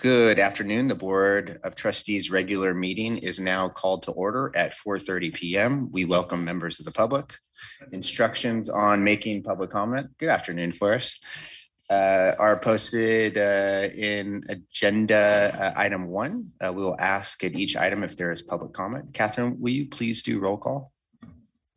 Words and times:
Good 0.00 0.38
afternoon. 0.38 0.88
The 0.88 0.94
Board 0.94 1.60
of 1.62 1.74
Trustees' 1.74 2.30
regular 2.30 2.72
meeting 2.72 3.18
is 3.18 3.38
now 3.38 3.68
called 3.68 4.02
to 4.04 4.12
order 4.12 4.50
at 4.54 4.72
4:30 4.72 5.34
PM. 5.34 5.90
We 5.92 6.06
welcome 6.06 6.42
members 6.42 6.78
of 6.80 6.86
the 6.86 6.90
public. 6.92 7.34
Instructions 7.92 8.70
on 8.70 9.04
making 9.04 9.42
public 9.42 9.68
comment. 9.70 10.06
Good 10.18 10.30
afternoon, 10.30 10.72
Forrest. 10.72 11.22
Uh, 11.90 12.32
Are 12.38 12.58
posted 12.60 13.36
uh, 13.36 13.88
in 13.94 14.42
agenda 14.48 15.52
uh, 15.60 15.72
item 15.78 16.06
one. 16.06 16.52
Uh, 16.60 16.72
We 16.72 16.82
will 16.82 16.96
ask 16.98 17.44
at 17.44 17.52
each 17.54 17.76
item 17.76 18.02
if 18.02 18.16
there 18.16 18.32
is 18.32 18.40
public 18.40 18.72
comment. 18.72 19.12
Catherine, 19.12 19.60
will 19.60 19.72
you 19.72 19.86
please 19.86 20.22
do 20.22 20.38
roll 20.38 20.56
call? 20.56 20.92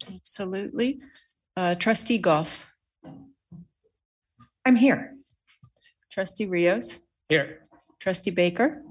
Absolutely. 0.07 1.01
Uh, 1.57 1.75
Trustee 1.75 2.19
Goff, 2.19 2.65
I'm 4.65 4.77
here. 4.77 5.15
trustee 6.09 6.45
Rios, 6.45 6.99
Here. 7.27 7.62
Trustee 8.03 8.31
Baker, 8.31 8.81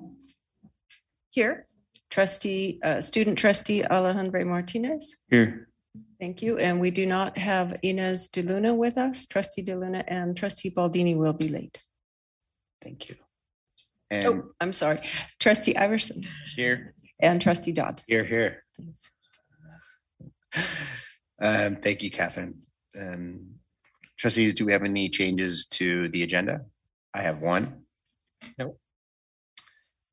Here. 1.31 1.65
trustee, 2.11 2.81
uh, 2.83 3.01
student 3.03 3.37
trustee 3.39 3.85
Alejandro 3.85 4.43
Martinez. 4.47 5.17
Here. 5.29 5.69
Thank 6.19 6.41
you. 6.41 6.57
And 6.57 6.81
we 6.81 6.91
do 6.91 7.05
not 7.05 7.37
have 7.37 7.77
Inez 7.83 8.31
DeLuna 8.31 8.75
with 8.75 8.97
us. 8.97 9.27
Trustee 9.27 9.63
DeLuna 9.63 10.03
and 10.09 10.35
trustee 10.35 10.71
Baldini 10.71 11.15
will 11.15 11.35
be 11.35 11.49
late. 11.49 11.79
Thank 12.83 13.09
you. 13.11 13.17
And 14.11 14.27
Oh, 14.27 14.43
I'm 14.61 14.73
sorry. 14.73 15.01
Trustee 15.39 15.77
Iverson 15.77 16.23
here. 16.57 16.95
and 17.21 17.41
trustee 17.43 17.73
Dodd. 17.73 18.01
Here, 18.07 18.25
here. 18.25 18.65
Thanks. 18.79 19.11
Um, 21.41 21.77
thank 21.77 22.03
you, 22.03 22.11
Catherine. 22.11 22.55
Um, 22.99 23.57
trustees, 24.17 24.55
do 24.55 24.65
we 24.65 24.73
have 24.73 24.85
any 24.85 25.09
changes 25.11 25.67
to 25.67 26.09
the 26.09 26.23
agenda? 26.23 26.63
I 27.13 27.21
have 27.23 27.41
one. 27.43 27.83
No. 28.59 28.77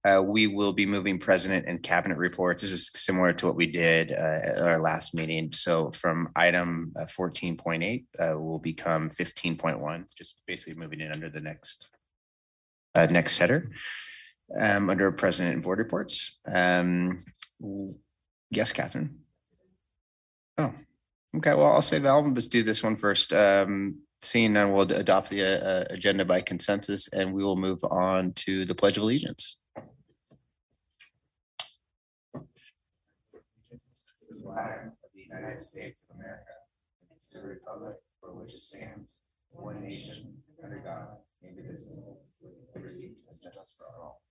Uh, 0.07 0.23
we 0.25 0.47
will 0.47 0.71
be 0.71 0.85
moving 0.85 1.19
president 1.19 1.65
and 1.67 1.83
cabinet 1.83 2.17
reports. 2.17 2.61
This 2.61 2.71
is 2.71 2.89
similar 2.93 3.33
to 3.33 3.47
what 3.47 3.57
we 3.57 3.67
did 3.67 4.11
uh, 4.13 4.39
at 4.43 4.61
our 4.61 4.81
last 4.81 5.13
meeting. 5.13 5.51
So 5.51 5.91
from 5.91 6.29
item 6.37 6.93
uh, 6.97 7.05
fourteen 7.05 7.57
point 7.57 7.83
eight 7.83 8.05
uh, 8.17 8.39
will 8.39 8.59
become 8.59 9.09
fifteen 9.09 9.57
point 9.57 9.79
one, 9.79 10.05
just 10.17 10.41
basically 10.47 10.79
moving 10.79 11.01
it 11.01 11.13
under 11.13 11.29
the 11.29 11.41
next 11.41 11.89
uh, 12.95 13.07
next 13.11 13.37
header 13.37 13.71
um, 14.57 14.89
under 14.89 15.11
president 15.11 15.55
and 15.55 15.63
board 15.63 15.79
reports. 15.79 16.39
Um, 16.47 17.21
yes, 18.49 18.71
Catherine. 18.71 19.19
Oh, 20.57 20.73
okay. 21.37 21.53
Well, 21.53 21.73
I'll 21.73 21.81
say 21.81 21.99
Val, 21.99 22.23
let's 22.31 22.47
do 22.47 22.63
this 22.63 22.81
one 22.81 22.95
first. 22.95 23.33
Um, 23.33 23.99
seeing 24.21 24.53
none, 24.53 24.71
we'll 24.71 24.91
adopt 24.91 25.29
the 25.29 25.43
uh, 25.43 25.85
agenda 25.89 26.23
by 26.23 26.39
consensus 26.41 27.09
and 27.09 27.33
we 27.33 27.43
will 27.43 27.57
move 27.57 27.83
on 27.83 28.31
to 28.33 28.63
the 28.65 28.75
pledge 28.75 28.97
of 28.97 29.03
allegiance. 29.03 29.57
Of 34.57 35.09
the 35.13 35.21
United 35.21 35.59
States 35.59 36.09
of 36.09 36.17
America, 36.17 36.55
to 37.31 37.39
the 37.39 37.47
republic 37.47 37.95
for 38.19 38.33
which 38.33 38.53
it 38.53 38.61
stands, 38.61 39.21
one 39.51 39.81
nation, 39.81 40.33
under 40.63 40.79
God, 40.79 41.07
indivisible, 41.43 42.21
with 42.41 42.53
liberty 42.75 43.15
and 43.29 43.37
justice 43.41 43.77
for 43.79 44.03
all. 44.03 44.21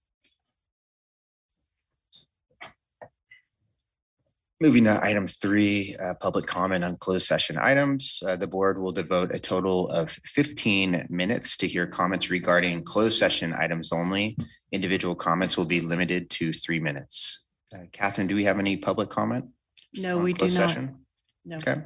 Moving 4.60 4.84
to 4.84 5.00
item 5.04 5.28
three, 5.28 5.94
uh, 6.00 6.14
public 6.14 6.46
comment 6.46 6.82
on 6.84 6.96
closed 6.96 7.28
session 7.28 7.56
items. 7.56 8.20
Uh, 8.26 8.34
the 8.34 8.48
board 8.48 8.80
will 8.80 8.90
devote 8.90 9.32
a 9.32 9.38
total 9.38 9.88
of 9.88 10.10
fifteen 10.10 11.06
minutes 11.08 11.56
to 11.58 11.68
hear 11.68 11.86
comments 11.86 12.28
regarding 12.28 12.82
closed 12.82 13.16
session 13.16 13.54
items 13.56 13.92
only. 13.92 14.36
Individual 14.72 15.14
comments 15.14 15.56
will 15.56 15.64
be 15.64 15.80
limited 15.80 16.28
to 16.30 16.52
three 16.52 16.80
minutes. 16.80 17.46
Uh, 17.72 17.84
Catherine, 17.92 18.26
do 18.26 18.34
we 18.34 18.46
have 18.46 18.58
any 18.58 18.76
public 18.76 19.10
comment? 19.10 19.44
No, 19.94 20.18
on 20.18 20.24
we 20.24 20.32
do 20.32 20.40
closed 20.40 20.58
not. 20.58 20.68
session? 20.70 20.96
No. 21.44 21.56
Okay. 21.56 21.80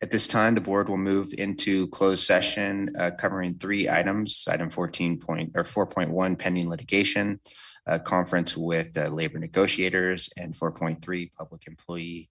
At 0.00 0.10
this 0.10 0.26
time, 0.28 0.54
the 0.54 0.60
board 0.60 0.88
will 0.88 0.96
move 0.96 1.32
into 1.36 1.88
closed 1.88 2.24
session 2.24 2.94
uh, 2.96 3.10
covering 3.18 3.54
three 3.58 3.88
items. 3.88 4.46
Item 4.48 4.70
fourteen 4.70 5.18
point 5.18 5.52
or 5.54 5.64
four 5.64 5.86
point 5.86 6.10
one 6.10 6.36
pending 6.36 6.68
litigation, 6.68 7.40
a 7.86 7.98
conference 7.98 8.56
with 8.56 8.96
uh, 8.96 9.08
labor 9.08 9.38
negotiators, 9.38 10.30
and 10.36 10.56
four 10.56 10.70
point 10.70 11.02
three 11.02 11.32
public 11.36 11.66
employee. 11.66 12.30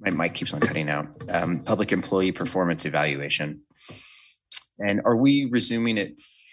My 0.00 0.10
mic 0.10 0.34
keeps 0.34 0.54
on 0.54 0.60
cutting 0.60 0.88
out. 0.88 1.08
Um, 1.28 1.64
Public 1.64 1.90
employee 1.90 2.30
performance 2.30 2.84
evaluation. 2.84 3.62
And 4.78 5.00
are 5.04 5.16
we 5.16 5.46
resuming 5.46 5.98
at 5.98 6.10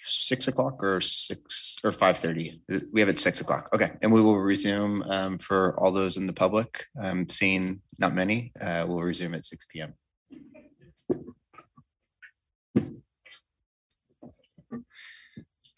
six 0.07 0.47
o'clock 0.47 0.83
or 0.83 1.01
six 1.01 1.77
or 1.83 1.91
five 1.91 2.17
thirty? 2.17 2.61
We 2.93 2.99
have 2.99 3.09
it 3.09 3.19
six 3.19 3.41
o'clock. 3.41 3.69
Okay, 3.73 3.91
and 4.01 4.13
we 4.13 4.21
will 4.21 4.39
resume 4.39 5.01
um, 5.03 5.37
for 5.39 5.79
all 5.79 5.91
those 5.91 6.17
in 6.17 6.27
the 6.27 6.33
public. 6.33 6.85
Um, 7.01 7.27
seeing 7.27 7.81
not 7.99 8.13
many, 8.13 8.51
uh, 8.61 8.85
we'll 8.87 9.01
resume 9.01 9.33
at 9.33 9.45
six 9.45 9.65
P 9.65 9.81
M. 9.81 9.93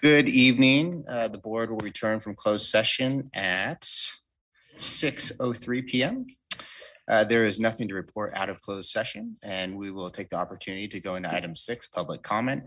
Good 0.01 0.29
evening. 0.29 1.05
Uh, 1.09 1.27
the 1.27 1.39
board 1.39 1.71
will 1.71 1.79
return 1.79 2.19
from 2.19 2.35
closed 2.35 2.67
session 2.67 3.31
at 3.33 3.89
six 4.77 5.31
oh 5.39 5.53
three 5.53 5.81
P 5.81 6.03
M. 6.03 6.27
Uh, 7.09 7.23
there 7.23 7.47
is 7.47 7.59
nothing 7.59 7.87
to 7.87 7.93
report 7.95 8.33
out 8.35 8.49
of 8.49 8.59
closed 8.59 8.91
session, 8.91 9.37
and 9.41 9.77
we 9.77 9.89
will 9.91 10.09
take 10.09 10.29
the 10.29 10.35
opportunity 10.35 10.89
to 10.89 10.99
go 10.99 11.15
into 11.15 11.33
item 11.33 11.55
six, 11.55 11.87
public 11.87 12.21
comment. 12.21 12.63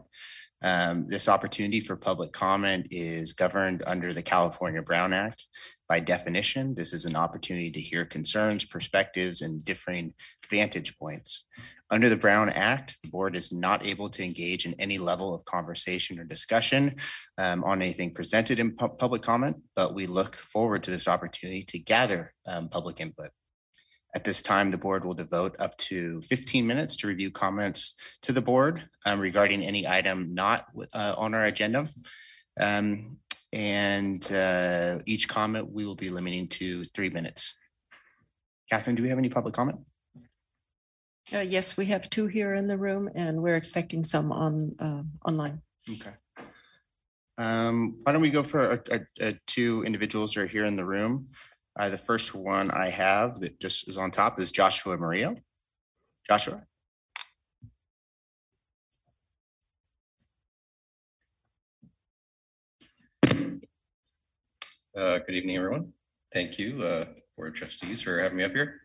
Um, 0.63 1.07
this 1.09 1.29
opportunity 1.29 1.81
for 1.81 1.97
public 1.97 2.33
comment 2.33 2.89
is 2.91 3.33
governed 3.33 3.83
under 3.87 4.13
the 4.13 4.23
California 4.23 4.83
Brown 4.83 5.13
Act. 5.13 5.47
By 5.89 6.01
definition, 6.01 6.75
this 6.75 6.93
is 6.93 7.05
an 7.05 7.17
opportunity 7.17 7.71
to 7.73 7.81
hear 7.81 8.05
concerns, 8.05 8.65
perspectives, 8.65 9.43
and 9.43 9.65
differing 9.65 10.15
vantage 10.49 10.97
points. 10.99 11.47
Under 11.91 12.09
the 12.09 12.17
Brown 12.17 12.51
Act, 12.51 13.03
the 13.03 13.09
board 13.09 13.35
is 13.35 13.51
not 13.51 13.85
able 13.85 14.09
to 14.11 14.25
engage 14.25 14.65
in 14.65 14.75
any 14.75 14.99
level 14.99 15.35
of 15.35 15.45
conversation 15.45 16.21
or 16.21 16.25
discussion 16.25 16.95
um, 17.39 17.65
on 17.65 17.83
anything 17.83 18.15
presented 18.15 18.61
in 18.61 18.77
pu- 18.77 18.91
public 18.91 19.23
comment, 19.23 19.57
but 19.75 19.93
we 19.93 20.07
look 20.07 20.37
forward 20.37 20.85
to 20.85 20.93
this 20.93 21.09
opportunity 21.09 21.65
to 21.65 21.81
gather 21.81 22.33
um, 22.47 22.69
public 22.69 23.01
input. 23.01 23.31
At 24.15 24.25
this 24.25 24.43
time, 24.43 24.71
the 24.71 24.79
board 24.79 25.05
will 25.05 25.15
devote 25.15 25.55
up 25.61 25.77
to 25.79 26.21
15 26.23 26.67
minutes 26.67 26.97
to 26.97 27.07
review 27.07 27.31
comments 27.31 27.95
to 28.23 28.33
the 28.33 28.43
board 28.43 28.89
um, 29.07 29.21
regarding 29.21 29.63
any 29.63 29.87
item 29.87 30.35
not 30.35 30.67
uh, 30.93 31.15
on 31.17 31.35
our 31.35 31.45
agenda. 31.45 31.89
Um, 32.59 33.19
And 33.53 34.23
uh, 34.31 35.01
each 35.07 35.29
comment, 35.29 35.73
we 35.73 35.85
will 35.85 35.97
be 35.97 36.09
limiting 36.09 36.47
to 36.49 36.85
three 36.85 37.11
minutes. 37.11 37.59
Catherine, 38.71 38.95
do 38.95 39.03
we 39.03 39.09
have 39.09 39.19
any 39.19 39.29
public 39.29 39.55
comment? 39.55 39.81
Uh, 41.35 41.41
yes, 41.41 41.77
we 41.77 41.87
have 41.87 42.09
two 42.11 42.27
here 42.27 42.55
in 42.55 42.69
the 42.69 42.77
room 42.77 43.11
and 43.15 43.43
we're 43.43 43.57
expecting 43.57 44.05
some 44.05 44.31
on, 44.31 44.77
uh, 44.79 45.03
online. 45.29 45.63
Okay. 45.89 46.13
Um, 47.39 47.97
Why 48.03 48.13
don't 48.13 48.23
we 48.23 48.31
go 48.31 48.43
for 48.43 48.61
uh, 48.61 48.77
uh, 48.93 48.99
uh, 49.21 49.33
two 49.47 49.83
individuals 49.85 50.35
who 50.35 50.43
are 50.43 50.47
here 50.47 50.65
in 50.65 50.77
the 50.77 50.85
room? 50.85 51.29
Uh, 51.81 51.89
The 51.89 51.97
first 51.97 52.35
one 52.35 52.71
I 52.71 52.91
have 52.91 53.41
that 53.41 53.59
just 53.59 53.89
is 53.89 53.97
on 53.97 54.11
top 54.11 54.39
is 54.39 54.51
Joshua 54.51 54.99
Maria. 54.99 55.35
Joshua? 56.29 56.63
Uh, 63.25 63.49
Good 64.95 65.31
evening, 65.31 65.57
everyone. 65.57 65.93
Thank 66.35 66.59
you, 66.59 66.83
uh, 66.83 67.07
Board 67.37 67.49
of 67.49 67.55
Trustees, 67.55 68.03
for 68.03 68.21
having 68.21 68.37
me 68.37 68.45
up 68.45 68.53
here. 68.53 68.83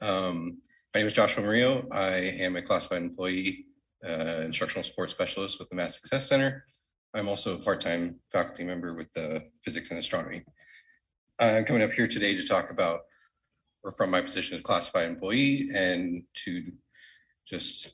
Um, 0.00 0.62
My 0.94 1.00
name 1.00 1.06
is 1.06 1.12
Joshua 1.12 1.42
Mario. 1.42 1.86
I 1.90 2.16
am 2.16 2.56
a 2.56 2.62
classified 2.62 3.02
employee, 3.02 3.66
uh, 4.06 4.40
instructional 4.44 4.84
sports 4.84 5.12
specialist 5.12 5.58
with 5.58 5.68
the 5.68 5.74
Math 5.74 5.92
Success 5.92 6.28
Center. 6.28 6.64
I'm 7.14 7.28
also 7.28 7.56
a 7.56 7.58
part-time 7.58 8.20
faculty 8.30 8.64
member 8.64 8.94
with 8.94 9.12
the 9.12 9.50
Physics 9.62 9.90
and 9.90 9.98
Astronomy. 9.98 10.44
I'm 11.38 11.64
coming 11.64 11.82
up 11.82 11.92
here 11.92 12.06
today 12.06 12.34
to 12.34 12.46
talk 12.46 12.70
about, 12.70 13.00
or 13.82 13.90
from 13.90 14.10
my 14.10 14.20
position 14.20 14.54
as 14.54 14.60
classified 14.60 15.08
employee, 15.08 15.70
and 15.74 16.22
to 16.44 16.72
just 17.48 17.92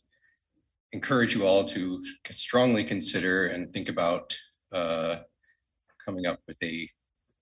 encourage 0.93 1.35
you 1.35 1.47
all 1.47 1.65
to 1.65 2.03
strongly 2.31 2.85
consider 2.85 3.47
and 3.47 3.73
think 3.73 3.89
about 3.89 4.37
uh, 4.73 5.17
coming 6.05 6.27
up 6.27 6.41
with 6.47 6.63
a 6.63 6.89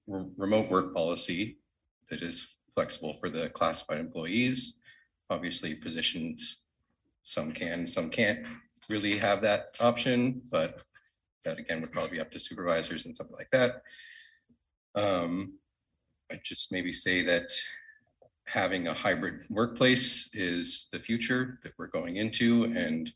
re- 0.06 0.26
remote 0.36 0.70
work 0.70 0.94
policy 0.94 1.58
that 2.10 2.22
is 2.22 2.56
flexible 2.72 3.14
for 3.14 3.30
the 3.30 3.48
classified 3.50 3.98
employees. 3.98 4.74
Obviously, 5.30 5.74
positions, 5.74 6.62
some 7.22 7.52
can, 7.52 7.86
some 7.86 8.10
can't 8.10 8.46
really 8.88 9.18
have 9.18 9.42
that 9.42 9.74
option, 9.80 10.40
but 10.50 10.84
that 11.44 11.58
again 11.58 11.80
would 11.80 11.92
probably 11.92 12.10
be 12.10 12.20
up 12.20 12.30
to 12.30 12.38
supervisors 12.38 13.06
and 13.06 13.16
something 13.16 13.36
like 13.36 13.50
that. 13.50 13.82
Um, 14.94 15.58
I 16.30 16.40
just 16.44 16.72
maybe 16.72 16.92
say 16.92 17.22
that 17.22 17.50
having 18.46 18.88
a 18.88 18.94
hybrid 18.94 19.46
workplace 19.48 20.30
is 20.32 20.86
the 20.92 20.98
future 20.98 21.58
that 21.62 21.72
we're 21.78 21.88
going 21.88 22.16
into, 22.16 22.64
and 22.64 23.12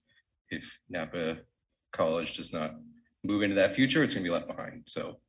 if 0.51 0.79
Napa 0.89 1.39
College 1.93 2.37
does 2.37 2.53
not 2.53 2.75
move 3.25 3.43
into 3.43 3.57
that 3.57 3.75
future, 3.75 4.03
it's 4.03 4.15
gonna 4.15 4.25
be 4.25 4.31
left 4.31 4.47
behind. 4.47 4.85
So 4.87 5.21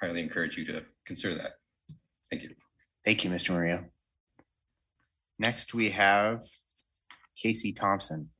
highly 0.00 0.20
encourage 0.20 0.56
you 0.56 0.64
to 0.66 0.84
consider 1.06 1.34
that. 1.36 1.52
Thank 2.30 2.42
you. 2.42 2.54
Thank 3.04 3.24
you, 3.24 3.30
Mr. 3.30 3.50
Mario. 3.50 3.86
Next, 5.38 5.72
we 5.72 5.90
have 5.90 6.44
Casey 7.36 7.72
Thompson. 7.72 8.30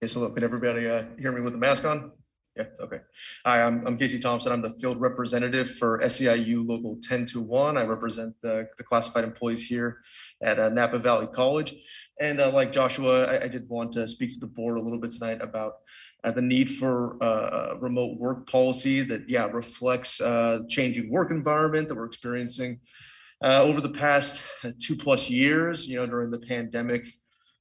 Yes, 0.00 0.12
hello. 0.12 0.30
Can 0.30 0.44
everybody 0.44 0.88
uh, 0.88 1.04
hear 1.18 1.32
me 1.32 1.40
with 1.40 1.54
the 1.54 1.58
mask 1.58 1.84
on? 1.84 2.12
Yeah, 2.58 2.64
okay. 2.80 2.98
Hi, 3.46 3.62
I'm, 3.62 3.86
I'm 3.86 3.96
Casey 3.96 4.18
Thompson. 4.18 4.50
I'm 4.50 4.62
the 4.62 4.76
field 4.80 5.00
representative 5.00 5.76
for 5.76 6.00
SEIU 6.00 6.66
Local 6.66 6.94
1021. 6.94 7.78
I 7.78 7.84
represent 7.84 8.34
the, 8.42 8.68
the 8.76 8.82
classified 8.82 9.22
employees 9.22 9.64
here 9.64 9.98
at 10.42 10.58
uh, 10.58 10.68
Napa 10.68 10.98
Valley 10.98 11.28
College. 11.32 11.76
And 12.20 12.40
uh, 12.40 12.50
like 12.50 12.72
Joshua, 12.72 13.26
I, 13.26 13.44
I 13.44 13.46
did 13.46 13.68
want 13.68 13.92
to 13.92 14.08
speak 14.08 14.32
to 14.32 14.40
the 14.40 14.48
board 14.48 14.76
a 14.76 14.80
little 14.80 14.98
bit 14.98 15.12
tonight 15.12 15.40
about 15.40 15.74
uh, 16.24 16.32
the 16.32 16.42
need 16.42 16.68
for 16.68 17.22
uh, 17.22 17.74
a 17.74 17.76
remote 17.76 18.18
work 18.18 18.50
policy 18.50 19.02
that, 19.02 19.30
yeah, 19.30 19.46
reflects 19.46 20.20
uh, 20.20 20.62
changing 20.68 21.12
work 21.12 21.30
environment 21.30 21.86
that 21.86 21.94
we're 21.94 22.06
experiencing 22.06 22.80
uh, 23.40 23.62
over 23.62 23.80
the 23.80 23.90
past 23.90 24.42
two 24.80 24.96
plus 24.96 25.30
years, 25.30 25.86
you 25.86 25.94
know, 25.94 26.06
during 26.06 26.32
the 26.32 26.40
pandemic. 26.40 27.06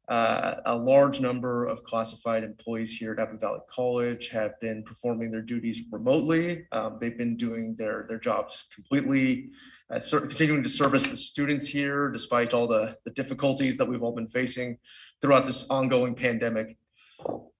Uh, 0.08 0.56
a 0.66 0.76
large 0.76 1.20
number 1.20 1.66
of 1.66 1.84
classified 1.84 2.44
employees 2.44 2.94
here 2.94 3.12
at 3.12 3.18
Napa 3.18 3.38
Valley 3.38 3.60
College 3.70 4.30
have 4.30 4.58
been 4.62 4.82
performing 4.84 5.32
their 5.32 5.42
duties 5.42 5.82
remotely. 5.92 6.66
Um, 6.72 6.98
they've 7.02 7.18
been 7.18 7.36
doing 7.36 7.76
their, 7.78 8.06
their 8.08 8.18
jobs 8.18 8.68
completely, 8.74 9.50
uh, 9.90 10.00
ser- 10.00 10.22
continuing 10.22 10.64
to 10.64 10.70
service 10.70 11.04
the 11.04 11.18
students 11.18 11.68
here 11.68 12.10
despite 12.10 12.54
all 12.54 12.68
the, 12.68 12.96
the 13.04 13.12
difficulties 13.12 13.76
that 13.78 13.86
we've 13.88 14.02
all 14.02 14.16
been 14.16 14.30
facing 14.30 14.78
throughout 15.22 15.46
this 15.46 15.66
ongoing 15.70 16.16
pandemic. 16.16 16.78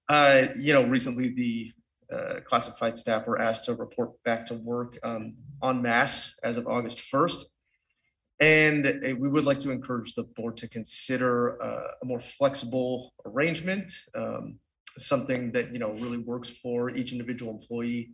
Uh, 0.08 0.46
you 0.56 0.72
know, 0.72 0.84
recently 0.84 1.28
the 1.28 1.72
uh, 2.10 2.40
classified 2.46 2.96
staff 2.96 3.26
were 3.26 3.38
asked 3.38 3.66
to 3.66 3.74
report 3.74 4.10
back 4.24 4.46
to 4.46 4.54
work 4.54 4.98
um, 5.02 5.34
en 5.62 5.82
masse 5.82 6.34
as 6.42 6.56
of 6.56 6.66
August 6.66 6.98
1st. 7.12 7.44
And 8.40 8.86
uh, 8.86 9.16
we 9.18 9.28
would 9.28 9.44
like 9.44 9.58
to 9.60 9.70
encourage 9.70 10.14
the 10.14 10.22
board 10.22 10.56
to 10.58 10.68
consider 10.68 11.60
uh, 11.62 11.88
a 12.02 12.04
more 12.04 12.20
flexible 12.20 13.12
arrangement, 13.26 13.92
um, 14.14 14.58
something 14.96 15.50
that, 15.52 15.72
you 15.72 15.80
know, 15.80 15.92
really 15.94 16.18
works 16.18 16.48
for 16.48 16.90
each 16.90 17.12
individual 17.12 17.52
employee. 17.52 18.10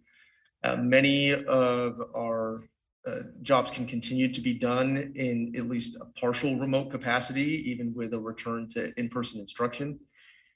Uh, 0.63 0.77
Many 0.77 1.33
of 1.33 2.01
our 2.17 2.65
uh, 3.07 3.21
jobs 3.43 3.71
can 3.71 3.87
continue 3.87 4.33
to 4.33 4.41
be 4.41 4.55
done 4.55 5.13
in 5.15 5.53
at 5.57 5.67
least 5.67 5.99
a 6.01 6.07
partial 6.19 6.59
remote 6.59 6.91
capacity, 6.91 7.71
even 7.71 7.93
with 7.95 8.15
a 8.15 8.19
return 8.19 8.67
to 8.71 8.99
in-person 8.99 9.41
instruction. 9.41 10.01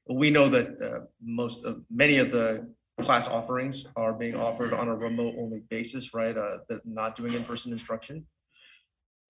We 0.08 0.30
know 0.30 0.48
that 0.48 0.80
uh, 0.80 1.00
most 1.22 1.66
of, 1.66 1.82
many 1.90 2.16
of 2.16 2.32
the 2.32 2.72
class 2.98 3.28
offerings 3.28 3.86
are 3.96 4.14
being 4.14 4.34
offered 4.34 4.72
on 4.72 4.88
a 4.88 4.96
remote-only 4.96 5.60
basis, 5.68 6.14
right? 6.14 6.34
Uh, 6.34 6.58
not 6.86 7.16
doing 7.16 7.34
in-person 7.34 7.70
instruction. 7.70 8.24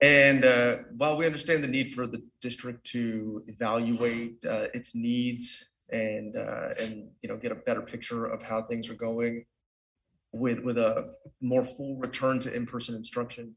And 0.01 0.45
uh, 0.45 0.77
while 0.97 1.17
we 1.17 1.27
understand 1.27 1.65
the 1.65 1.69
need 1.69 1.93
for 1.93 2.07
the 2.07 2.23
district 2.41 2.85
to 2.93 3.43
evaluate 3.49 4.45
uh, 4.45 4.67
its 4.73 4.95
needs 4.95 5.65
and 5.91 6.37
uh, 6.37 6.69
and 6.81 7.09
you 7.21 7.29
know 7.29 7.37
get 7.37 7.51
a 7.51 7.57
better 7.57 7.81
picture 7.81 8.27
of 8.27 8.43
how 8.43 8.63
things 8.63 8.89
are 8.89 8.95
going 8.95 9.45
with 10.33 10.61
with 10.61 10.79
a 10.79 11.15
more 11.41 11.65
full 11.65 11.97
return 11.97 12.39
to 12.41 12.55
in-person 12.55 12.95
instruction, 12.95 13.57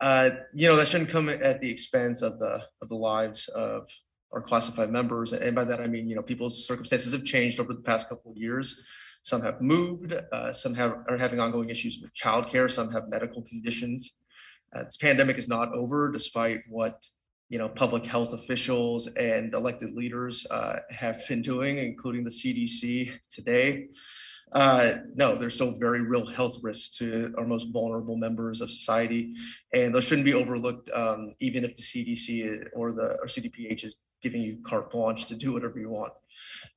uh, 0.00 0.30
you 0.54 0.68
know 0.68 0.76
that 0.76 0.88
shouldn't 0.88 1.10
come 1.10 1.28
at 1.28 1.60
the 1.60 1.70
expense 1.70 2.22
of 2.22 2.38
the 2.40 2.60
of 2.82 2.88
the 2.88 2.96
lives 2.96 3.46
of 3.48 3.88
our 4.32 4.42
classified 4.42 4.90
members. 4.90 5.32
And 5.32 5.54
by 5.54 5.64
that 5.64 5.80
I 5.80 5.86
mean 5.86 6.08
you 6.08 6.16
know 6.16 6.22
people's 6.22 6.66
circumstances 6.66 7.12
have 7.12 7.24
changed 7.24 7.60
over 7.60 7.72
the 7.72 7.82
past 7.82 8.08
couple 8.08 8.32
of 8.32 8.36
years. 8.36 8.82
Some 9.22 9.42
have 9.42 9.60
moved. 9.60 10.14
Uh, 10.32 10.52
some 10.52 10.74
have 10.74 10.96
are 11.08 11.18
having 11.18 11.38
ongoing 11.38 11.70
issues 11.70 12.00
with 12.00 12.12
childcare. 12.14 12.70
Some 12.70 12.90
have 12.90 13.08
medical 13.08 13.42
conditions. 13.42 14.16
Uh, 14.74 14.84
this 14.84 14.96
pandemic 14.96 15.38
is 15.38 15.48
not 15.48 15.72
over, 15.74 16.10
despite 16.10 16.60
what 16.68 17.06
you 17.48 17.58
know 17.58 17.68
public 17.68 18.04
health 18.04 18.32
officials 18.32 19.06
and 19.06 19.54
elected 19.54 19.94
leaders 19.94 20.46
uh, 20.50 20.80
have 20.90 21.26
been 21.28 21.42
doing, 21.42 21.78
including 21.78 22.24
the 22.24 22.30
CDC 22.30 23.12
today. 23.30 23.88
Uh, 24.52 24.96
no, 25.14 25.36
there's 25.36 25.54
still 25.54 25.72
very 25.72 26.00
real 26.00 26.26
health 26.26 26.56
risks 26.62 26.96
to 26.96 27.34
our 27.36 27.46
most 27.46 27.70
vulnerable 27.70 28.16
members 28.16 28.60
of 28.60 28.70
society, 28.70 29.34
and 29.74 29.94
those 29.94 30.04
shouldn't 30.04 30.24
be 30.24 30.32
overlooked, 30.34 30.88
um, 30.94 31.34
even 31.40 31.64
if 31.64 31.76
the 31.76 31.82
CDC 31.82 32.68
or 32.74 32.92
the 32.92 33.18
or 33.20 33.26
CDPH 33.26 33.84
is 33.84 33.96
giving 34.22 34.42
you 34.42 34.58
carte 34.66 34.90
blanche 34.90 35.26
to 35.26 35.34
do 35.34 35.52
whatever 35.52 35.78
you 35.78 35.90
want. 35.90 36.12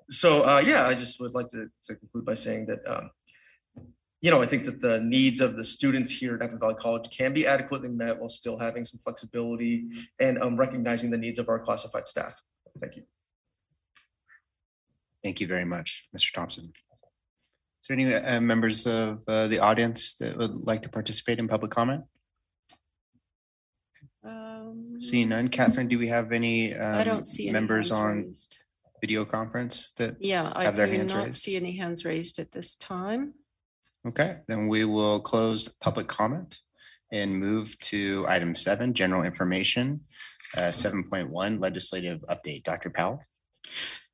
So, 0.10 0.44
uh, 0.44 0.62
yeah, 0.66 0.88
I 0.88 0.94
just 0.96 1.20
would 1.20 1.34
like 1.34 1.48
to, 1.50 1.68
to 1.86 1.96
conclude 1.96 2.26
by 2.26 2.34
saying 2.34 2.68
that 2.68 2.80
um, 2.88 3.10
you 4.22 4.30
know, 4.30 4.42
I 4.42 4.46
think 4.46 4.66
that 4.66 4.82
the 4.82 5.00
needs 5.02 5.42
of 5.42 5.58
the 5.58 5.64
students 5.64 6.12
here 6.12 6.36
at 6.36 6.40
Napa 6.42 6.58
Valley 6.58 6.76
College 6.76 7.10
can 7.16 7.34
be 7.34 7.48
adequately 7.48 7.90
met 7.90 8.20
while 8.20 8.30
still 8.30 8.58
having 8.60 8.86
some 8.86 9.00
flexibility 9.04 9.88
and 10.20 10.42
um, 10.42 10.56
recognizing 10.58 11.10
the 11.10 11.18
needs 11.18 11.40
of 11.40 11.50
our 11.50 11.58
classified 11.60 12.08
staff. 12.08 12.34
Thank 12.80 12.98
you. 12.98 13.04
Thank 15.24 15.42
you 15.42 15.48
very 15.48 15.66
much, 15.66 16.08
Mr. 16.16 16.32
Thompson. 16.34 16.72
Is 17.82 17.88
there 17.88 17.98
any 17.98 18.14
uh, 18.14 18.40
members 18.42 18.86
of 18.86 19.22
uh, 19.28 19.48
the 19.48 19.58
audience 19.58 20.14
that 20.16 20.38
would 20.38 20.52
like 20.68 20.84
to 20.84 20.90
participate 20.90 21.40
in 21.40 21.48
public 21.48 21.72
comment? 21.72 22.04
Um, 24.24 25.00
Seeing 25.00 25.30
none, 25.30 25.48
Catherine, 25.50 25.88
do 25.88 25.98
we 25.98 26.08
have 26.10 26.32
any 26.32 26.76
I 26.76 27.00
um, 27.00 27.06
don't 27.06 27.26
see 27.26 27.46
any 27.46 27.54
members 27.54 27.90
hands 27.90 28.00
on 28.00 28.24
raised. 28.26 28.58
video 29.02 29.26
conference 29.26 29.92
that, 29.98 30.18
Yeah, 30.20 30.52
I 30.56 30.66
have 30.66 30.76
their 30.76 30.86
do 30.86 30.94
hands 30.94 31.12
not 31.12 31.24
raised? 31.26 31.42
see 31.42 31.56
any 31.56 31.76
hands 31.76 32.06
raised 32.06 32.38
at 32.38 32.52
this 32.52 32.76
time. 32.76 33.34
Okay, 34.08 34.38
then 34.48 34.68
we 34.68 34.86
will 34.86 35.20
close 35.20 35.68
public 35.68 36.08
comment 36.08 36.60
and 37.12 37.34
move 37.36 37.78
to 37.80 38.26
item 38.28 38.56
seven, 38.56 38.94
general 38.94 39.24
information, 39.24 40.02
uh, 40.58 40.72
seven 40.72 41.04
point 41.04 41.30
one 41.30 41.60
legislative 41.60 42.24
update. 42.30 42.64
Dr. 42.64 42.90
Powell? 42.90 43.22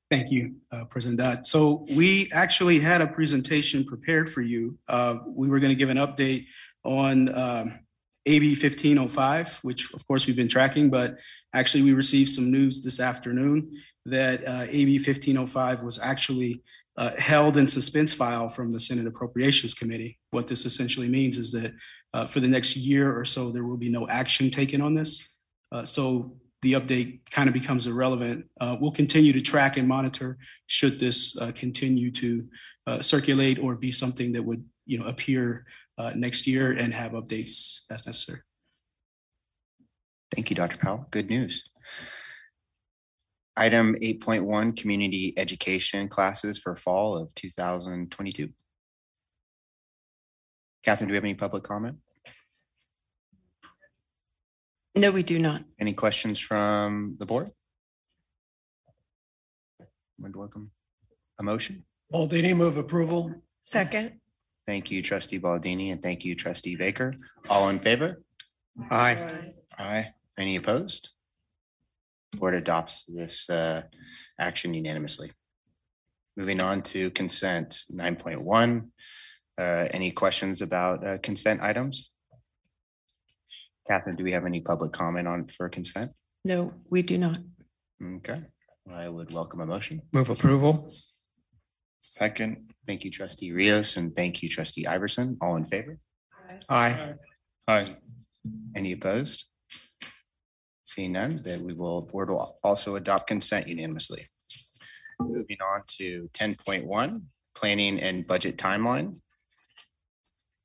Thank 0.10 0.32
you, 0.32 0.56
uh, 0.72 0.86
President 0.86 1.20
Dodd. 1.20 1.48
So 1.48 1.86
we 1.96 2.30
actually 2.32 2.80
had 2.80 3.02
a 3.02 3.08
presentation 3.08 3.84
prepared 3.84 4.30
for 4.30 4.42
you. 4.42 4.78
Uh, 4.88 5.18
We 5.26 5.50
were 5.50 5.60
going 5.60 5.72
to 5.72 5.76
give 5.76 5.90
an 5.90 5.98
update 5.98 6.46
on 6.84 7.28
um, 7.36 7.80
AB 8.26 8.52
1505, 8.52 9.60
which 9.64 9.94
of 9.94 10.08
course 10.08 10.26
we've 10.26 10.36
been 10.36 10.48
tracking, 10.48 10.90
but 10.90 11.18
actually 11.54 11.84
we 11.84 11.94
received 11.94 12.30
some 12.30 12.52
news 12.52 12.82
this 12.84 13.00
afternoon 13.00 13.82
that 14.06 14.48
uh, 14.48 14.66
AB 14.70 14.98
1505 14.98 15.84
was 15.84 16.00
actually 16.00 16.62
uh, 16.98 17.12
held 17.18 17.58
in 17.58 17.68
suspense 17.68 18.12
file 18.14 18.50
from 18.50 18.72
the 18.72 18.80
Senate 18.80 19.06
Appropriations 19.06 19.74
Committee. 19.74 20.18
What 20.32 20.48
this 20.48 20.66
essentially 20.66 21.08
means 21.08 21.38
is 21.38 21.52
that 21.52 21.74
uh, 22.14 22.26
for 22.26 22.40
the 22.40 22.48
next 22.48 22.76
year 22.76 23.18
or 23.18 23.24
so, 23.24 23.52
there 23.52 23.64
will 23.64 23.78
be 23.78 23.92
no 23.92 24.08
action 24.08 24.50
taken 24.50 24.82
on 24.82 24.96
this. 24.96 25.36
Uh, 25.72 25.86
So 25.86 26.38
the 26.64 26.74
update 26.74 27.20
kind 27.30 27.48
of 27.48 27.54
becomes 27.54 27.86
irrelevant. 27.86 28.50
Uh, 28.60 28.78
We'll 28.80 28.92
continue 28.92 29.32
to 29.34 29.42
track 29.42 29.78
and 29.78 29.88
monitor 29.88 30.38
should 30.66 31.00
this 31.00 31.38
uh, 31.40 31.52
continue 31.54 32.10
to 32.12 32.48
uh, 32.88 33.02
circulate 33.02 33.60
or 33.60 33.76
be 33.76 33.92
something 33.92 34.32
that 34.32 34.44
would, 34.44 34.64
you 34.86 34.98
know, 34.98 35.06
appear 35.06 35.66
next 36.16 36.46
year 36.46 36.72
and 36.72 36.94
have 36.94 37.14
updates 37.14 37.82
as 37.90 38.06
necessary. 38.06 38.42
Thank 40.32 40.52
you, 40.52 40.56
Dr. 40.56 40.78
Powell. 40.78 41.08
Good 41.10 41.28
news. 41.28 41.68
Item 43.60 43.96
eight 44.04 44.22
point 44.22 44.46
one, 44.46 44.74
community 44.74 45.34
education 45.36 46.08
classes 46.08 46.60
for 46.60 46.76
fall 46.76 47.18
of 47.18 47.34
two 47.34 47.50
thousand 47.50 48.12
twenty-two. 48.12 48.50
Catherine, 50.84 51.08
do 51.08 51.14
we 51.14 51.18
have 51.18 51.24
any 51.24 51.34
public 51.34 51.64
comment? 51.64 51.98
No, 54.96 55.10
we 55.12 55.24
do 55.24 55.40
not. 55.40 55.64
Any 55.80 55.94
questions 55.94 56.40
from 56.40 57.16
the 57.20 57.26
board? 57.26 57.50
Would 60.20 60.36
welcome 60.36 60.72
a 61.40 61.44
motion. 61.44 61.84
Baldini 62.14 62.56
move 62.56 62.78
approval. 62.78 63.34
Second. 63.62 64.20
Thank 64.68 64.92
you, 64.92 65.02
trustee 65.02 65.40
Baldini, 65.40 65.92
and 65.92 66.02
thank 66.04 66.26
you, 66.26 66.36
trustee 66.36 66.76
Baker. 66.76 67.16
All 67.50 67.70
in 67.70 67.80
favor? 67.80 68.22
Aye. 68.92 69.54
Aye. 69.80 70.10
Any 70.38 70.58
opposed? 70.58 71.10
Board 72.36 72.56
adopts 72.56 73.06
this 73.06 73.50
uh, 73.50 73.84
action 74.40 74.74
unanimously. 74.74 75.32
Moving 76.36 76.60
on 76.60 76.82
to 76.84 77.10
consent 77.12 77.84
nine 77.90 78.16
point 78.16 78.42
one. 78.42 78.92
Any 79.58 80.12
questions 80.12 80.62
about 80.62 81.08
uh, 81.08 81.18
consent 81.20 81.62
items? 81.62 82.12
Catherine, 83.88 84.18
do 84.18 84.24
we 84.24 84.34
have 84.34 84.46
any 84.46 84.60
public 84.60 84.92
comment 84.92 85.28
on 85.28 85.48
for 85.48 85.70
consent? 85.70 86.12
No, 86.44 86.74
we 86.90 87.02
do 87.02 87.18
not. 87.18 87.40
Okay, 88.18 88.44
I 88.94 89.08
would 89.08 89.34
welcome 89.34 89.62
a 89.62 89.66
motion. 89.66 90.02
Move 90.12 90.30
approval. 90.30 90.94
Second. 92.02 92.74
Thank 92.86 93.04
you, 93.04 93.10
trustee 93.12 93.52
Rios, 93.52 93.98
and 93.98 94.16
thank 94.16 94.44
you, 94.44 94.50
trustee 94.50 94.86
Iverson. 94.86 95.38
All 95.42 95.56
in 95.56 95.66
favor? 95.66 95.98
Aye. 96.70 97.14
Aye. 97.68 97.96
Any 98.76 98.92
opposed? 98.92 99.46
Seeing 100.88 101.12
none, 101.12 101.36
that 101.44 101.60
we 101.60 101.74
will, 101.74 102.02
board 102.02 102.30
will 102.30 102.58
also 102.64 102.96
adopt 102.96 103.28
consent 103.28 103.68
unanimously. 103.68 104.26
Moving 105.20 105.58
on 105.62 105.82
to 105.98 106.30
ten 106.32 106.56
point 106.56 106.86
one, 106.86 107.24
planning 107.54 108.00
and 108.00 108.26
budget 108.26 108.58
timeline. 108.58 109.20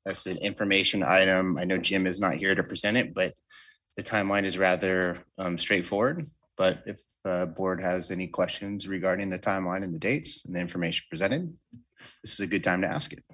That's 0.05 0.25
an 0.25 0.37
information 0.37 1.03
item. 1.03 1.57
I 1.57 1.65
know 1.65 1.77
Jim 1.77 2.07
is 2.07 2.21
not 2.21 2.35
here 2.35 2.55
to 2.55 2.63
present 2.63 2.95
it, 2.95 3.13
but 3.13 3.33
the 3.97 4.03
timeline 4.03 4.45
is 4.45 4.57
rather 4.57 5.17
um, 5.37 5.57
straightforward. 5.57 6.25
But 6.55 6.83
if 6.85 7.01
uh 7.25 7.45
board 7.45 7.81
has 7.81 8.09
any 8.09 8.27
questions 8.27 8.87
regarding 8.87 9.29
the 9.29 9.39
timeline 9.39 9.83
and 9.83 9.93
the 9.93 9.99
dates 9.99 10.45
and 10.45 10.55
the 10.55 10.61
information 10.61 11.03
presented, 11.09 11.53
this 12.23 12.33
is 12.33 12.39
a 12.39 12.47
good 12.47 12.63
time 12.63 12.81
to 12.83 12.87
ask 12.87 13.11
it. 13.11 13.25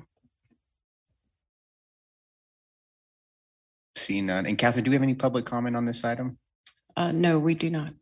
Seeing 3.96 4.25
none. 4.25 4.48
And 4.48 4.58
Catherine, 4.58 4.86
do 4.86 4.89
we 4.89 4.96
have 4.96 5.03
any 5.03 5.13
public 5.13 5.46
comment 5.46 5.75
on 5.75 5.86
this 5.86 6.03
item? 6.03 6.39
Uh, 7.00 7.13
no, 7.13 7.39
we 7.39 7.56
do 7.56 7.70
not. 7.70 7.94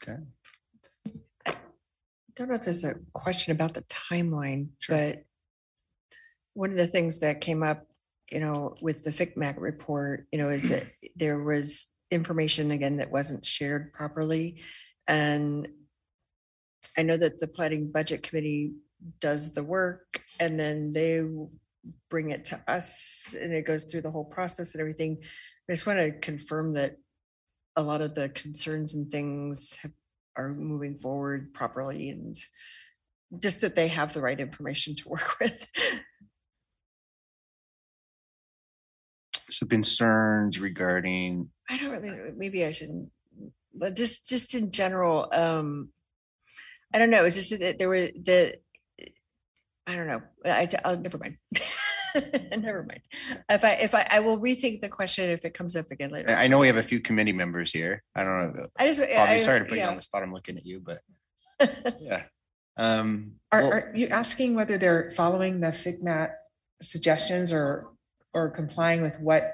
Okay. 0.00 0.22
I 1.44 1.54
don't 2.36 2.48
know 2.48 2.54
if 2.54 2.62
there's 2.62 2.84
a 2.84 2.94
question 3.12 3.50
about 3.50 3.74
the 3.74 3.82
timeline, 3.82 4.68
but 4.88 5.24
one 6.54 6.70
of 6.70 6.76
the 6.76 6.86
things 6.86 7.18
that 7.18 7.40
came 7.40 7.64
up, 7.64 7.84
you 8.30 8.38
know, 8.38 8.76
with 8.80 9.02
the 9.02 9.10
FCMAT 9.10 9.56
report, 9.58 10.28
you 10.30 10.38
know, 10.38 10.50
is 10.50 10.68
that 10.68 10.84
there 11.16 11.42
was 11.42 11.88
information 12.12 12.70
again 12.70 12.98
that 12.98 13.10
wasn't 13.10 13.44
shared 13.44 13.92
properly. 13.92 14.62
And 15.08 15.66
I 16.96 17.02
know 17.02 17.16
that 17.16 17.40
the 17.40 17.48
planning 17.48 17.90
budget 17.90 18.22
committee 18.22 18.74
does 19.20 19.50
the 19.50 19.64
work 19.64 20.22
and 20.38 20.60
then 20.60 20.92
they 20.92 21.24
bring 22.08 22.30
it 22.30 22.44
to 22.44 22.62
us 22.68 23.34
and 23.34 23.52
it 23.52 23.66
goes 23.66 23.82
through 23.82 24.02
the 24.02 24.12
whole 24.12 24.24
process 24.24 24.76
and 24.76 24.80
everything. 24.80 25.18
I 25.68 25.72
just 25.72 25.86
want 25.86 25.98
to 25.98 26.12
confirm 26.12 26.74
that 26.74 26.98
a 27.76 27.82
lot 27.82 28.00
of 28.00 28.14
the 28.14 28.28
concerns 28.28 28.94
and 28.94 29.10
things 29.10 29.76
have 29.82 29.92
are 30.36 30.48
moving 30.48 30.96
forward 30.96 31.52
properly 31.52 32.10
and 32.10 32.36
just 33.38 33.60
that 33.62 33.74
they 33.74 33.88
have 33.88 34.12
the 34.12 34.20
right 34.20 34.40
information 34.40 34.94
to 34.96 35.08
work 35.08 35.38
with. 35.40 35.70
So 39.50 39.66
concerns 39.66 40.58
regarding, 40.60 41.50
I 41.68 41.76
don't 41.76 41.90
really, 41.90 42.10
know, 42.10 42.32
maybe 42.36 42.64
I 42.64 42.70
shouldn't, 42.70 43.10
but 43.74 43.94
just, 43.94 44.26
just 44.28 44.54
in 44.54 44.70
general, 44.70 45.28
um, 45.30 45.90
I 46.94 46.98
don't 46.98 47.10
know, 47.10 47.24
is 47.24 47.36
this 47.36 47.58
that 47.60 47.78
there 47.78 47.88
were 47.88 48.08
the, 48.08 48.54
I 49.86 49.96
don't 49.96 50.06
know, 50.06 50.22
I, 50.44 50.68
I'll, 50.84 50.98
never 50.98 51.18
mind. 51.18 51.36
Never 52.56 52.82
mind. 52.82 53.00
If 53.48 53.64
I, 53.64 53.70
if 53.72 53.94
I, 53.94 54.06
I 54.10 54.20
will 54.20 54.38
rethink 54.38 54.80
the 54.80 54.88
question 54.88 55.30
if 55.30 55.44
it 55.44 55.54
comes 55.54 55.76
up 55.76 55.90
again 55.90 56.10
later. 56.10 56.30
I 56.30 56.44
I 56.44 56.46
know 56.48 56.58
we 56.58 56.66
have 56.66 56.76
a 56.76 56.82
few 56.82 57.00
committee 57.00 57.32
members 57.32 57.72
here. 57.72 58.02
I 58.14 58.24
don't 58.24 58.56
know. 58.56 58.66
I 58.78 58.86
just. 58.86 59.00
Bobby, 59.00 59.14
I- 59.14 59.36
sorry 59.38 59.60
to 59.60 59.66
put 59.66 59.78
you 59.78 59.84
on 59.84 59.96
the 59.96 60.02
spot. 60.02 60.22
I'm 60.22 60.32
looking 60.32 60.56
at 60.56 60.66
you, 60.66 60.80
but 60.80 61.00
yeah. 62.00 62.24
Um, 62.76 63.32
Are, 63.50 63.62
well, 63.62 63.72
are 63.72 63.92
you 63.94 64.08
asking 64.08 64.54
whether 64.54 64.78
they're 64.78 65.12
following 65.14 65.60
the 65.60 65.68
FCMAT 65.68 66.30
suggestions 66.80 67.52
or, 67.52 67.88
or 68.34 68.50
complying 68.50 69.02
with 69.02 69.18
what 69.20 69.52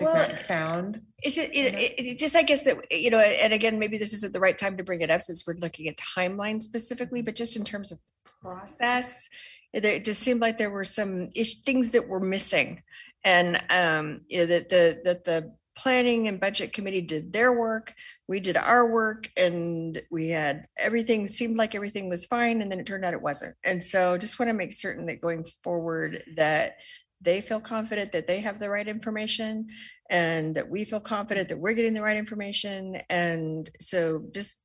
Well, 0.00 0.14
FCMAT 0.14 0.46
found? 0.46 1.00
It's 1.22 1.36
just, 1.36 1.48
it, 1.52 1.74
it, 1.74 1.94
it 1.98 2.18
just, 2.18 2.36
I 2.36 2.42
guess 2.42 2.62
that, 2.62 2.92
you 2.92 3.10
know, 3.10 3.18
and 3.18 3.52
again, 3.52 3.78
maybe 3.78 3.98
this 3.98 4.12
isn't 4.14 4.32
the 4.32 4.40
right 4.40 4.56
time 4.56 4.76
to 4.76 4.84
bring 4.84 5.00
it 5.00 5.10
up 5.10 5.22
since 5.22 5.44
we're 5.46 5.54
looking 5.54 5.88
at 5.88 5.96
timeline 5.96 6.62
specifically, 6.62 7.22
but 7.22 7.34
just 7.34 7.56
in 7.56 7.64
terms 7.64 7.90
of 7.90 7.98
process, 8.40 9.28
there, 9.28 9.38
it 9.74 10.04
just 10.04 10.22
seemed 10.22 10.40
like 10.40 10.58
there 10.58 10.70
were 10.70 10.84
some 10.84 11.30
ish, 11.34 11.56
things 11.62 11.90
that 11.90 12.08
were 12.08 12.20
missing. 12.20 12.82
And, 13.24 13.60
um, 13.70 14.20
you 14.28 14.38
know, 14.38 14.46
that 14.46 14.68
the, 14.68 15.00
that 15.04 15.24
the 15.24 15.54
planning 15.74 16.28
and 16.28 16.38
budget 16.38 16.72
committee 16.72 17.00
did 17.00 17.32
their 17.32 17.52
work, 17.52 17.94
we 18.28 18.38
did 18.38 18.56
our 18.56 18.88
work 18.88 19.28
and 19.36 20.00
we 20.10 20.28
had, 20.28 20.66
everything 20.76 21.26
seemed 21.26 21.56
like 21.56 21.74
everything 21.74 22.08
was 22.08 22.24
fine 22.26 22.62
and 22.62 22.70
then 22.70 22.78
it 22.78 22.86
turned 22.86 23.04
out 23.04 23.14
it 23.14 23.22
wasn't. 23.22 23.56
And 23.64 23.82
so 23.82 24.16
just 24.16 24.38
want 24.38 24.50
to 24.50 24.54
make 24.54 24.72
certain 24.72 25.06
that 25.06 25.20
going 25.20 25.44
forward 25.62 26.22
that 26.36 26.76
they 27.20 27.40
feel 27.40 27.60
confident 27.60 28.12
that 28.12 28.26
they 28.26 28.40
have 28.40 28.58
the 28.58 28.68
right 28.68 28.86
information 28.86 29.66
and 30.10 30.54
that 30.54 30.68
we 30.68 30.84
feel 30.84 31.00
confident 31.00 31.48
that 31.48 31.58
we're 31.58 31.72
getting 31.72 31.94
the 31.94 32.02
right 32.02 32.18
information. 32.18 33.00
And 33.08 33.68
so 33.80 34.24
just, 34.32 34.56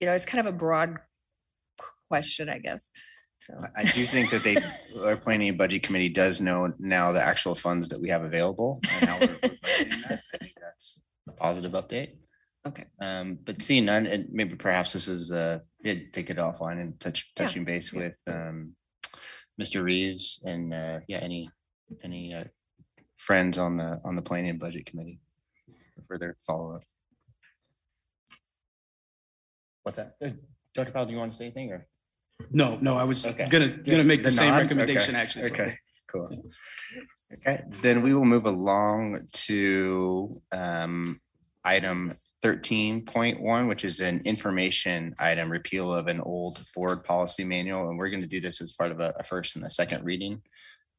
you 0.00 0.06
know, 0.06 0.12
it's 0.12 0.26
kind 0.26 0.46
of 0.46 0.52
a 0.52 0.56
broad 0.56 0.96
question, 2.08 2.48
I 2.48 2.58
guess. 2.58 2.90
So, 3.38 3.54
I 3.76 3.84
do 3.84 4.04
think 4.04 4.30
that 4.30 4.42
they, 4.42 4.56
our 5.04 5.16
planning 5.16 5.48
and 5.50 5.58
budget 5.58 5.82
committee 5.82 6.08
does 6.08 6.40
know 6.40 6.72
now 6.78 7.12
the 7.12 7.22
actual 7.22 7.54
funds 7.54 7.88
that 7.90 8.00
we 8.00 8.08
have 8.08 8.24
available. 8.24 8.80
and 9.00 9.08
how 9.08 9.18
we're- 9.18 9.38
we're 9.42 9.48
budgeting 9.50 10.08
that. 10.08 10.22
I 10.34 10.38
think 10.38 10.52
That's 10.60 11.00
a 11.28 11.32
positive 11.32 11.72
update. 11.72 12.16
okay. 12.66 12.84
Um, 13.00 13.38
but 13.44 13.62
seeing 13.62 13.84
none, 13.84 14.06
and 14.06 14.28
maybe 14.32 14.56
perhaps 14.56 14.92
this 14.94 15.06
is, 15.06 15.30
uh, 15.30 15.60
take 15.84 16.30
it 16.30 16.36
offline 16.38 16.80
and 16.80 16.98
touch, 16.98 17.30
Yeah, 17.36 17.46
touching 17.46 17.64
base 17.64 17.92
yeah. 17.92 17.98
with, 18.00 18.18
um, 18.26 18.74
Mr. 19.60 19.82
Reeves 19.84 20.42
and, 20.44 20.74
uh, 20.74 21.00
yeah, 21.06 21.18
any, 21.18 21.50
any, 22.02 22.34
uh, 22.34 22.44
friends 23.16 23.58
on 23.58 23.76
the, 23.76 24.00
on 24.04 24.16
the 24.16 24.22
planning 24.22 24.50
and 24.50 24.58
budget 24.60 24.86
committee 24.86 25.20
for 26.06 26.18
their 26.18 26.36
follow-up. 26.40 26.82
What's 29.82 29.98
that? 29.98 30.16
Uh, 30.22 30.30
Dr. 30.74 30.90
Powell, 30.92 31.06
do 31.06 31.12
you 31.12 31.18
want 31.18 31.32
to 31.32 31.38
say 31.38 31.44
anything 31.46 31.72
or? 31.72 31.86
No, 32.50 32.76
no, 32.80 32.96
I 32.96 33.04
was 33.04 33.26
Okay. 33.26 33.48
gonna, 33.48 33.70
gonna 33.70 34.04
make 34.04 34.20
the 34.22 34.24
The 34.24 34.30
same 34.30 34.50
nod? 34.50 34.62
recommendation, 34.62 35.14
Okay, 35.14 35.22
actually. 35.22 35.44
so- 35.44 35.54
Okay, 35.54 35.78
cool. 36.06 36.50
Okay, 37.38 37.62
then 37.82 38.02
we 38.02 38.14
will 38.14 38.24
move 38.24 38.46
along 38.46 39.26
to 39.32 40.40
um 40.52 41.20
item 41.64 42.12
thirteen 42.42 43.04
point 43.04 43.40
one, 43.40 43.66
which 43.66 43.84
is 43.84 43.98
an 44.00 44.20
information 44.24 45.14
item, 45.18 45.50
repeal 45.50 45.92
of 45.92 46.06
an 46.06 46.20
old 46.20 46.64
board 46.74 47.02
policy 47.04 47.42
manual, 47.42 47.88
and 47.88 47.98
we're 47.98 48.10
going 48.10 48.20
to 48.22 48.28
do 48.28 48.40
this 48.40 48.60
as 48.60 48.70
part 48.72 48.92
of 48.92 49.00
a 49.00 49.12
a 49.18 49.24
first 49.24 49.56
and 49.56 49.64
a 49.64 49.70
second 49.70 50.04
reading. 50.04 50.40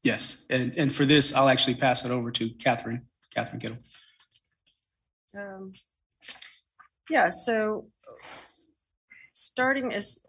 Yes, 0.03 0.45
and, 0.49 0.77
and 0.77 0.93
for 0.93 1.05
this, 1.05 1.33
I'll 1.33 1.47
actually 1.49 1.75
pass 1.75 2.03
it 2.03 2.11
over 2.11 2.29
to 2.31 2.49
Catherine, 2.55 3.07
Catherine 3.33 3.59
Kittle. 3.61 3.77
Um, 5.37 5.73
Yeah, 7.09 7.29
so 7.31 7.89
starting 9.33 9.93
as, 9.93 10.19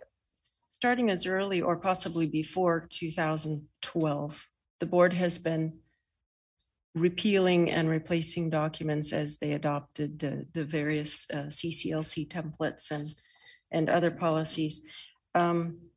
starting 0.79 1.11
as 1.11 1.27
early 1.27 1.61
or 1.61 1.77
possibly 1.77 2.27
before 2.27 2.87
two 2.89 3.11
thousand 3.11 3.67
twelve, 3.83 4.47
the 4.81 4.87
board 4.87 5.13
has 5.13 5.39
been 5.39 5.79
repealing 6.95 7.71
and 7.71 7.89
replacing 7.89 8.51
documents 8.51 9.13
as 9.13 9.39
they 9.39 9.53
adopted 9.53 10.19
the, 10.19 10.47
the 10.53 10.65
various 10.65 11.27
uh, 11.31 11.49
CCLC 11.49 12.27
templates 12.27 12.91
and, 12.91 13.15
and 13.71 13.89
other 13.89 14.11
policies. 14.11 14.83
Um, 15.35 15.91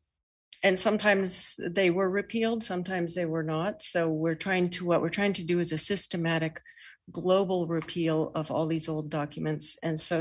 And 0.64 0.78
sometimes 0.78 1.60
they 1.80 1.90
were 1.90 2.10
repealed, 2.22 2.62
sometimes 2.64 3.14
they 3.14 3.26
were 3.26 3.48
not. 3.56 3.82
So 3.82 4.10
we're 4.24 4.44
trying 4.48 4.70
to, 4.76 4.86
what 4.86 5.02
we're 5.02 5.18
trying 5.20 5.34
to 5.36 5.44
do 5.54 5.60
is 5.60 5.72
a 5.72 5.78
systematic 5.78 6.62
global 7.10 7.66
repeal 7.66 8.32
of 8.36 8.52
all 8.52 8.68
these 8.68 8.88
old 8.92 9.10
documents. 9.10 9.78
And 9.82 10.00
so, 10.00 10.16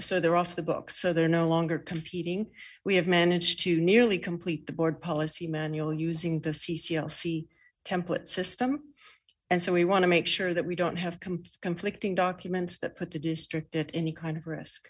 so 0.00 0.20
they're 0.20 0.36
off 0.36 0.56
the 0.56 0.62
books, 0.62 0.96
so 0.96 1.12
they're 1.12 1.28
no 1.28 1.48
longer 1.48 1.78
competing. 1.78 2.46
We 2.84 2.96
have 2.96 3.06
managed 3.06 3.60
to 3.60 3.80
nearly 3.80 4.18
complete 4.18 4.66
the 4.66 4.72
board 4.72 5.00
policy 5.00 5.46
manual 5.46 5.94
using 5.94 6.40
the 6.40 6.50
CCLC 6.50 7.46
template 7.84 8.28
system. 8.28 8.82
And 9.50 9.60
so 9.60 9.72
we 9.72 9.84
want 9.84 10.02
to 10.02 10.08
make 10.08 10.26
sure 10.26 10.54
that 10.54 10.66
we 10.66 10.76
don't 10.76 10.96
have 10.96 11.18
conflicting 11.60 12.14
documents 12.14 12.78
that 12.78 12.96
put 12.96 13.10
the 13.10 13.18
district 13.18 13.74
at 13.74 13.90
any 13.94 14.12
kind 14.12 14.36
of 14.36 14.46
risk 14.46 14.88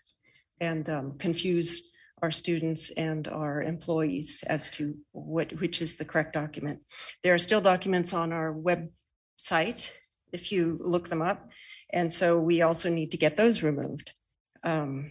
and 0.61 0.89
um, 0.91 1.19
confuse 1.19 1.91
our 2.23 2.31
students 2.31 2.91
and 2.91 3.27
our 3.29 3.63
employees 3.63 4.45
as 4.47 4.69
to 4.71 4.97
what, 5.13 5.53
which 5.61 5.81
is 5.81 5.97
the 5.97 6.05
correct 6.05 6.35
document. 6.35 6.81
There 7.23 7.33
are 7.33 7.39
still 7.39 7.63
documents 7.63 8.13
on 8.13 8.33
our 8.33 8.53
website 8.53 9.91
if 10.33 10.53
you 10.53 10.79
look 10.81 11.09
them 11.09 11.23
up. 11.23 11.49
And 11.93 12.13
so 12.13 12.39
we 12.39 12.63
also 12.63 12.91
need 12.91 13.11
to 13.13 13.17
get 13.17 13.37
those 13.37 13.63
removed. 13.63 14.13
Um, 14.62 15.11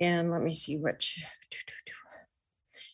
And 0.00 0.30
let 0.30 0.42
me 0.42 0.52
see 0.52 0.76
which. 0.76 1.24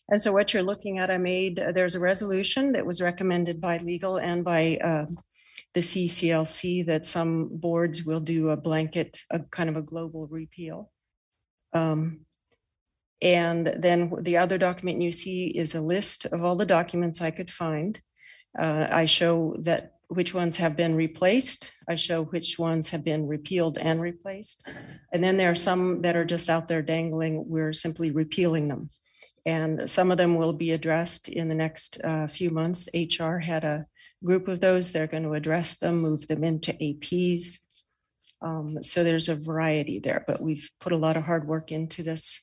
And 0.09 0.21
so 0.21 0.31
what 0.31 0.53
you're 0.53 0.63
looking 0.63 0.99
at, 0.99 1.09
I 1.09 1.17
made, 1.17 1.59
uh, 1.59 1.71
there's 1.71 1.95
a 1.95 1.99
resolution 1.99 2.73
that 2.73 2.85
was 2.85 3.01
recommended 3.01 3.59
by 3.59 3.77
legal 3.77 4.17
and 4.17 4.43
by 4.43 4.77
uh, 4.83 5.05
the 5.73 5.81
CCLC 5.81 6.85
that 6.85 7.05
some 7.05 7.49
boards 7.51 8.03
will 8.03 8.19
do 8.19 8.49
a 8.49 8.57
blanket, 8.57 9.21
a 9.31 9.39
kind 9.39 9.69
of 9.69 9.75
a 9.77 9.81
global 9.81 10.27
repeal. 10.27 10.91
Um, 11.73 12.25
And 13.21 13.73
then 13.79 14.11
the 14.21 14.37
other 14.37 14.57
document 14.57 15.01
you 15.01 15.11
see 15.11 15.47
is 15.47 15.73
a 15.75 15.81
list 15.81 16.25
of 16.25 16.43
all 16.43 16.55
the 16.55 16.65
documents 16.65 17.21
I 17.21 17.31
could 17.31 17.49
find. 17.49 17.99
Uh, 18.59 18.87
I 18.91 19.05
show 19.05 19.55
that 19.63 19.94
which 20.09 20.33
ones 20.33 20.57
have 20.57 20.75
been 20.75 20.95
replaced. 20.95 21.73
I 21.89 21.95
show 21.95 22.23
which 22.23 22.59
ones 22.59 22.89
have 22.89 23.03
been 23.03 23.27
repealed 23.27 23.77
and 23.77 24.01
replaced. 24.01 24.67
And 25.13 25.23
then 25.23 25.37
there 25.37 25.51
are 25.51 25.55
some 25.55 26.01
that 26.01 26.15
are 26.15 26.25
just 26.25 26.49
out 26.49 26.67
there 26.67 26.81
dangling. 26.81 27.47
We're 27.47 27.73
simply 27.73 28.11
repealing 28.11 28.67
them. 28.67 28.89
And 29.45 29.89
some 29.89 30.11
of 30.11 30.17
them 30.17 30.35
will 30.35 30.53
be 30.53 30.71
addressed 30.71 31.27
in 31.27 31.49
the 31.49 31.55
next 31.55 31.99
uh, 32.03 32.27
few 32.27 32.49
months. 32.49 32.89
HR 32.93 33.37
had 33.37 33.63
a 33.63 33.85
group 34.23 34.47
of 34.47 34.59
those. 34.59 34.91
They're 34.91 35.07
going 35.07 35.23
to 35.23 35.33
address 35.33 35.75
them, 35.75 35.97
move 35.97 36.27
them 36.27 36.43
into 36.43 36.73
APs. 36.73 37.59
Um, 38.41 38.81
So 38.81 39.03
there's 39.03 39.29
a 39.29 39.35
variety 39.35 39.99
there, 39.99 40.23
but 40.27 40.41
we've 40.41 40.69
put 40.79 40.91
a 40.91 40.97
lot 40.97 41.17
of 41.17 41.23
hard 41.23 41.47
work 41.47 41.71
into 41.71 42.03
this 42.03 42.41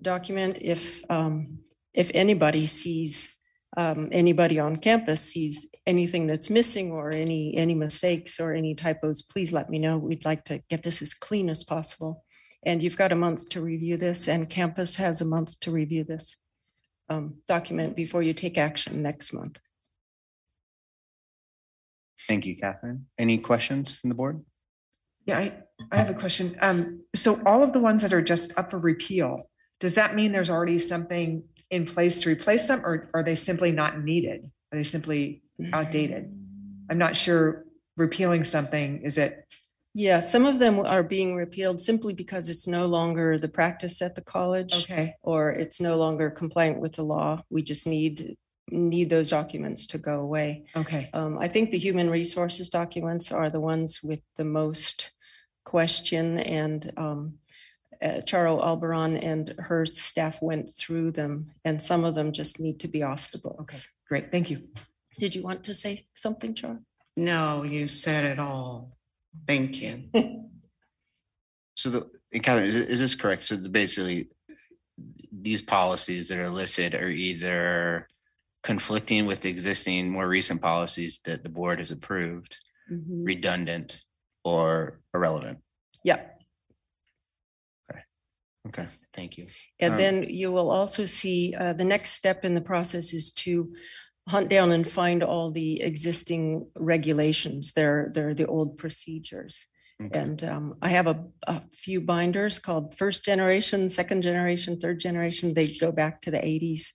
document. 0.00 0.58
If, 0.60 1.02
um, 1.10 1.60
if 1.94 2.10
anybody 2.14 2.66
sees, 2.66 3.34
um, 3.76 4.08
anybody 4.12 4.58
on 4.58 4.76
campus 4.76 5.20
sees 5.20 5.68
anything 5.86 6.26
that's 6.26 6.50
missing 6.50 6.92
or 6.92 7.10
any, 7.10 7.56
any 7.56 7.74
mistakes 7.74 8.38
or 8.38 8.54
any 8.54 8.74
typos, 8.74 9.22
please 9.22 9.52
let 9.52 9.68
me 9.68 9.78
know. 9.78 9.98
We'd 9.98 10.24
like 10.24 10.44
to 10.44 10.62
get 10.70 10.82
this 10.82 11.02
as 11.02 11.14
clean 11.14 11.50
as 11.50 11.64
possible. 11.64 12.24
And 12.64 12.82
you've 12.82 12.96
got 12.96 13.12
a 13.12 13.16
month 13.16 13.48
to 13.50 13.60
review 13.60 13.96
this 13.96 14.28
and 14.28 14.48
campus 14.48 14.96
has 14.96 15.20
a 15.20 15.26
month 15.26 15.58
to 15.60 15.70
review 15.70 16.04
this 16.04 16.36
um, 17.08 17.36
document 17.46 17.96
before 17.96 18.22
you 18.22 18.32
take 18.32 18.56
action 18.56 19.02
next 19.02 19.32
month. 19.32 19.58
Thank 22.26 22.46
you, 22.46 22.56
Catherine. 22.56 23.06
Any 23.18 23.38
questions 23.38 23.92
from 23.92 24.08
the 24.08 24.14
board? 24.14 24.44
Yeah, 25.26 25.38
I, 25.38 25.52
I 25.90 25.98
have 25.98 26.10
a 26.10 26.14
question. 26.14 26.56
Um, 26.60 27.04
so 27.14 27.40
all 27.44 27.62
of 27.62 27.72
the 27.72 27.80
ones 27.80 28.02
that 28.02 28.12
are 28.12 28.22
just 28.22 28.56
up 28.56 28.70
for 28.70 28.78
repeal, 28.78 29.50
does 29.80 29.94
that 29.94 30.14
mean 30.14 30.32
there's 30.32 30.50
already 30.50 30.78
something 30.78 31.44
in 31.70 31.86
place 31.86 32.20
to 32.20 32.30
replace 32.30 32.68
them 32.68 32.82
or 32.84 33.08
are 33.14 33.22
they 33.22 33.34
simply 33.34 33.72
not 33.72 34.02
needed? 34.02 34.50
Are 34.72 34.78
they 34.78 34.84
simply 34.84 35.42
outdated? 35.72 36.32
I'm 36.90 36.98
not 36.98 37.16
sure 37.16 37.64
repealing 37.96 38.44
something, 38.44 39.02
is 39.02 39.18
it, 39.18 39.46
Yeah, 39.94 40.20
some 40.20 40.44
of 40.44 40.58
them 40.58 40.80
are 40.80 41.02
being 41.04 41.36
repealed 41.36 41.80
simply 41.80 42.12
because 42.12 42.48
it's 42.48 42.66
no 42.66 42.86
longer 42.86 43.38
the 43.38 43.48
practice 43.48 44.02
at 44.02 44.14
the 44.16 44.20
college. 44.22 44.74
okay, 44.84 45.14
Or 45.22 45.50
it's 45.52 45.80
no 45.80 45.96
longer 45.96 46.30
compliant 46.30 46.80
with 46.80 46.94
the 46.94 47.04
law. 47.04 47.42
We 47.50 47.62
just 47.62 47.86
need, 47.86 48.36
need 48.70 49.08
those 49.10 49.30
documents 49.30 49.86
to 49.88 49.98
go 49.98 50.18
away. 50.20 50.64
okay, 50.76 51.10
Um, 51.14 51.38
I 51.38 51.48
think 51.48 51.70
the 51.70 51.78
human 51.78 52.10
resources 52.10 52.68
documents 52.68 53.30
are 53.30 53.48
the 53.50 53.60
ones 53.60 54.02
with 54.02 54.20
the 54.36 54.44
most 54.44 55.12
question 55.64 56.38
and 56.40 56.92
um, 56.96 57.34
uh, 58.02 58.20
Charo 58.26 58.62
Alberon 58.62 59.18
and 59.22 59.54
her 59.58 59.86
staff 59.86 60.40
went 60.42 60.72
through 60.72 61.12
them 61.12 61.50
and 61.64 61.80
some 61.80 62.04
of 62.04 62.14
them 62.14 62.32
just 62.32 62.60
need 62.60 62.80
to 62.80 62.88
be 62.88 63.02
off 63.02 63.30
the 63.30 63.38
okay, 63.38 63.56
books. 63.56 63.88
great, 64.08 64.30
thank 64.30 64.50
you. 64.50 64.68
Did 65.18 65.34
you 65.34 65.42
want 65.42 65.64
to 65.64 65.74
say 65.74 66.06
something, 66.14 66.54
Charo? 66.54 66.80
No, 67.16 67.62
you 67.62 67.86
said 67.88 68.24
it 68.24 68.38
all. 68.38 68.96
Thank 69.46 69.80
you. 69.80 70.04
So 71.76 71.90
the, 71.90 72.38
Catherine, 72.40 72.68
is, 72.68 72.76
is 72.76 73.00
this 73.00 73.14
correct? 73.16 73.44
So 73.44 73.56
the- 73.56 73.68
basically, 73.68 74.28
these 75.32 75.60
policies 75.60 76.28
that 76.28 76.38
are 76.38 76.48
listed 76.48 76.94
are 76.94 77.08
either 77.08 78.06
conflicting 78.62 79.26
with 79.26 79.40
the 79.40 79.50
existing 79.50 80.08
more 80.08 80.28
recent 80.28 80.62
policies 80.62 81.20
that 81.24 81.42
the 81.42 81.48
board 81.48 81.80
has 81.80 81.90
approved, 81.90 82.56
redundant, 82.88 84.00
or 84.44 85.00
irrelevant. 85.12 85.58
Yeah. 86.04 86.20
Okay, 88.68 88.86
thank 89.12 89.36
you. 89.36 89.46
And 89.78 89.92
Um, 89.92 89.98
then 89.98 90.22
you 90.28 90.50
will 90.50 90.70
also 90.70 91.04
see, 91.04 91.54
uh, 91.54 91.74
the 91.74 91.84
next 91.84 92.12
step 92.12 92.44
in 92.44 92.54
the 92.54 92.62
process 92.62 93.12
is 93.12 93.30
to 93.32 93.74
hunt 94.26 94.48
down 94.48 94.72
and 94.72 94.88
find 94.88 95.22
all 95.22 95.50
the 95.50 95.82
existing 95.82 96.66
regulations. 96.74 97.72
They're, 97.72 98.10
they're 98.14 98.34
the 98.34 98.46
old 98.46 98.78
procedures. 98.78 99.66
Okay. 100.02 100.18
And 100.18 100.42
um, 100.44 100.74
I 100.80 100.88
have 100.88 101.06
a, 101.06 101.24
a 101.46 101.62
few 101.72 102.00
binders 102.00 102.58
called 102.58 102.96
first 102.96 103.22
generation, 103.22 103.88
second 103.88 104.22
generation, 104.22 104.80
third 104.80 104.98
generation. 104.98 105.52
They 105.52 105.76
go 105.76 105.92
back 105.92 106.22
to 106.22 106.30
the 106.30 106.44
eighties. 106.44 106.94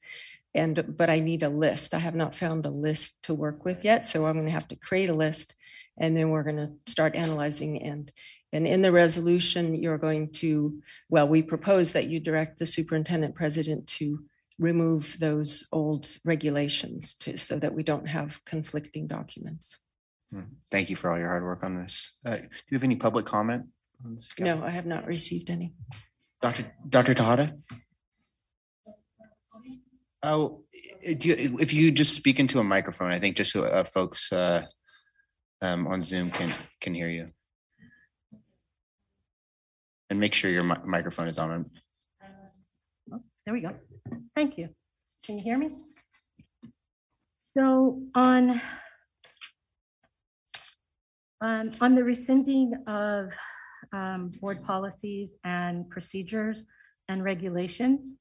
And, 0.55 0.97
but 0.97 1.09
I 1.11 1.19
need 1.19 1.43
a 1.43 1.49
list. 1.49 1.93
I 1.93 1.99
have 1.99 2.15
not 2.15 2.33
found 2.33 2.65
a 2.65 2.71
list 2.71 3.21
to 3.23 3.35
work 3.35 3.63
with 3.63 3.85
yet, 3.85 4.05
so 4.05 4.25
I'm 4.25 4.35
gonna 4.35 4.49
have 4.49 4.67
to 4.69 4.75
create 4.75 5.09
a 5.09 5.13
list. 5.13 5.55
And 5.99 6.17
then 6.17 6.31
we're 6.31 6.43
gonna 6.43 6.71
start 6.87 7.15
analyzing 7.15 7.83
and, 7.83 8.11
and 8.51 8.67
in 8.67 8.81
the 8.81 8.91
resolution, 8.91 9.81
you're 9.81 9.97
going 9.97 10.31
to, 10.33 10.81
well, 11.09 11.27
we 11.27 11.41
propose 11.41 11.93
that 11.93 12.07
you 12.07 12.19
direct 12.19 12.57
the 12.57 12.65
superintendent 12.65 13.35
president 13.35 13.87
to 13.87 14.23
remove 14.57 15.17
those 15.19 15.65
old 15.71 16.07
regulations 16.25 17.13
to, 17.13 17.37
so 17.37 17.59
that 17.59 17.73
we 17.73 17.83
don't 17.83 18.07
have 18.07 18.43
conflicting 18.45 19.07
documents. 19.07 19.77
Hmm. 20.31 20.41
Thank 20.71 20.89
you 20.89 20.95
for 20.95 21.11
all 21.11 21.17
your 21.17 21.27
hard 21.27 21.43
work 21.43 21.63
on 21.63 21.75
this. 21.75 22.11
Uh, 22.25 22.37
Do 22.37 22.43
you 22.69 22.75
have 22.75 22.83
any 22.83 22.95
public 22.95 23.25
comment? 23.25 23.65
on 24.05 24.15
this, 24.15 24.33
Catherine? 24.33 24.59
No, 24.59 24.65
I 24.65 24.69
have 24.71 24.85
not 24.85 25.05
received 25.05 25.49
any. 25.49 25.73
Dr. 26.41 26.71
Dr. 26.87 27.13
Tahada? 27.13 27.59
Oh, 30.21 30.63
do 31.17 31.29
you, 31.29 31.57
if 31.59 31.73
you 31.73 31.91
just 31.91 32.15
speak 32.15 32.39
into 32.39 32.59
a 32.59 32.63
microphone, 32.63 33.11
I 33.11 33.19
think 33.19 33.37
just 33.37 33.51
so 33.51 33.63
uh, 33.63 33.85
folks 33.85 34.33
uh, 34.33 34.65
um, 35.61 35.87
on 35.87 36.01
Zoom 36.01 36.29
can, 36.29 36.53
can 36.81 36.93
hear 36.93 37.09
you. 37.09 37.31
And 40.09 40.19
make 40.19 40.33
sure 40.33 40.49
your 40.49 40.63
mi- 40.63 40.75
microphone 40.85 41.27
is 41.27 41.37
on. 41.37 41.69
There 43.45 43.53
we 43.53 43.61
go. 43.61 43.75
Thank 44.35 44.57
you. 44.57 44.69
Can 45.25 45.37
you 45.37 45.43
hear 45.43 45.57
me? 45.57 45.71
So 47.35 48.01
on 48.15 48.61
um, 51.41 51.71
on 51.79 51.95
the 51.95 52.03
rescinding 52.03 52.73
of 52.87 53.29
um, 53.93 54.31
board 54.39 54.63
policies 54.63 55.35
and 55.43 55.89
procedures 55.89 56.63
and 57.07 57.23
regulations, 57.23 58.13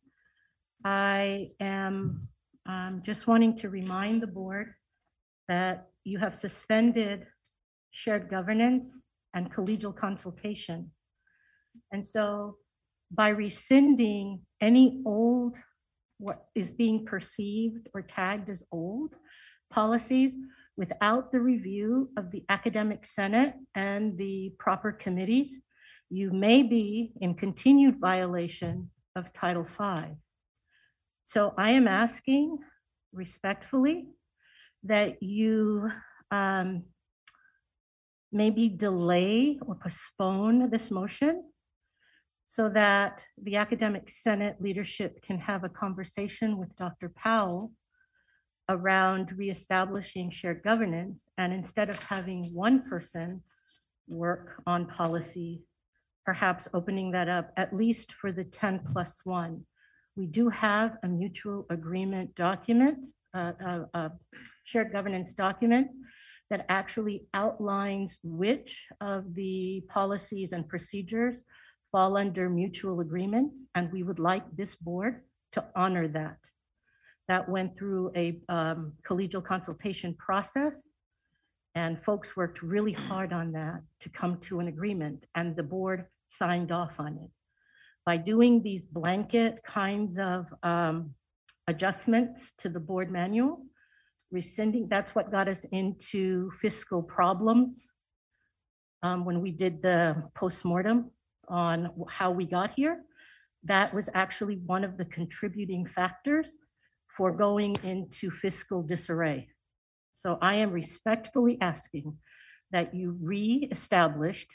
I 0.85 1.49
am 1.61 2.29
um, 2.67 3.03
just 3.05 3.27
wanting 3.27 3.57
to 3.59 3.69
remind 3.69 4.23
the 4.23 4.29
board 4.29 4.75
that 5.49 5.89
you 6.05 6.19
have 6.19 6.37
suspended 6.37 7.27
shared 7.91 8.31
governance 8.31 8.91
and 9.35 9.53
collegial 9.53 9.95
consultation. 9.95 10.91
And 11.93 12.07
so 12.07 12.57
by 13.11 13.29
rescinding 13.29 14.41
any 14.61 15.03
old, 15.05 15.57
what 16.19 16.47
is 16.55 16.71
being 16.71 17.05
perceived 17.07 17.89
or 17.95 18.03
tagged 18.03 18.51
as 18.51 18.63
old 18.73 19.15
policies 19.71 20.35
without 20.77 21.33
the 21.33 21.41
review 21.41 22.11
of 22.17 22.31
the 22.31 22.45
academic 22.49 23.05
senate 23.05 23.55
and 23.75 24.17
the 24.17 24.53
proper 24.59 24.93
committees, 24.93 25.57
you 26.11 26.31
may 26.31 26.63
be 26.63 27.13
in 27.21 27.35
continued 27.35 27.99
violation 27.99 28.91
of 29.17 29.33
Title 29.33 29.67
V. 29.79 30.15
So 31.25 31.53
I 31.59 31.73
am 31.73 31.89
asking 31.89 32.59
respectfully 33.13 34.07
that 34.85 35.23
you 35.23 35.91
um, 36.31 36.85
maybe 38.33 38.69
delay 38.69 39.59
or 39.67 39.75
postpone 39.75 40.71
this 40.71 40.91
motion 40.91 41.45
so 42.51 42.71
that 42.71 43.23
the 43.43 43.57
academic 43.57 44.09
senate 44.11 44.57
leadership 44.59 45.23
can 45.23 45.39
have 45.39 45.65
a 45.65 45.69
conversation 45.69 46.57
with 46.57 46.75
Dr. 46.77 47.11
Powell 47.11 47.73
around 48.71 49.37
reestablishing 49.37 50.31
shared 50.31 50.63
governance. 50.63 51.21
And 51.37 51.53
instead 51.53 51.91
of 51.91 52.03
having 52.03 52.43
one 52.55 52.89
person 52.89 53.43
work 54.09 54.63
on 54.67 54.87
policy, 54.87 55.61
perhaps 56.25 56.67
opening 56.73 57.11
that 57.11 57.29
up 57.29 57.53
at 57.59 57.77
least 57.77 58.15
for 58.15 58.33
the 58.33 58.45
10 58.45 58.81
plus 58.93 59.21
one. 59.25 59.67
We 60.17 60.25
do 60.27 60.49
have 60.49 60.97
a 61.03 61.09
mutual 61.09 61.67
agreement 61.69 62.35
document, 62.35 63.11
uh, 63.35 63.53
uh, 63.93 64.09
shared 64.65 64.91
governance 64.91 65.35
document 65.35 65.89
that 66.49 66.65
actually 66.71 67.27
outlines 67.35 68.19
which 68.23 68.89
of 69.03 69.35
the 69.35 69.83
policies 69.89 70.53
and 70.53 70.67
procedures 70.67 71.43
fall 71.93 72.17
under 72.17 72.49
mutual 72.49 73.01
agreement, 73.01 73.53
and 73.75 73.91
we 73.93 74.03
would 74.03 74.19
like 74.19 74.45
this 74.57 74.75
board 74.75 75.23
to 75.53 75.65
honor 75.75 76.09
that. 76.09 76.39
That 77.29 77.49
went 77.49 77.77
through 77.77 78.13
a 78.17 78.41
um, 78.49 78.93
collegial 79.07 79.45
consultation 79.45 80.15
process, 80.15 80.89
and 81.75 82.03
folks 82.03 82.37
worked 82.37 82.63
really 82.63 82.93
hard 82.93 83.33
on 83.33 83.53
that 83.53 83.81
to 84.01 84.09
come 84.09 84.39
to 84.41 84.61
an 84.61 84.69
agreement, 84.69 85.25
and 85.35 85.55
the 85.55 85.63
board 85.63 86.07
signed 86.29 86.73
off 86.73 86.93
on 86.99 87.19
it. 87.19 87.31
By 88.05 88.17
doing 88.17 88.63
these 88.63 88.87
blanket 88.87 89.61
kinds 89.67 90.19
of 90.19 90.47
um, 90.63 91.15
adjustments 91.67 92.53
to 92.59 92.71
the 92.71 92.81
board 92.81 93.11
manual, 93.11 93.63
rescinding, 94.31 94.89
that's 94.89 95.15
what 95.15 95.31
got 95.31 95.49
us 95.49 95.65
into 95.73 96.51
fiscal 96.61 97.03
problems 97.03 97.91
um, 99.03 99.25
when 99.25 99.41
we 99.41 99.51
did 99.51 99.83
the 99.83 100.23
postmortem 100.35 101.11
on 101.49 101.91
how 102.09 102.31
we 102.31 102.45
got 102.45 102.73
here. 102.75 103.03
That 103.65 103.93
was 103.93 104.09
actually 104.15 104.57
one 104.67 104.85
of 104.85 104.97
the 104.97 105.05
contributing 105.07 105.87
factors 105.87 106.57
for 107.17 107.33
going 107.33 107.77
into 107.83 108.31
fiscal 108.31 108.83
disarray. 108.83 109.49
So 110.13 110.39
I 110.41 110.57
am 110.57 110.71
respectfully 110.71 111.59
asking 111.61 112.17
that 112.71 112.95
you 112.95 113.17
re-established 113.21 114.53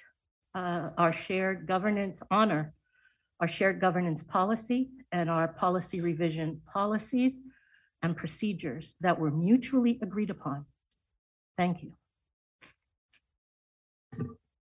uh, 0.55 0.89
our 0.97 1.11
shared 1.11 1.67
governance 1.67 2.21
honor, 2.31 2.73
our 3.39 3.47
shared 3.47 3.81
governance 3.81 4.23
policy 4.23 4.89
and 5.11 5.29
our 5.29 5.47
policy 5.47 5.99
revision 5.99 6.61
policies 6.71 7.33
and 8.01 8.15
procedures 8.15 8.95
that 9.01 9.19
were 9.19 9.31
mutually 9.31 9.99
agreed 10.01 10.29
upon. 10.29 10.65
Thank 11.57 11.83
you. 11.83 11.93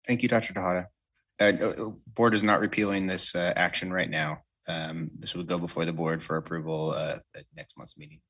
Thank 0.08 0.22
you, 0.22 0.30
Dr. 0.30 0.54
Tahada. 0.54 0.88
Uh, 1.40 1.44
uh, 1.46 1.90
Board 2.14 2.34
is 2.34 2.44
not 2.44 2.60
repealing 2.60 3.08
this 3.08 3.36
uh, 3.36 3.54
action 3.56 3.92
right 3.92 4.10
now. 4.10 4.40
Um, 4.68 5.12
This 5.20 5.34
will 5.36 5.44
go 5.44 5.58
before 5.58 5.86
the 5.86 5.94
board 5.94 6.24
for 6.24 6.38
approval 6.38 6.92
uh, 6.92 7.20
at 7.36 7.46
next 7.56 7.78
month's 7.78 7.98
meeting. 7.98 8.22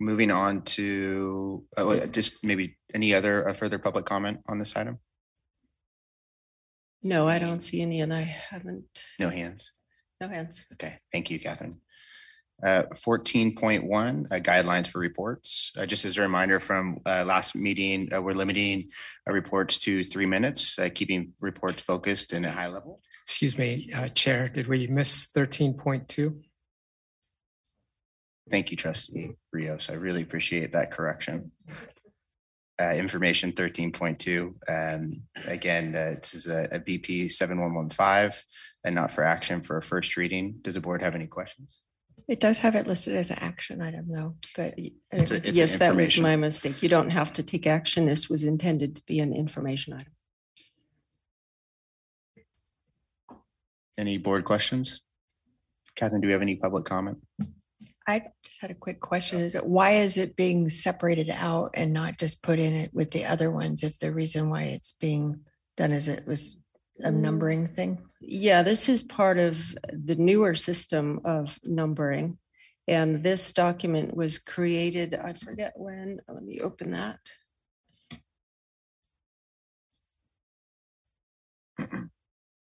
Moving 0.00 0.30
on 0.30 0.62
to, 0.62 1.64
uh, 1.76 2.06
just 2.06 2.42
maybe 2.42 2.76
any 2.92 3.14
other 3.14 3.48
uh, 3.48 3.52
further 3.54 3.78
public 3.78 4.04
comment 4.06 4.40
on 4.48 4.58
this 4.58 4.74
item? 4.76 4.98
No, 7.02 7.28
I 7.28 7.38
don't 7.38 7.60
see 7.60 7.82
any 7.82 8.00
and 8.00 8.12
I 8.14 8.22
haven't, 8.22 9.04
No 9.20 9.28
hands. 9.28 9.70
no 10.20 10.28
hands. 10.28 10.64
Okay, 10.72 10.98
thank 11.12 11.30
you, 11.30 11.38
Catherine. 11.38 11.80
Uh, 12.64 12.84
Fourteen 12.94 13.54
point 13.54 13.84
one, 13.84 14.24
guidelines 14.26 14.86
for 14.88 14.98
reports. 14.98 15.70
Uh, 15.76 15.84
Just 15.84 16.06
as 16.06 16.16
a 16.16 16.22
reminder 16.22 16.58
from 16.58 16.98
uh, 17.04 17.22
last 17.26 17.54
meeting, 17.54 18.08
uh, 18.10 18.22
we're 18.22 18.32
limiting 18.32 18.88
uh, 19.28 19.32
reports 19.34 19.76
to 19.80 20.02
three 20.02 20.24
minutes, 20.24 20.78
uh, 20.78 20.88
keeping 20.94 21.34
reports 21.40 21.82
focused 21.82 22.32
and 22.32 22.46
at 22.46 22.54
high 22.54 22.68
level. 22.68 23.02
Excuse 23.26 23.58
me, 23.58 23.90
uh, 23.94 24.08
Chair, 24.08 24.48
did 24.48 24.66
we 24.68 24.86
miss 24.86 25.26
thirteen 25.26 25.74
point 25.74 26.08
two? 26.08 26.40
Thank 28.50 28.70
you, 28.70 28.76
trustee 28.78 29.32
Rios. 29.52 29.90
I 29.90 29.94
really 29.94 30.22
appreciate 30.22 30.72
that 30.72 30.90
correction. 30.90 31.52
Uh, 32.80 32.94
information 32.94 33.52
thirteen 33.52 33.92
point 33.92 34.18
two, 34.18 34.56
um, 34.68 35.22
again, 35.46 35.94
uh, 35.94 36.14
this 36.18 36.34
is 36.34 36.46
a, 36.46 36.68
a 36.72 36.80
BP 36.80 37.28
seven 37.30 37.60
one 37.60 37.74
one 37.74 37.90
five 37.90 38.42
and 38.84 38.94
not 38.94 39.10
for 39.10 39.22
action 39.22 39.60
for 39.60 39.76
a 39.76 39.82
first 39.82 40.16
reading. 40.16 40.56
Does 40.62 40.74
the 40.74 40.80
board 40.80 41.02
have 41.02 41.14
any 41.14 41.26
questions? 41.26 41.80
It 42.26 42.40
does 42.40 42.58
have 42.58 42.74
it 42.74 42.86
listed 42.86 43.16
as 43.16 43.30
an 43.30 43.38
action 43.40 43.82
item 43.82 44.06
though, 44.08 44.36
but. 44.56 44.74
It's 45.12 45.30
a- 45.30 45.36
it's 45.46 45.56
Yes, 45.56 45.72
that 45.76 45.94
was 45.94 46.16
information. 46.16 46.22
my 46.22 46.36
mistake. 46.36 46.82
You 46.82 46.88
don't 46.88 47.10
have 47.10 47.32
to 47.34 47.42
take 47.42 47.66
action. 47.66 48.06
This 48.06 48.28
was 48.30 48.44
intended 48.44 48.96
to 48.96 49.02
be 49.04 49.18
an 49.20 49.34
information 49.34 49.92
item. 49.92 50.12
Any 53.96 54.18
board 54.18 54.44
questions? 54.44 55.02
Catherine, 55.94 56.20
do 56.20 56.26
we 56.26 56.32
have 56.32 56.42
any 56.42 56.56
public 56.56 56.84
comment? 56.84 57.18
I 58.06 58.22
just 58.44 58.60
had 58.60 58.70
a 58.70 58.74
quick 58.74 59.00
question. 59.00 59.40
Is 59.40 59.54
it, 59.54 59.64
why 59.64 59.92
is 59.92 60.18
it 60.18 60.34
being 60.36 60.68
separated 60.68 61.30
out 61.30 61.70
and 61.74 61.92
not 61.92 62.18
just 62.18 62.42
put 62.42 62.58
in 62.58 62.74
it 62.74 62.92
with 62.92 63.12
the 63.12 63.24
other 63.24 63.50
ones? 63.50 63.82
If 63.84 63.98
the 63.98 64.12
reason 64.12 64.50
why 64.50 64.64
it's 64.64 64.92
being 64.92 65.40
done 65.76 65.92
is 65.92 66.08
it 66.08 66.26
was 66.26 66.56
a 67.02 67.10
Mm. 67.10 67.20
numbering 67.20 67.66
thing? 67.66 67.98
Yeah, 68.26 68.62
this 68.62 68.88
is 68.88 69.02
part 69.02 69.38
of 69.38 69.76
the 69.92 70.14
newer 70.14 70.54
system 70.54 71.20
of 71.24 71.58
numbering. 71.62 72.38
And 72.86 73.22
this 73.22 73.52
document 73.52 74.14
was 74.14 74.38
created, 74.38 75.14
I 75.14 75.32
forget 75.32 75.72
when, 75.76 76.20
let 76.28 76.42
me 76.42 76.60
open 76.60 76.90
that. 76.90 77.18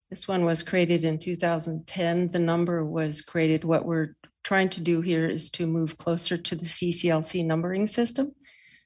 This 0.09 0.27
one 0.27 0.45
was 0.45 0.63
created 0.63 1.03
in 1.03 1.19
2010. 1.19 2.29
The 2.29 2.39
number 2.39 2.83
was 2.83 3.21
created. 3.21 3.63
What 3.63 3.85
we're 3.85 4.15
trying 4.43 4.69
to 4.69 4.81
do 4.81 5.01
here 5.01 5.29
is 5.29 5.51
to 5.51 5.67
move 5.67 5.97
closer 5.97 6.37
to 6.37 6.55
the 6.55 6.65
CCLC 6.65 7.45
numbering 7.45 7.85
system. 7.85 8.33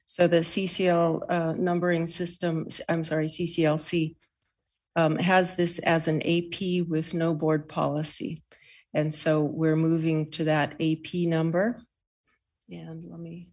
So 0.04 0.28
the 0.28 0.40
CCL 0.40 1.22
uh, 1.30 1.52
numbering 1.56 2.06
system, 2.06 2.66
I'm 2.90 3.02
sorry, 3.02 3.26
CCLC 3.26 4.16
um, 4.96 5.16
has 5.16 5.56
this 5.56 5.78
as 5.80 6.08
an 6.08 6.22
AP 6.22 6.86
with 6.88 7.14
no 7.14 7.34
board 7.34 7.68
policy. 7.68 8.42
And 8.92 9.12
so 9.12 9.42
we're 9.42 9.76
moving 9.76 10.30
to 10.32 10.44
that 10.44 10.74
AP 10.80 11.14
number. 11.26 11.82
And 12.70 13.04
let 13.10 13.18
me 13.18 13.48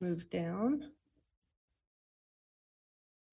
move 0.00 0.28
down. 0.28 0.84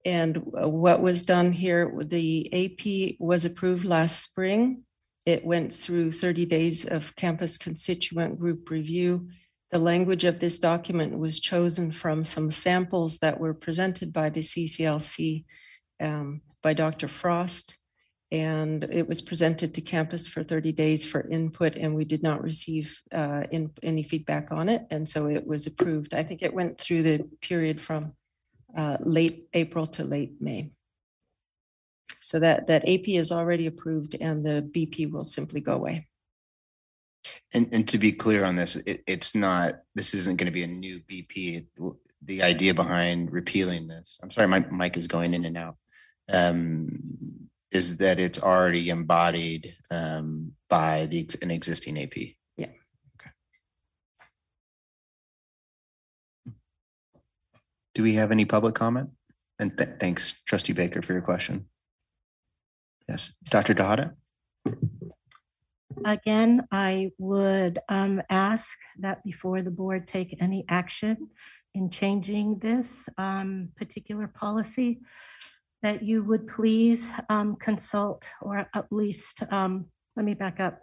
And 0.05 0.37
uh, 0.37 0.69
what 0.69 1.01
was 1.01 1.23
done 1.23 1.51
here, 1.51 1.91
the 1.99 2.49
AP 2.53 3.17
was 3.19 3.43
approved 3.43 3.83
last 3.83 4.21
spring. 4.21 4.83
It 5.25 5.43
went 5.43 5.73
through 5.73 6.11
30 6.11 6.45
days 6.45 6.85
of 6.85 7.15
campus 7.15 7.57
constituent 7.57 8.39
group 8.39 8.69
review. 8.69 9.29
The 9.71 9.79
language 9.79 10.23
of 10.23 10.39
this 10.39 10.57
document 10.57 11.17
was 11.19 11.39
chosen 11.39 11.91
from 11.91 12.23
some 12.23 12.49
samples 12.49 13.17
that 13.19 13.39
were 13.39 13.53
presented 13.53 14.13
by 14.13 14.29
the 14.29 14.39
CCLC 14.39 15.43
um, 15.99 16.41
by 16.61 16.73
Dr. 16.73 17.07
Frost. 17.07 17.77
And 18.31 18.83
it 18.83 19.07
was 19.07 19.21
presented 19.21 19.73
to 19.73 19.81
campus 19.81 20.27
for 20.27 20.43
30 20.43 20.71
days 20.71 21.03
for 21.03 21.27
input, 21.27 21.75
and 21.75 21.95
we 21.95 22.05
did 22.05 22.21
not 22.21 22.43
receive 22.43 23.01
uh, 23.11 23.45
in, 23.49 23.71
any 23.81 24.03
feedback 24.03 24.51
on 24.51 24.69
it. 24.69 24.83
And 24.91 25.09
so 25.09 25.27
it 25.27 25.47
was 25.47 25.65
approved. 25.65 26.13
I 26.13 26.21
think 26.21 26.43
it 26.43 26.53
went 26.53 26.79
through 26.79 27.01
the 27.01 27.27
period 27.41 27.81
from 27.81 28.13
uh, 28.77 28.97
late 28.99 29.47
April 29.53 29.87
to 29.87 30.03
late 30.03 30.33
May. 30.39 30.69
So 32.19 32.39
that, 32.39 32.67
that 32.67 32.87
AP 32.87 33.07
is 33.07 33.31
already 33.31 33.65
approved 33.65 34.15
and 34.19 34.45
the 34.45 34.61
BP 34.61 35.11
will 35.11 35.23
simply 35.23 35.61
go 35.61 35.73
away. 35.73 36.07
And, 37.53 37.69
and 37.71 37.87
to 37.89 37.97
be 37.97 38.11
clear 38.11 38.45
on 38.45 38.55
this, 38.55 38.75
it, 38.75 39.03
it's 39.07 39.35
not, 39.35 39.79
this 39.95 40.13
isn't 40.13 40.37
going 40.37 40.45
to 40.45 40.51
be 40.51 40.63
a 40.63 40.67
new 40.67 40.99
BP. 40.99 41.65
The 42.23 42.43
idea 42.43 42.73
behind 42.73 43.31
repealing 43.31 43.87
this, 43.87 44.19
I'm 44.21 44.31
sorry, 44.31 44.47
my 44.47 44.59
mic 44.59 44.97
is 44.97 45.07
going 45.07 45.33
in 45.33 45.45
and 45.45 45.57
out, 45.57 45.77
um, 46.31 47.49
is 47.71 47.97
that 47.97 48.19
it's 48.19 48.39
already 48.39 48.89
embodied 48.89 49.75
um, 49.91 50.53
by 50.69 51.05
the, 51.07 51.29
an 51.41 51.51
existing 51.51 51.99
AP. 51.99 52.15
Yeah. 52.57 52.67
Okay. 53.19 53.31
Do 57.93 58.03
we 58.03 58.15
have 58.15 58.31
any 58.31 58.45
public 58.45 58.75
comment? 58.75 59.09
And 59.59 59.77
th- 59.77 59.99
thanks 59.99 60.33
trustee 60.45 60.73
Baker 60.73 61.01
for 61.01 61.13
your 61.13 61.21
question. 61.21 61.65
Yes, 63.07 63.35
Dr. 63.49 63.73
Dahada? 63.73 64.13
Again, 66.05 66.67
I 66.71 67.11
would 67.17 67.79
um, 67.89 68.21
ask 68.29 68.77
that 68.99 69.23
before 69.23 69.61
the 69.63 69.71
board 69.71 70.07
take 70.07 70.37
any 70.39 70.63
action 70.69 71.29
in 71.73 71.89
changing 71.89 72.59
this 72.59 73.07
um, 73.17 73.69
particular 73.75 74.27
policy, 74.27 74.99
that 75.81 76.03
you 76.03 76.23
would 76.23 76.47
please 76.47 77.09
um, 77.29 77.55
consult 77.55 78.29
or 78.41 78.67
at 78.73 78.85
least, 78.91 79.41
um, 79.51 79.85
let 80.15 80.25
me 80.25 80.33
back 80.33 80.59
up. 80.59 80.81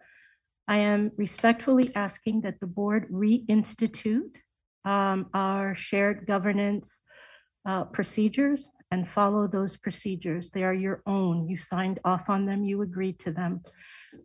I 0.69 0.79
am 0.79 1.13
respectfully 1.17 1.93
asking 1.95 2.41
that 2.43 2.59
the 2.61 2.67
board 2.67 3.09
reinstitute 3.11 4.35
um, 4.85 5.27
our 5.35 5.75
shared 5.75 6.27
governance 6.27 7.01
uh, 7.69 7.85
procedures 7.85 8.69
and 8.91 9.09
follow 9.09 9.47
those 9.47 9.77
procedures. 9.77 10.51
They 10.51 10.63
are 10.63 10.75
your 10.75 11.03
own. 11.07 11.49
You 11.49 11.59
signed 11.59 11.99
off 12.05 12.29
on 12.29 12.47
them, 12.47 12.65
you 12.65 12.83
agreed 12.83 13.19
to 13.21 13.33
them. 13.33 13.63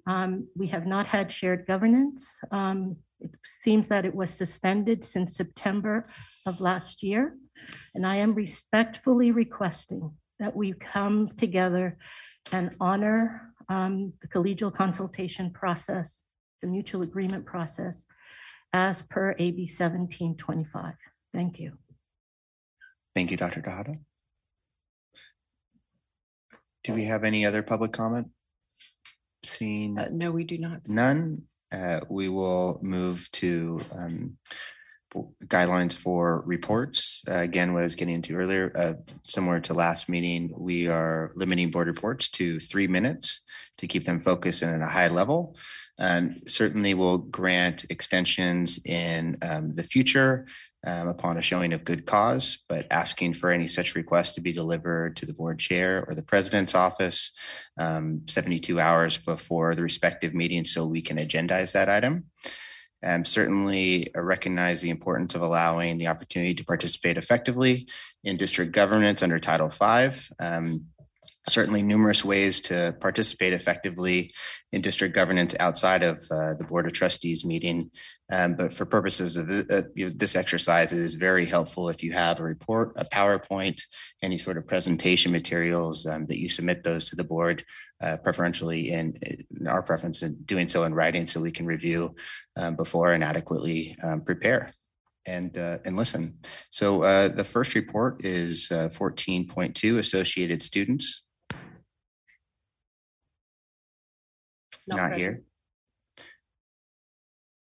Um, 0.08 0.48
We 0.56 0.68
have 0.68 0.86
not 0.86 1.08
had 1.08 1.32
shared 1.32 1.66
governance. 1.68 2.38
Um, 2.52 2.98
It 3.20 3.32
seems 3.44 3.88
that 3.88 4.06
it 4.06 4.16
was 4.16 4.32
suspended 4.32 5.06
since 5.06 5.36
September 5.36 6.06
of 6.46 6.62
last 6.62 7.04
year. 7.04 7.38
And 7.94 8.06
I 8.06 8.16
am 8.16 8.34
respectfully 8.34 9.32
requesting 9.32 10.12
that 10.42 10.56
we 10.56 10.74
come 10.74 11.28
together 11.28 11.98
and 12.52 12.76
honor 12.82 13.54
um, 13.70 14.12
the 14.22 14.28
collegial 14.28 14.74
consultation 14.74 15.52
process, 15.52 16.24
the 16.62 16.68
mutual 16.68 17.04
agreement 17.04 17.46
process, 17.46 18.06
as 18.74 19.04
per 19.04 19.32
AB 19.38 19.62
1725. 19.62 20.96
Thank 21.34 21.60
you. 21.60 21.74
Thank 23.16 23.30
you, 23.32 23.38
Dr. 23.38 23.62
Dahada. 23.62 24.00
Do 26.84 26.94
we 26.94 27.06
have 27.06 27.24
any 27.24 27.46
other 27.46 27.62
public 27.62 27.94
comment? 27.94 28.30
Seeing 29.44 30.00
Uh, 30.00 30.10
No, 30.12 30.32
we 30.32 30.44
do 30.44 30.58
not. 30.58 30.90
none, 30.90 31.44
uh, 31.72 32.00
we 32.10 32.30
will 32.30 32.80
move 32.82 33.30
to 33.34 33.80
um, 33.92 34.38
for 34.50 34.81
guidelines 35.46 35.94
for 35.94 36.42
reports. 36.46 37.22
Uh, 37.28 37.40
Again, 37.40 37.74
what 37.74 37.82
I 37.82 37.84
was 37.84 37.96
getting 37.96 38.16
into 38.16 38.36
earlier, 38.36 38.72
uh, 38.76 38.94
similar 39.24 39.60
to 39.62 39.74
last 39.74 40.10
meeting, 40.10 40.52
we 40.56 40.88
are 40.88 41.32
limiting 41.36 41.72
board 41.72 41.88
reports 41.88 42.30
to 42.30 42.60
three 42.60 42.88
minutes 42.88 43.42
to 43.78 43.88
keep 43.88 44.06
them 44.06 44.20
focused 44.20 44.62
and 44.62 44.76
at 44.76 44.88
a 44.88 44.92
high 44.92 45.08
level. 45.08 45.56
And 46.00 46.42
certainly 46.48 46.94
will 46.94 47.18
grant 47.18 47.86
extensions 47.90 48.80
in 48.86 49.38
um, 49.42 49.76
the 49.76 49.84
future 49.84 50.48
um, 50.86 51.08
upon 51.08 51.38
a 51.38 51.42
showing 51.42 51.74
of 51.74 51.84
good 51.84 52.06
cause, 52.06 52.58
but 52.68 52.88
asking 52.90 53.36
for 53.36 53.52
any 53.52 53.68
such 53.68 53.94
request 53.94 54.36
to 54.36 54.42
be 54.42 54.52
delivered 54.52 55.16
to 55.18 55.26
the 55.26 55.34
board 55.34 55.60
chair 55.60 56.04
or 56.08 56.16
the 56.16 56.24
president's 56.24 56.74
office 56.74 57.32
um, 57.80 58.22
72 58.28 58.80
hours 58.80 59.18
before 59.18 59.76
the 59.76 59.84
respective 59.84 60.34
meeting 60.34 60.66
so 60.66 60.86
we 60.86 61.02
can 61.02 61.18
agendize 61.18 61.74
that 61.74 61.90
item. 61.90 62.26
Um, 63.04 63.26
certainly 63.26 64.14
uh, 64.16 64.22
recognize 64.22 64.82
the 64.82 64.92
importance 64.92 65.36
of 65.36 65.42
allowing 65.42 65.98
the 65.98 66.08
opportunity 66.08 66.54
to 66.56 66.66
participate 66.66 67.18
effectively 67.18 67.88
in 68.24 68.38
district 68.38 68.74
governance 68.74 69.24
under 69.24 69.40
Title 69.40 69.70
V. 69.70 70.12
Um, 70.40 70.86
certainly 71.48 71.82
numerous 71.82 72.24
ways 72.24 72.62
to 72.62 72.96
participate 73.00 73.54
effectively 73.54 74.32
in 74.72 74.82
district 74.82 75.16
governance 75.16 75.56
outside 75.60 76.04
of 76.04 76.24
uh, 76.30 76.54
the 76.54 76.64
Board 76.64 76.86
of 76.86 76.94
Trustees 76.94 77.44
meeting. 77.44 77.90
Um, 78.32 78.54
but 78.54 78.72
for 78.72 78.86
purposes 78.86 79.38
of 79.38 79.50
th- 79.50 79.66
uh, 79.70 79.82
this 80.16 80.36
exercise, 80.36 80.94
it 80.94 81.00
is 81.00 81.16
very 81.16 81.46
helpful 81.46 81.90
if 81.90 82.04
you 82.04 82.14
have 82.14 82.40
a 82.40 82.44
report, 82.44 82.94
a 82.96 83.06
PowerPoint, 83.06 83.82
any 84.22 84.38
sort 84.38 84.58
of 84.58 84.68
presentation 84.68 85.32
materials 85.32 86.06
um, 86.06 86.28
that 86.28 86.40
you 86.40 86.48
submit 86.48 86.84
those 86.84 87.10
to 87.10 87.16
the 87.16 87.24
board 87.24 87.64
uh, 88.02 88.18
preferentially 88.18 88.92
in, 88.92 89.18
in 89.60 89.68
our 89.68 89.82
preference 89.82 90.22
in 90.24 90.36
doing 90.44 90.68
so 90.68 90.84
in 90.84 90.94
writing 90.94 91.28
so 91.28 91.40
we 91.40 91.52
can 91.52 91.66
review 91.66 92.16
um, 92.58 92.76
before 92.76 93.14
and 93.14 93.24
adequately 93.24 93.96
um, 94.04 94.22
prepare 94.22 94.72
and, 95.26 95.58
uh, 95.58 95.78
and 95.86 95.96
listen. 95.96 96.40
So 96.72 97.04
uh, 97.04 97.28
the 97.30 97.44
first 97.44 97.76
report 97.76 98.26
is 98.26 98.72
uh, 98.72 98.90
14.2 98.90 99.98
Associated 100.00 100.62
Students. 100.62 101.24
Not 104.88 105.12
present. 105.12 105.22
here. 105.22 105.44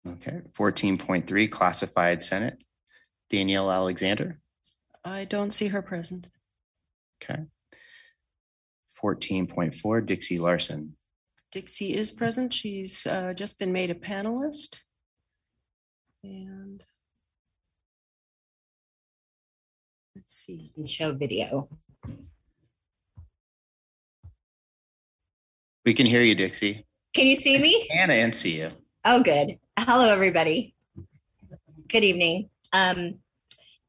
Okay, 0.07 0.41
14.3 0.57 1.51
Classified 1.51 2.23
Senate. 2.23 2.57
Danielle 3.29 3.69
Alexander. 3.69 4.39
I 5.03 5.25
don't 5.25 5.51
see 5.51 5.67
her 5.67 5.81
present. 5.81 6.27
Okay. 7.21 7.43
14.4 9.01 10.05
Dixie 10.05 10.39
Larson. 10.39 10.95
Dixie 11.51 11.95
is 11.95 12.11
present. 12.11 12.53
She's 12.53 13.05
uh, 13.07 13.33
just 13.33 13.57
been 13.57 13.71
made 13.71 13.89
a 13.89 13.95
panelist. 13.95 14.81
And 16.23 16.83
let's 20.15 20.33
see. 20.33 20.71
and 20.75 20.87
show 20.87 21.13
video. 21.13 21.69
We 25.85 25.93
can 25.93 26.05
hear 26.05 26.21
you, 26.21 26.35
Dixie. 26.35 26.85
Can 27.13 27.25
you 27.25 27.35
see 27.35 27.57
me? 27.57 27.87
Anna 27.91 28.13
and 28.13 28.35
see 28.35 28.59
you. 28.59 28.69
Oh, 29.05 29.23
good. 29.23 29.57
Hello, 29.77 30.11
everybody. 30.11 30.75
Good 31.87 32.03
evening. 32.03 32.49
Um, 32.73 33.15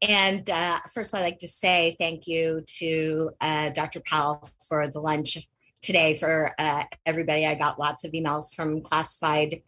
and 0.02 0.48
uh, 0.48 0.78
first, 0.92 1.14
I'd 1.14 1.20
like 1.20 1.38
to 1.38 1.48
say 1.48 1.94
thank 1.98 2.26
you 2.26 2.62
to 2.78 3.30
uh, 3.40 3.70
Dr. 3.70 4.00
Powell 4.06 4.42
for 4.66 4.88
the 4.88 5.00
lunch 5.00 5.36
today 5.82 6.14
for 6.14 6.52
uh, 6.58 6.84
everybody. 7.06 7.46
I 7.46 7.54
got 7.54 7.78
lots 7.78 8.04
of 8.04 8.12
emails 8.12 8.54
from 8.54 8.82
classified. 8.82 9.62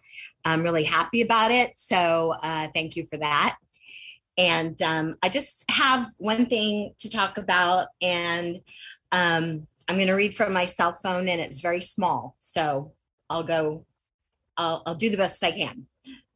I'm 0.45 0.63
really 0.63 0.85
happy 0.85 1.23
about 1.23 1.51
it. 1.51 1.73
So 1.77 2.35
uh, 2.43 2.69
thank 2.75 2.97
you 2.97 3.05
for 3.05 3.19
that. 3.19 3.57
And 4.39 4.81
um, 4.81 5.17
I 5.23 5.29
just 5.29 5.71
have 5.71 6.07
one 6.19 6.47
thing 6.47 6.95
to 7.01 7.11
talk 7.11 7.37
about, 7.37 7.89
and 8.01 8.57
um, 9.13 9.67
I'm 9.89 9.97
going 9.97 10.07
to 10.07 10.15
read 10.15 10.35
from 10.35 10.55
my 10.55 10.65
cell 10.65 10.93
phone, 10.93 11.29
and 11.29 11.41
it's 11.41 11.61
very 11.61 11.83
small. 11.83 12.35
So 12.39 12.93
I'll 13.29 13.43
go, 13.43 13.85
I'll, 14.57 14.83
I'll 14.87 14.95
do 14.95 15.11
the 15.11 15.19
best 15.19 15.45
I 15.45 15.51
can. 15.51 15.87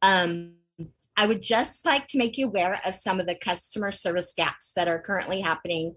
Um, 0.03 0.56
I 1.19 1.25
would 1.25 1.41
just 1.41 1.83
like 1.83 2.05
to 2.07 2.19
make 2.19 2.37
you 2.37 2.45
aware 2.45 2.79
of 2.85 2.93
some 2.93 3.19
of 3.19 3.25
the 3.25 3.33
customer 3.33 3.91
service 3.91 4.33
gaps 4.37 4.71
that 4.75 4.87
are 4.87 5.01
currently 5.01 5.41
happening 5.41 5.95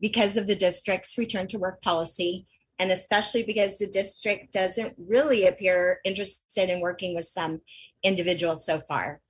because 0.00 0.36
of 0.36 0.46
the 0.46 0.54
district's 0.54 1.18
return 1.18 1.48
to 1.48 1.58
work 1.58 1.82
policy, 1.82 2.46
and 2.78 2.92
especially 2.92 3.42
because 3.42 3.78
the 3.78 3.88
district 3.88 4.52
doesn't 4.52 4.94
really 4.96 5.44
appear 5.44 5.98
interested 6.04 6.70
in 6.70 6.80
working 6.80 7.16
with 7.16 7.24
some 7.24 7.62
individuals 8.04 8.64
so 8.64 8.78
far. 8.78 9.20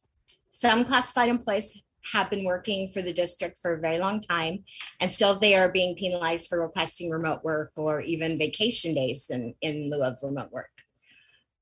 Some 0.51 0.85
classified 0.85 1.31
employees 1.31 1.83
have 2.13 2.29
been 2.29 2.45
working 2.45 2.89
for 2.89 3.01
the 3.01 3.13
district 3.13 3.59
for 3.63 3.73
a 3.73 3.81
very 3.81 3.99
long 3.99 4.21
time, 4.21 4.65
and 5.01 5.11
still 5.11 5.39
they 5.39 5.55
are 5.55 5.73
being 5.73 5.97
penalized 5.97 6.49
for 6.49 6.61
requesting 6.61 7.09
remote 7.09 7.43
work 7.43 7.73
or 7.77 8.03
even 8.03 8.37
vacation 8.37 8.95
days 8.95 9.27
in, 9.31 9.55
in 9.63 9.91
lieu 9.91 10.03
of 10.05 10.19
remote 10.23 10.53
work 10.53 10.71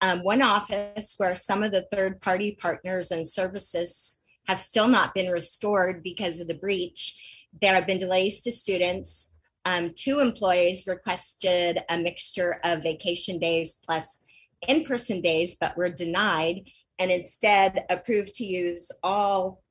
um, 0.00 0.22
one 0.22 0.42
office 0.42 1.14
where 1.18 1.34
some 1.34 1.62
of 1.62 1.72
the 1.72 1.86
third 1.90 2.20
party 2.20 2.56
partners 2.60 3.10
and 3.10 3.28
services 3.28 4.20
have 4.46 4.60
still 4.60 4.88
not 4.88 5.14
been 5.14 5.30
restored 5.30 6.02
because 6.02 6.40
of 6.40 6.48
the 6.48 6.54
breach. 6.54 7.46
There 7.60 7.74
have 7.74 7.86
been 7.86 7.98
delays 7.98 8.40
to 8.42 8.52
students. 8.52 9.34
Um, 9.64 9.92
two 9.94 10.20
employees 10.20 10.86
requested 10.86 11.78
a 11.90 11.98
mixture 11.98 12.58
of 12.64 12.82
vacation 12.82 13.38
days 13.38 13.80
plus 13.84 14.22
in 14.66 14.84
person 14.84 15.20
days, 15.20 15.56
but 15.60 15.76
were 15.76 15.90
denied 15.90 16.62
and 16.98 17.10
instead 17.10 17.84
approved 17.90 18.34
to 18.34 18.44
use 18.44 18.90
all 19.02 19.62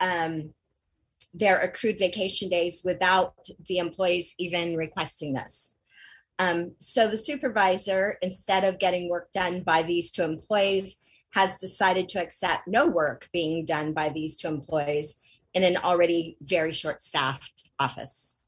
um, 0.00 0.54
their 1.34 1.58
accrued 1.58 1.98
vacation 1.98 2.48
days 2.48 2.82
without 2.84 3.34
the 3.66 3.78
employees 3.78 4.34
even 4.38 4.76
requesting 4.76 5.32
this. 5.32 5.77
Um, 6.38 6.74
so 6.78 7.08
the 7.08 7.18
supervisor, 7.18 8.16
instead 8.22 8.64
of 8.64 8.78
getting 8.78 9.08
work 9.08 9.32
done 9.32 9.62
by 9.62 9.82
these 9.82 10.10
two 10.10 10.22
employees, 10.22 11.00
has 11.30 11.60
decided 11.60 12.08
to 12.08 12.22
accept 12.22 12.68
no 12.68 12.88
work 12.88 13.28
being 13.32 13.64
done 13.64 13.92
by 13.92 14.08
these 14.08 14.36
two 14.36 14.48
employees 14.48 15.22
in 15.54 15.62
an 15.62 15.76
already 15.78 16.36
very 16.40 16.72
short 16.72 17.00
staffed 17.00 17.70
office. 17.78 18.40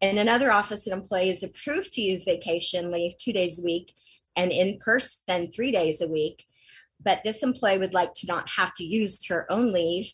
In 0.00 0.18
another 0.18 0.50
office, 0.50 0.86
an 0.86 0.92
employee 0.92 1.28
is 1.28 1.42
approved 1.42 1.92
to 1.92 2.00
use 2.00 2.24
vacation 2.24 2.90
leave 2.90 3.16
two 3.18 3.32
days 3.32 3.60
a 3.60 3.64
week 3.64 3.92
and 4.34 4.50
in 4.50 4.78
person 4.78 5.50
three 5.52 5.70
days 5.70 6.00
a 6.00 6.08
week. 6.08 6.44
But 7.04 7.22
this 7.22 7.42
employee 7.42 7.78
would 7.78 7.94
like 7.94 8.12
to 8.14 8.26
not 8.26 8.48
have 8.56 8.72
to 8.74 8.84
use 8.84 9.18
her 9.26 9.46
own 9.50 9.72
leave 9.72 10.12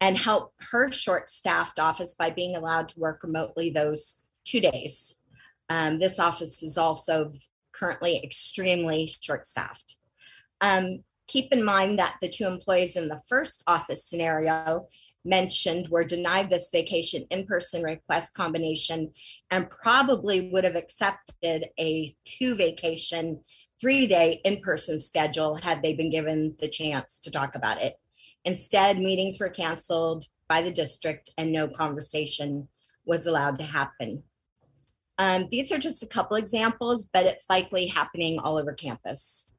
and 0.00 0.16
help 0.16 0.52
her 0.70 0.90
short 0.90 1.28
staffed 1.28 1.78
office 1.78 2.14
by 2.14 2.30
being 2.30 2.56
allowed 2.56 2.88
to 2.88 3.00
work 3.00 3.22
remotely 3.22 3.70
those 3.70 4.26
two 4.44 4.60
days. 4.60 5.22
Um, 5.70 5.98
this 5.98 6.18
office 6.18 6.62
is 6.62 6.76
also 6.76 7.30
currently 7.72 8.20
extremely 8.22 9.08
short-staffed. 9.22 9.96
Um, 10.60 11.04
keep 11.28 11.52
in 11.52 11.64
mind 11.64 11.98
that 11.98 12.16
the 12.20 12.28
two 12.28 12.46
employees 12.46 12.96
in 12.96 13.08
the 13.08 13.22
first 13.28 13.62
office 13.66 14.04
scenario 14.04 14.88
mentioned 15.24 15.86
were 15.90 16.02
denied 16.02 16.50
this 16.50 16.70
vacation 16.72 17.24
in-person 17.30 17.82
request 17.82 18.34
combination 18.34 19.12
and 19.50 19.70
probably 19.70 20.50
would 20.50 20.64
have 20.64 20.76
accepted 20.76 21.66
a 21.78 22.14
two 22.24 22.56
vacation, 22.56 23.40
three-day 23.80 24.40
in-person 24.44 24.98
schedule 24.98 25.54
had 25.54 25.82
they 25.82 25.94
been 25.94 26.10
given 26.10 26.56
the 26.58 26.68
chance 26.68 27.20
to 27.20 27.30
talk 27.30 27.54
about 27.54 27.80
it. 27.80 27.94
Instead, 28.44 28.98
meetings 28.98 29.38
were 29.38 29.50
canceled 29.50 30.26
by 30.48 30.62
the 30.62 30.72
district 30.72 31.30
and 31.38 31.52
no 31.52 31.68
conversation 31.68 32.66
was 33.04 33.26
allowed 33.26 33.58
to 33.58 33.64
happen. 33.64 34.22
Um, 35.20 35.48
these 35.50 35.70
are 35.70 35.76
just 35.76 36.02
a 36.02 36.06
couple 36.06 36.38
examples, 36.38 37.10
but 37.12 37.26
it's 37.26 37.44
likely 37.50 37.86
happening 37.88 38.38
all 38.38 38.56
over 38.56 38.72
campus. 38.72 39.54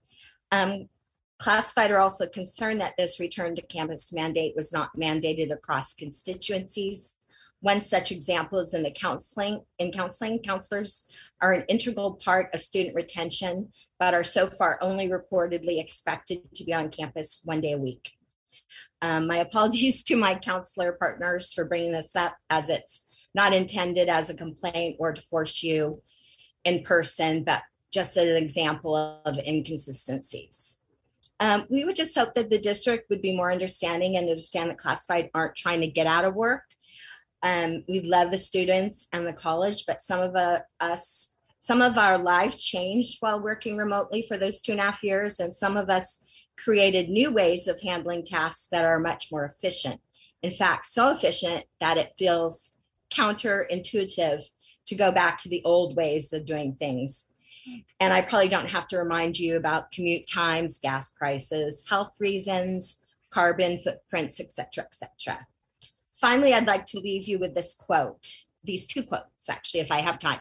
Um, 0.51 0.89
classified 1.37 1.91
are 1.91 1.99
also 1.99 2.25
concerned 2.25 2.81
that 2.81 2.95
this 2.97 3.19
return 3.19 3.55
to 3.55 3.61
campus 3.61 4.11
mandate 4.11 4.55
was 4.55 4.73
not 4.73 4.89
mandated 4.99 5.53
across 5.53 5.93
constituencies. 5.93 7.13
One 7.59 7.79
such 7.79 8.11
example 8.11 8.57
is 8.57 8.73
in 8.73 8.81
the 8.81 8.89
counseling. 8.89 9.61
In 9.77 9.91
counseling, 9.91 10.39
counselors 10.39 11.15
are 11.43 11.53
an 11.53 11.65
integral 11.69 12.15
part 12.15 12.49
of 12.55 12.59
student 12.59 12.95
retention, 12.95 13.69
but 13.99 14.15
are 14.15 14.23
so 14.23 14.47
far 14.47 14.79
only 14.81 15.09
reportedly 15.09 15.79
expected 15.79 16.39
to 16.55 16.63
be 16.63 16.73
on 16.73 16.89
campus 16.89 17.43
one 17.45 17.61
day 17.61 17.73
a 17.73 17.77
week. 17.77 18.09
Um, 19.03 19.27
my 19.27 19.37
apologies 19.37 20.01
to 20.05 20.15
my 20.15 20.33
counselor 20.33 20.93
partners 20.93 21.53
for 21.53 21.65
bringing 21.65 21.91
this 21.91 22.15
up 22.15 22.35
as 22.49 22.67
it's 22.67 23.10
not 23.33 23.53
intended 23.53 24.09
as 24.09 24.29
a 24.29 24.35
complaint 24.35 24.97
or 24.99 25.13
to 25.13 25.21
force 25.21 25.63
you 25.63 26.01
in 26.63 26.83
person, 26.83 27.43
but 27.43 27.61
just 27.91 28.17
as 28.17 28.29
an 28.29 28.41
example 28.41 28.95
of 28.95 29.37
inconsistencies. 29.47 30.81
Um, 31.39 31.65
we 31.69 31.85
would 31.85 31.95
just 31.95 32.17
hope 32.17 32.35
that 32.35 32.49
the 32.49 32.59
district 32.59 33.09
would 33.09 33.21
be 33.21 33.35
more 33.35 33.51
understanding 33.51 34.15
and 34.15 34.27
understand 34.27 34.69
that 34.69 34.77
classified 34.77 35.29
aren't 35.33 35.55
trying 35.55 35.81
to 35.81 35.87
get 35.87 36.07
out 36.07 36.25
of 36.25 36.35
work. 36.35 36.61
Um, 37.43 37.83
we 37.89 38.01
love 38.01 38.29
the 38.29 38.37
students 38.37 39.07
and 39.11 39.25
the 39.25 39.33
college, 39.33 39.85
but 39.87 40.01
some 40.01 40.21
of 40.21 40.35
uh, 40.35 40.59
us, 40.79 41.37
some 41.57 41.81
of 41.81 41.97
our 41.97 42.19
lives 42.19 42.63
changed 42.63 43.17
while 43.21 43.41
working 43.41 43.75
remotely 43.75 44.23
for 44.27 44.37
those 44.37 44.61
two 44.61 44.73
and 44.73 44.81
a 44.81 44.83
half 44.83 45.03
years, 45.03 45.39
and 45.39 45.55
some 45.55 45.77
of 45.77 45.89
us 45.89 46.23
created 46.57 47.09
new 47.09 47.31
ways 47.31 47.67
of 47.67 47.81
handling 47.81 48.23
tasks 48.23 48.67
that 48.71 48.85
are 48.85 48.99
much 48.99 49.29
more 49.31 49.45
efficient. 49.45 49.99
In 50.43 50.51
fact, 50.51 50.85
so 50.85 51.11
efficient 51.11 51.65
that 51.79 51.97
it 51.97 52.13
feels 52.17 52.77
counterintuitive 53.13 54.41
to 54.85 54.95
go 54.95 55.11
back 55.11 55.37
to 55.37 55.49
the 55.49 55.61
old 55.63 55.95
ways 55.95 56.33
of 56.33 56.45
doing 56.45 56.75
things. 56.75 57.29
And 57.99 58.11
I 58.11 58.21
probably 58.21 58.49
don't 58.49 58.69
have 58.69 58.87
to 58.87 58.97
remind 58.97 59.37
you 59.37 59.55
about 59.55 59.91
commute 59.91 60.25
times, 60.27 60.79
gas 60.79 61.09
prices, 61.09 61.85
health 61.87 62.15
reasons, 62.19 63.03
carbon 63.29 63.77
footprints, 63.77 64.39
et 64.39 64.51
cetera, 64.51 64.83
et 64.83 64.93
cetera. 64.93 65.45
Finally, 66.11 66.53
I'd 66.53 66.67
like 66.67 66.85
to 66.87 66.99
leave 66.99 67.27
you 67.27 67.37
with 67.39 67.53
this 67.53 67.73
quote, 67.73 68.27
these 68.63 68.85
two 68.87 69.03
quotes, 69.03 69.49
actually, 69.49 69.81
if 69.81 69.91
I 69.91 69.99
have 69.99 70.17
time. 70.17 70.39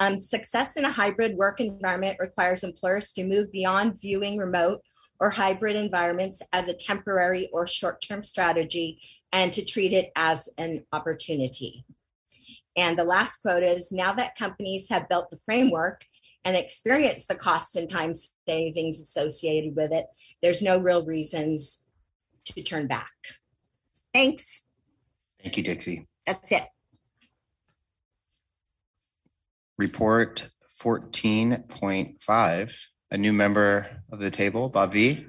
Um, 0.00 0.16
success 0.16 0.76
in 0.76 0.84
a 0.84 0.92
hybrid 0.92 1.36
work 1.36 1.60
environment 1.60 2.16
requires 2.18 2.64
employers 2.64 3.12
to 3.12 3.24
move 3.24 3.52
beyond 3.52 4.00
viewing 4.00 4.36
remote 4.36 4.80
or 5.20 5.30
hybrid 5.30 5.76
environments 5.76 6.42
as 6.52 6.68
a 6.68 6.74
temporary 6.74 7.48
or 7.52 7.66
short-term 7.66 8.22
strategy 8.22 8.98
and 9.32 9.52
to 9.52 9.64
treat 9.64 9.92
it 9.92 10.12
as 10.14 10.48
an 10.58 10.84
opportunity. 10.92 11.84
And 12.76 12.98
the 12.98 13.04
last 13.04 13.38
quote 13.38 13.62
is 13.62 13.92
now 13.92 14.12
that 14.14 14.36
companies 14.36 14.88
have 14.88 15.08
built 15.08 15.30
the 15.30 15.36
framework 15.36 16.04
and 16.44 16.56
experienced 16.56 17.28
the 17.28 17.34
cost 17.34 17.76
and 17.76 17.88
time 17.88 18.12
savings 18.46 19.00
associated 19.00 19.76
with 19.76 19.92
it, 19.92 20.06
there's 20.40 20.62
no 20.62 20.78
real 20.78 21.04
reasons 21.04 21.86
to 22.44 22.62
turn 22.62 22.86
back. 22.86 23.12
Thanks. 24.12 24.68
Thank 25.42 25.56
you, 25.56 25.62
Dixie. 25.62 26.06
That's 26.26 26.52
it. 26.52 26.64
Report 29.78 30.48
Fourteen 30.68 31.62
point 31.68 32.20
five, 32.20 32.76
a 33.12 33.16
new 33.16 33.32
member 33.32 34.02
of 34.10 34.18
the 34.18 34.32
table, 34.32 34.68
Bob 34.68 34.94
V. 34.94 35.24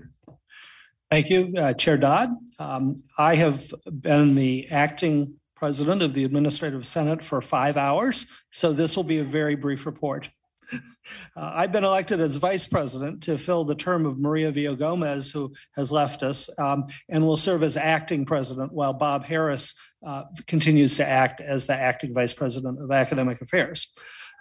Thank 1.14 1.30
you, 1.30 1.54
uh, 1.60 1.74
Chair 1.74 1.96
Dodd. 1.96 2.32
Um, 2.58 2.96
I 3.20 3.36
have 3.36 3.72
been 3.86 4.34
the 4.34 4.68
acting 4.72 5.36
president 5.56 6.02
of 6.02 6.16
the 6.16 6.24
Administrative 6.24 6.88
Senate 6.88 7.24
for 7.24 7.40
five 7.40 7.78
hours, 7.78 8.26
so 8.50 8.74
this 8.74 8.98
will 8.98 9.04
be 9.04 9.20
a 9.20 9.24
very 9.24 9.54
brief 9.56 9.86
report. 9.86 10.32
Uh, 11.36 11.52
I've 11.56 11.72
been 11.72 11.84
elected 11.84 12.20
as 12.22 12.36
vice 12.38 12.66
president 12.66 13.24
to 13.24 13.38
fill 13.38 13.64
the 13.64 13.76
term 13.76 14.06
of 14.06 14.18
Maria 14.18 14.52
Villa 14.52 14.76
Gomez, 14.76 15.32
who 15.32 15.54
has 15.76 15.92
left 15.92 16.24
us, 16.24 16.50
um, 16.58 16.86
and 17.10 17.26
will 17.26 17.38
serve 17.38 17.64
as 17.64 17.76
acting 17.76 18.24
president 18.24 18.72
while 18.72 18.94
Bob 18.94 19.26
Harris 19.26 19.74
uh, 20.06 20.24
continues 20.48 20.96
to 20.98 21.08
act 21.08 21.42
as 21.42 21.68
the 21.68 21.76
acting 21.76 22.14
vice 22.14 22.34
president 22.34 22.82
of 22.82 22.92
academic 22.92 23.42
affairs. 23.42 23.94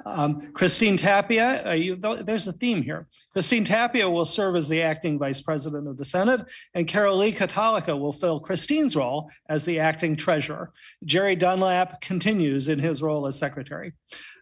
Um, 0.05 0.53
Christine 0.53 0.97
Tapia, 0.97 1.67
uh, 1.67 1.73
you, 1.73 1.97
there's 1.97 2.49
a 2.49 2.53
theme 2.53 2.83
here. 2.83 3.07
Christine 3.33 3.65
Tapia 3.65 4.09
will 4.09 4.25
serve 4.25 4.57
as 4.57 4.69
the 4.69 4.83
acting 4.83 5.19
vice 5.19 5.41
president 5.41 5.87
of 5.87 5.97
the 5.97 6.05
Senate, 6.05 6.51
and 6.75 6.89
Carol 6.89 7.19
Lee 7.19 7.33
Catalica 7.33 7.99
will 7.99 8.13
fill 8.13 8.41
Christine's 8.41 8.97
role 8.97 9.31
as 9.49 9.65
the 9.65 9.79
acting 9.79 10.17
treasurer. 10.17 10.73
Jerry 11.05 11.37
Dunlap 11.37 12.01
continues 12.01 12.69
in 12.69 12.79
his 12.79 13.03
role 13.03 13.27
as 13.27 13.39
secretary. 13.39 13.93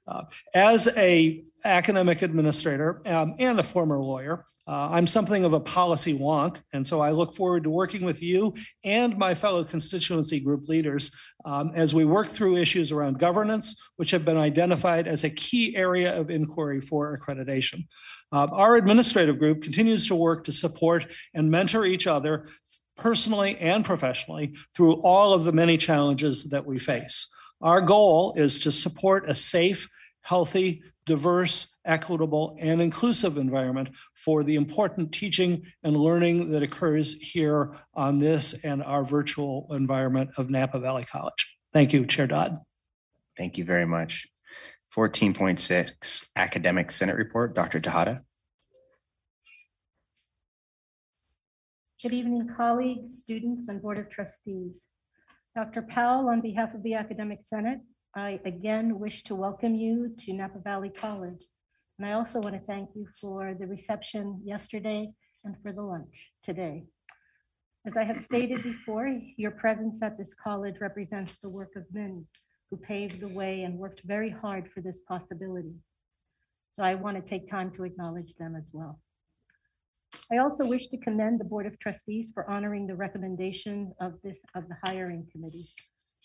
Uh, 0.08 0.24
as 0.54 0.88
a 0.96 1.44
academic 1.64 2.22
administrator 2.22 3.02
um, 3.06 3.34
and 3.38 3.60
a 3.60 3.62
former 3.62 3.98
lawyer, 4.00 4.46
uh, 4.66 4.88
I'm 4.92 5.06
something 5.06 5.44
of 5.44 5.52
a 5.52 5.60
policy 5.60 6.16
wonk, 6.16 6.60
and 6.72 6.86
so 6.86 7.00
I 7.00 7.10
look 7.10 7.34
forward 7.34 7.64
to 7.64 7.70
working 7.70 8.04
with 8.04 8.22
you 8.22 8.54
and 8.84 9.16
my 9.16 9.34
fellow 9.34 9.64
constituency 9.64 10.38
group 10.38 10.68
leaders 10.68 11.10
um, 11.44 11.72
as 11.74 11.94
we 11.94 12.04
work 12.04 12.28
through 12.28 12.56
issues 12.56 12.92
around 12.92 13.18
governance, 13.18 13.74
which 13.96 14.10
have 14.12 14.24
been 14.24 14.36
identified 14.36 15.08
as 15.08 15.24
a 15.24 15.30
key 15.30 15.74
area 15.76 16.18
of 16.18 16.30
inquiry 16.30 16.80
for 16.80 17.18
accreditation. 17.18 17.86
Uh, 18.32 18.46
our 18.52 18.76
administrative 18.76 19.38
group 19.38 19.62
continues 19.62 20.06
to 20.06 20.14
work 20.14 20.44
to 20.44 20.52
support 20.52 21.06
and 21.34 21.50
mentor 21.50 21.84
each 21.84 22.06
other 22.06 22.46
personally 22.96 23.56
and 23.58 23.84
professionally 23.84 24.54
through 24.76 24.94
all 25.02 25.32
of 25.32 25.44
the 25.44 25.52
many 25.52 25.76
challenges 25.76 26.44
that 26.50 26.64
we 26.64 26.78
face. 26.78 27.26
Our 27.60 27.80
goal 27.80 28.34
is 28.36 28.58
to 28.60 28.70
support 28.70 29.28
a 29.28 29.34
safe, 29.34 29.88
healthy, 30.22 30.82
diverse, 31.06 31.66
equitable, 31.84 32.56
and 32.60 32.80
inclusive 32.80 33.36
environment 33.36 33.88
for 34.14 34.44
the 34.44 34.56
important 34.56 35.12
teaching 35.12 35.64
and 35.82 35.96
learning 35.96 36.50
that 36.50 36.62
occurs 36.62 37.14
here 37.14 37.76
on 37.94 38.18
this 38.18 38.54
and 38.64 38.82
our 38.82 39.04
virtual 39.04 39.66
environment 39.70 40.30
of 40.36 40.50
Napa 40.50 40.78
Valley 40.78 41.04
College. 41.04 41.56
Thank 41.72 41.92
you, 41.92 42.06
Chair 42.06 42.26
Dodd. 42.26 42.58
Thank 43.36 43.58
you 43.58 43.64
very 43.64 43.86
much. 43.86 44.26
Fourteen 44.90 45.32
point 45.32 45.60
six, 45.60 46.26
Academic 46.34 46.90
Senate 46.90 47.16
Report, 47.16 47.54
Dr. 47.54 47.80
Tejada. 47.80 48.22
Good 52.02 52.12
evening, 52.12 52.48
colleagues, 52.56 53.22
students, 53.22 53.68
and 53.68 53.80
Board 53.80 53.98
of 53.98 54.10
Trustees. 54.10 54.82
Dr. 55.54 55.82
Powell, 55.82 56.28
on 56.28 56.40
behalf 56.40 56.74
of 56.74 56.82
the 56.82 56.94
Academic 56.94 57.40
Senate, 57.44 57.80
I 58.16 58.40
again 58.44 58.98
wish 58.98 59.22
to 59.24 59.36
welcome 59.36 59.76
you 59.76 60.12
to 60.24 60.32
Napa 60.32 60.58
Valley 60.58 60.88
College. 60.88 61.46
And 61.96 62.08
I 62.08 62.14
also 62.14 62.40
want 62.40 62.56
to 62.56 62.60
thank 62.66 62.90
you 62.96 63.06
for 63.20 63.54
the 63.54 63.68
reception 63.68 64.40
yesterday 64.44 65.12
and 65.44 65.54
for 65.62 65.72
the 65.72 65.82
lunch 65.82 66.32
today. 66.42 66.86
As 67.86 67.96
I 67.96 68.02
have 68.02 68.24
stated 68.24 68.64
before, 68.64 69.16
your 69.36 69.52
presence 69.52 70.02
at 70.02 70.18
this 70.18 70.34
college 70.42 70.74
represents 70.80 71.36
the 71.36 71.48
work 71.48 71.76
of 71.76 71.84
many 71.92 72.24
who 72.68 72.76
paved 72.78 73.20
the 73.20 73.28
way 73.28 73.62
and 73.62 73.78
worked 73.78 74.00
very 74.04 74.30
hard 74.30 74.68
for 74.74 74.80
this 74.80 75.00
possibility. 75.02 75.74
So 76.72 76.82
I 76.82 76.96
want 76.96 77.16
to 77.16 77.22
take 77.22 77.48
time 77.48 77.70
to 77.76 77.84
acknowledge 77.84 78.34
them 78.40 78.56
as 78.56 78.70
well. 78.72 78.98
I 80.32 80.38
also 80.38 80.66
wish 80.66 80.88
to 80.88 80.98
commend 80.98 81.38
the 81.38 81.44
Board 81.44 81.66
of 81.66 81.78
Trustees 81.78 82.32
for 82.34 82.50
honoring 82.50 82.88
the 82.88 82.96
recommendations 82.96 83.92
of 84.00 84.14
this, 84.24 84.36
of 84.56 84.66
the 84.68 84.76
hiring 84.84 85.28
committee. 85.30 85.64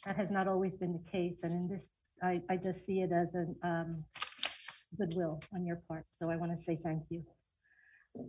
That 0.05 0.17
has 0.17 0.29
not 0.29 0.47
always 0.47 0.75
been 0.75 0.93
the 0.93 1.11
case, 1.11 1.39
and 1.41 1.51
in 1.53 1.67
this, 1.67 1.89
I, 2.21 2.41
I 2.49 2.57
just 2.57 2.85
see 2.85 3.01
it 3.01 3.11
as 3.11 3.33
a 3.33 3.67
um, 3.67 4.03
goodwill 4.97 5.41
on 5.53 5.65
your 5.65 5.81
part, 5.87 6.05
so 6.19 6.29
I 6.29 6.35
want 6.35 6.57
to 6.57 6.63
say 6.63 6.77
thank 6.83 7.03
you. 7.09 7.23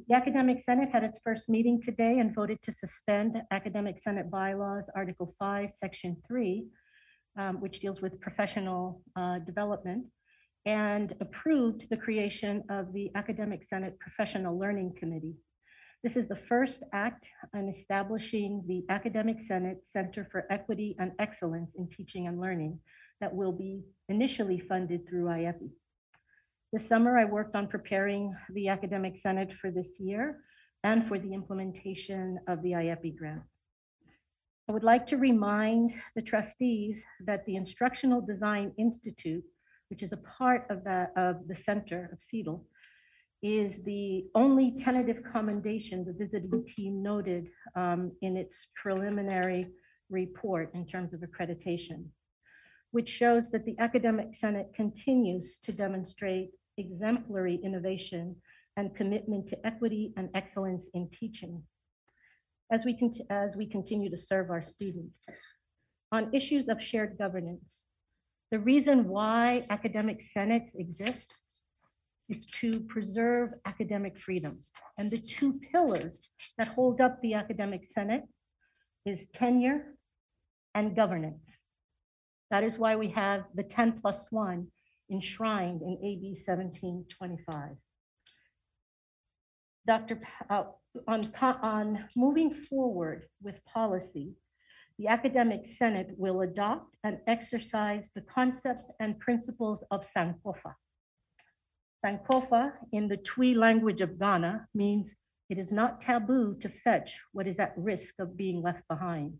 The 0.09 0.15
Academic 0.15 0.63
Senate 0.65 0.89
had 0.91 1.05
its 1.05 1.21
first 1.23 1.49
meeting 1.49 1.81
today 1.83 2.19
and 2.19 2.35
voted 2.35 2.63
to 2.63 2.73
suspend 2.73 3.41
Academic 3.51 4.03
Senate 4.03 4.31
Bylaws, 4.31 4.85
Article 4.97 5.35
5, 5.39 5.71
Section 5.75 6.17
3, 6.27 6.67
um, 7.39 7.61
which 7.61 7.81
deals 7.81 8.01
with 8.01 8.19
professional 8.21 9.03
uh, 9.15 9.39
development, 9.41 10.07
and 10.65 11.15
approved 11.21 11.87
the 11.91 11.97
creation 11.97 12.65
of 12.71 12.93
the 12.95 13.11
Academic 13.15 13.67
Senate 13.69 13.99
Professional 14.01 14.59
Learning 14.59 14.93
Committee. 14.99 15.37
This 16.07 16.15
is 16.15 16.29
the 16.29 16.37
first 16.37 16.85
act 16.93 17.27
on 17.53 17.69
establishing 17.69 18.63
the 18.69 18.85
Academic 18.91 19.39
Senate 19.45 19.83
Center 19.93 20.25
for 20.31 20.47
Equity 20.51 20.95
and 21.01 21.11
Excellence 21.19 21.73
in 21.75 21.89
Teaching 21.89 22.29
and 22.29 22.41
Learning 22.41 22.79
that 23.21 23.35
will 23.35 23.51
be 23.51 23.83
initially 24.09 24.61
funded 24.61 25.09
through 25.09 25.25
IEPI. 25.25 25.69
This 26.73 26.87
summer, 26.87 27.19
I 27.19 27.25
worked 27.25 27.57
on 27.57 27.67
preparing 27.67 28.37
the 28.51 28.69
Academic 28.69 29.19
Senate 29.21 29.53
for 29.61 29.73
this 29.73 29.99
year 29.99 30.39
and 30.85 31.09
for 31.09 31.19
the 31.19 31.35
implementation 31.35 32.39
of 32.47 32.63
the 32.63 32.71
IEPI 32.71 33.19
grant. 33.19 33.43
I 34.69 34.73
would 34.73 34.85
like 34.85 35.09
to 35.09 35.17
remind 35.17 35.93
the 36.15 36.23
trustees 36.23 37.03
that 37.25 37.45
the 37.47 37.57
Instructional 37.57 38.21
Design 38.21 38.71
Institute, 38.79 39.43
which 39.91 40.05
is 40.05 40.13
a 40.13 40.19
part 40.19 40.67
of 40.71 40.85
the, 40.85 41.11
of 41.17 41.49
the 41.49 41.57
center 41.57 42.11
of 42.13 42.21
CEETL, 42.21 42.65
is 43.47 43.83
the 43.85 44.27
only 44.35 44.73
tentative 44.73 45.23
commendation 45.33 46.05
the 46.05 46.13
visiting 46.13 46.65
team 46.75 47.03
noted 47.03 47.47
um, 47.77 48.11
in 48.23 48.37
its 48.37 48.57
preliminary 48.81 49.69
report 50.11 50.71
in 50.75 50.85
terms 50.87 51.15
of 51.15 51.21
accreditation, 51.21 52.05
which 52.91 53.09
shows 53.09 53.49
that 53.51 53.65
the 53.65 53.77
Academic 53.79 54.29
Senate 54.41 54.71
continues 54.75 55.59
to 55.65 55.73
demonstrate 55.73 56.51
exemplary 56.77 57.61
innovation 57.63 58.35
and 58.77 58.95
commitment 58.97 59.49
to 59.49 59.67
equity 59.67 60.13
and 60.17 60.29
excellence 60.35 60.87
in 60.95 61.09
teaching 61.11 61.63
as 62.73 62.85
we, 62.85 62.99
as 63.31 63.55
we 63.57 63.67
continue 63.67 64.11
to 64.11 64.19
serve 64.19 64.51
our 64.51 64.63
students. 64.63 65.15
On 66.11 66.35
issues 66.35 66.69
of 66.69 66.83
shared 66.83 67.17
governance, 67.17 67.73
the 68.51 68.59
reason 68.59 69.09
why 69.09 69.67
academic 69.71 70.21
senates 70.33 70.71
exist 70.75 71.39
is 72.29 72.47
to 72.47 72.81
preserve 72.81 73.51
academic 73.65 74.19
freedom. 74.19 74.59
And 74.99 75.11
the 75.11 75.19
two 75.19 75.61
pillars 75.73 76.31
that 76.59 76.69
hold 76.69 77.01
up 77.01 77.21
the 77.21 77.35
academic 77.35 77.87
senate 77.93 78.25
is 79.05 79.29
tenure 79.29 79.95
and 80.75 80.97
governance. 80.97 81.43
That 82.51 82.65
is 82.65 82.79
why 82.79 82.97
we 82.97 83.09
have 83.11 83.45
the 83.55 83.63
10 83.63 84.01
plus 84.01 84.27
one 84.31 84.69
enshrined 85.11 85.83
in 85.83 85.99
AB 86.03 86.41
1725. 86.45 87.77
Dr. 89.87 90.19
Uh, 90.51 90.65
on, 91.07 91.21
on 91.39 92.05
moving 92.17 92.53
forward 92.53 93.27
with 93.43 93.65
policy, 93.73 94.35
the 94.99 95.09
Academic 95.09 95.67
Senate 95.79 96.09
will 96.17 96.41
adopt 96.41 96.97
and 97.05 97.19
exercise 97.27 98.09
the 98.15 98.23
concepts 98.23 98.85
and 98.99 99.19
principles 99.21 99.85
of 99.91 100.07
Sankofa. 100.07 100.75
Sankofa 102.05 102.73
in 102.93 103.09
the 103.09 103.17
Twi 103.17 103.55
language 103.55 104.01
of 104.01 104.19
Ghana 104.19 104.69
means 104.75 105.11
it 105.49 105.59
is 105.59 105.73
not 105.73 106.01
taboo 106.01 106.57
to 106.61 106.69
fetch 106.69 107.19
what 107.33 107.47
is 107.47 107.59
at 107.59 107.75
risk 107.77 108.15
of 108.19 108.37
being 108.37 108.63
left 108.63 108.87
behind. 108.89 109.39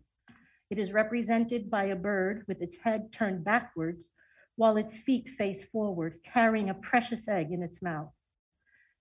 It 0.69 0.79
is 0.79 0.91
represented 0.91 1.69
by 1.69 1.85
a 1.85 1.95
bird 1.95 2.43
with 2.47 2.61
its 2.61 2.77
head 2.83 3.11
turned 3.13 3.43
backwards 3.43 4.09
while 4.55 4.77
its 4.77 4.97
feet 4.97 5.29
face 5.37 5.63
forward, 5.71 6.19
carrying 6.33 6.69
a 6.69 6.73
precious 6.73 7.21
egg 7.29 7.51
in 7.51 7.61
its 7.61 7.81
mouth. 7.81 8.09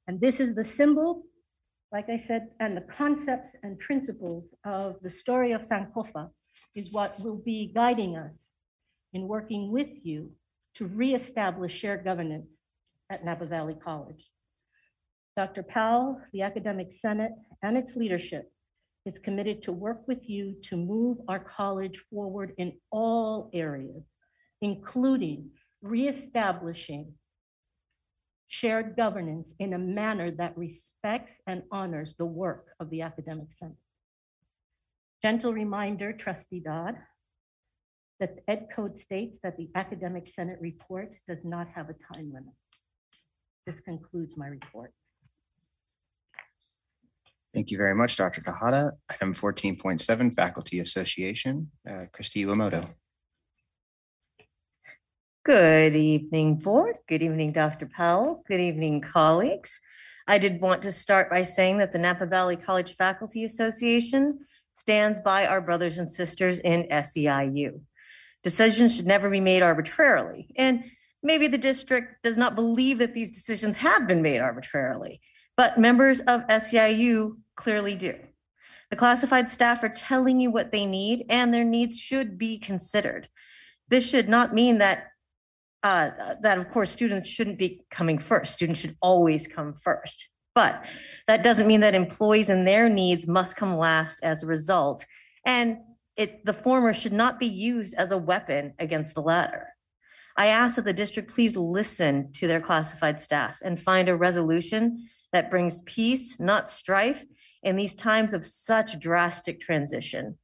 And 0.07 0.21
this 0.21 0.39
is 0.39 0.55
the 0.55 0.65
symbol, 0.65 1.25
like 1.93 2.09
I 2.09 2.19
said, 2.19 2.49
and 2.61 2.77
the 2.77 2.83
concepts 2.97 3.57
and 3.63 3.79
principles 3.79 4.55
of 4.65 4.97
the 5.03 5.11
story 5.11 5.53
of 5.53 5.63
Sankofa 5.63 6.31
is 6.75 6.93
what 6.93 7.17
will 7.25 7.39
be 7.39 7.73
guiding 7.75 8.17
us 8.17 8.51
in 9.13 9.27
working 9.27 9.73
with 9.73 9.89
you 10.03 10.31
to 10.75 10.87
reestablish 10.87 11.73
shared 11.73 12.05
governance 12.05 12.51
at 13.13 13.25
Napa 13.25 13.47
Valley 13.47 13.77
College. 13.83 14.25
Dr. 15.37 15.63
Powell, 15.63 16.21
the 16.33 16.43
Academic 16.43 16.93
Senate, 16.99 17.33
and 17.63 17.77
its 17.77 17.95
leadership 17.95 18.51
is 19.05 19.19
committed 19.23 19.63
to 19.63 19.73
work 19.73 20.09
with 20.09 20.29
you 20.29 20.57
to 20.65 20.77
move 20.77 21.19
our 21.29 21.39
college 21.39 22.01
forward 22.11 22.53
in 22.59 22.73
all 22.91 23.51
areas, 23.53 24.03
including 24.63 25.51
reestablishing 25.83 27.13
shared 28.49 28.97
governance 28.97 29.53
in 29.59 29.75
a 29.75 29.79
manner 29.79 30.31
that 30.31 30.57
respects 30.57 31.33
and 31.47 31.63
honors 31.71 32.15
the 32.19 32.25
work 32.25 32.69
of 32.81 32.89
the 32.91 33.03
Academic 33.03 33.49
Senate. 33.57 33.77
Gentle 35.23 35.53
reminder, 35.53 36.13
Trustee 36.13 36.61
Dodd, 36.61 36.97
that 38.21 38.39
Ed 38.49 38.69
Code 38.75 38.99
states 38.99 39.39
that 39.43 39.57
the 39.57 39.69
Academic 39.75 40.27
Senate 40.27 40.59
report 40.61 41.13
does 41.29 41.45
not 41.45 41.69
have 41.69 41.91
a 41.91 42.15
time 42.15 42.33
limit. 42.33 42.55
This 43.67 43.81
concludes 43.81 44.37
my 44.37 44.47
report. 44.47 44.93
Thank 47.53 47.73
you 47.73 47.79
very 47.79 47.95
much, 47.97 48.17
Dr. 48.17 48.41
Tejada. 48.41 48.93
Item 49.11 49.35
fourteen 49.35 49.77
point 49.77 50.01
seven, 50.01 50.31
Faculty 50.31 50.79
Association, 50.79 51.73
uh, 51.89 52.05
Christy 52.13 52.45
Iwamoto. 52.45 52.95
Good 55.45 55.97
evening, 55.97 56.57
Board. 56.57 56.97
Good 57.09 57.23
evening, 57.23 57.53
Dr. 57.53 57.87
Powell. 57.87 58.45
Good 58.47 58.61
evening, 58.61 59.01
colleagues. 59.01 59.81
I 60.29 60.39
did 60.39 60.61
want 60.61 60.83
to 60.83 60.93
start 60.93 61.29
by 61.29 61.43
saying 61.43 61.79
that 61.79 61.93
the 61.93 61.99
Napa 61.99 62.27
Valley 62.27 62.57
College 62.57 62.95
Faculty 62.95 63.45
Association 63.45 64.41
stands 64.75 65.19
by 65.21 65.47
our 65.47 65.61
brothers 65.61 65.99
and 65.99 66.11
sisters 66.11 66.61
in 66.61 66.87
SEIU. 66.91 67.81
Decisions 68.43 68.95
should 68.95 69.07
never 69.07 69.29
be 69.31 69.41
made 69.41 69.63
arbitrarily, 69.63 70.53
and 70.57 70.85
maybe 71.27 71.49
the 71.49 71.59
district 71.59 72.23
does 72.23 72.37
not 72.37 72.55
believe 72.55 72.99
that 72.99 73.15
these 73.15 73.31
decisions 73.31 73.79
have 73.79 74.07
been 74.07 74.23
made 74.23 74.41
arbitrarily, 74.41 75.21
but 75.57 75.79
members 75.79 76.21
of 76.21 76.47
SEIU 76.47 77.37
clearly 77.57 77.97
do. 77.97 78.15
The 78.91 78.97
classified 78.97 79.51
staff 79.51 79.83
are 79.83 79.89
telling 79.89 80.41
you 80.41 80.51
what 80.51 80.71
they 80.71 80.87
need, 80.87 81.27
and 81.29 81.53
their 81.53 81.65
needs 81.65 81.99
should 81.99 82.39
be 82.39 82.59
considered. 82.59 83.29
This 83.89 84.09
should 84.09 84.29
not 84.29 84.55
mean 84.55 84.79
that 84.79 85.09
uh, 85.83 86.11
that 86.41 86.59
of 86.59 86.69
course 86.69 86.91
students 86.91 87.29
shouldn't 87.29 87.59
be 87.59 87.83
coming 87.91 88.19
first. 88.19 88.53
Students 88.55 88.81
should 88.81 88.97
always 89.01 89.47
come 89.47 89.75
first. 89.75 90.29
But 90.55 90.85
that 91.29 91.45
doesn't 91.45 91.67
mean 91.67 91.81
that 91.83 91.95
employees 91.95 92.49
and 92.49 92.67
their 92.67 92.89
needs 92.89 93.27
must 93.27 93.57
come 93.57 93.77
last 93.77 94.19
as 94.23 94.43
a 94.43 94.47
result. 94.47 95.05
And 95.45 95.79
it, 96.17 96.45
the 96.45 96.55
former 96.55 96.93
should 96.95 97.13
not 97.13 97.39
be 97.39 97.47
used 97.47 97.95
as 97.95 98.11
a 98.11 98.19
weapon 98.19 98.73
against 98.79 99.15
the 99.15 99.21
latter. 99.21 99.76
I 100.37 100.49
ask 100.49 100.77
that 100.77 100.85
the 100.85 100.93
district 100.93 101.33
please 101.33 101.57
listen 101.57 102.31
to 102.33 102.47
their 102.47 102.61
classified 102.61 103.21
staff 103.21 103.59
and 103.63 103.81
find 103.81 104.09
a 104.09 104.17
resolution 104.17 105.09
that 105.33 105.51
brings 105.51 105.81
peace, 105.83 106.39
not 106.39 106.69
strife, 106.69 107.25
in 107.63 107.77
these 107.77 107.95
times 107.95 108.33
of 108.33 108.45
such 108.45 108.99
drastic 108.99 109.61
transition. 109.61 110.39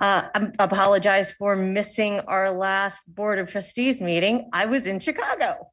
Uh, 0.00 0.28
I 0.34 0.48
apologize 0.58 1.32
for 1.32 1.56
missing 1.56 2.20
our 2.20 2.50
last 2.50 3.02
Board 3.06 3.38
of 3.38 3.50
Trustees 3.50 4.00
meeting. 4.00 4.48
I 4.52 4.66
was 4.66 4.86
in 4.86 5.00
Chicago. 5.00 5.70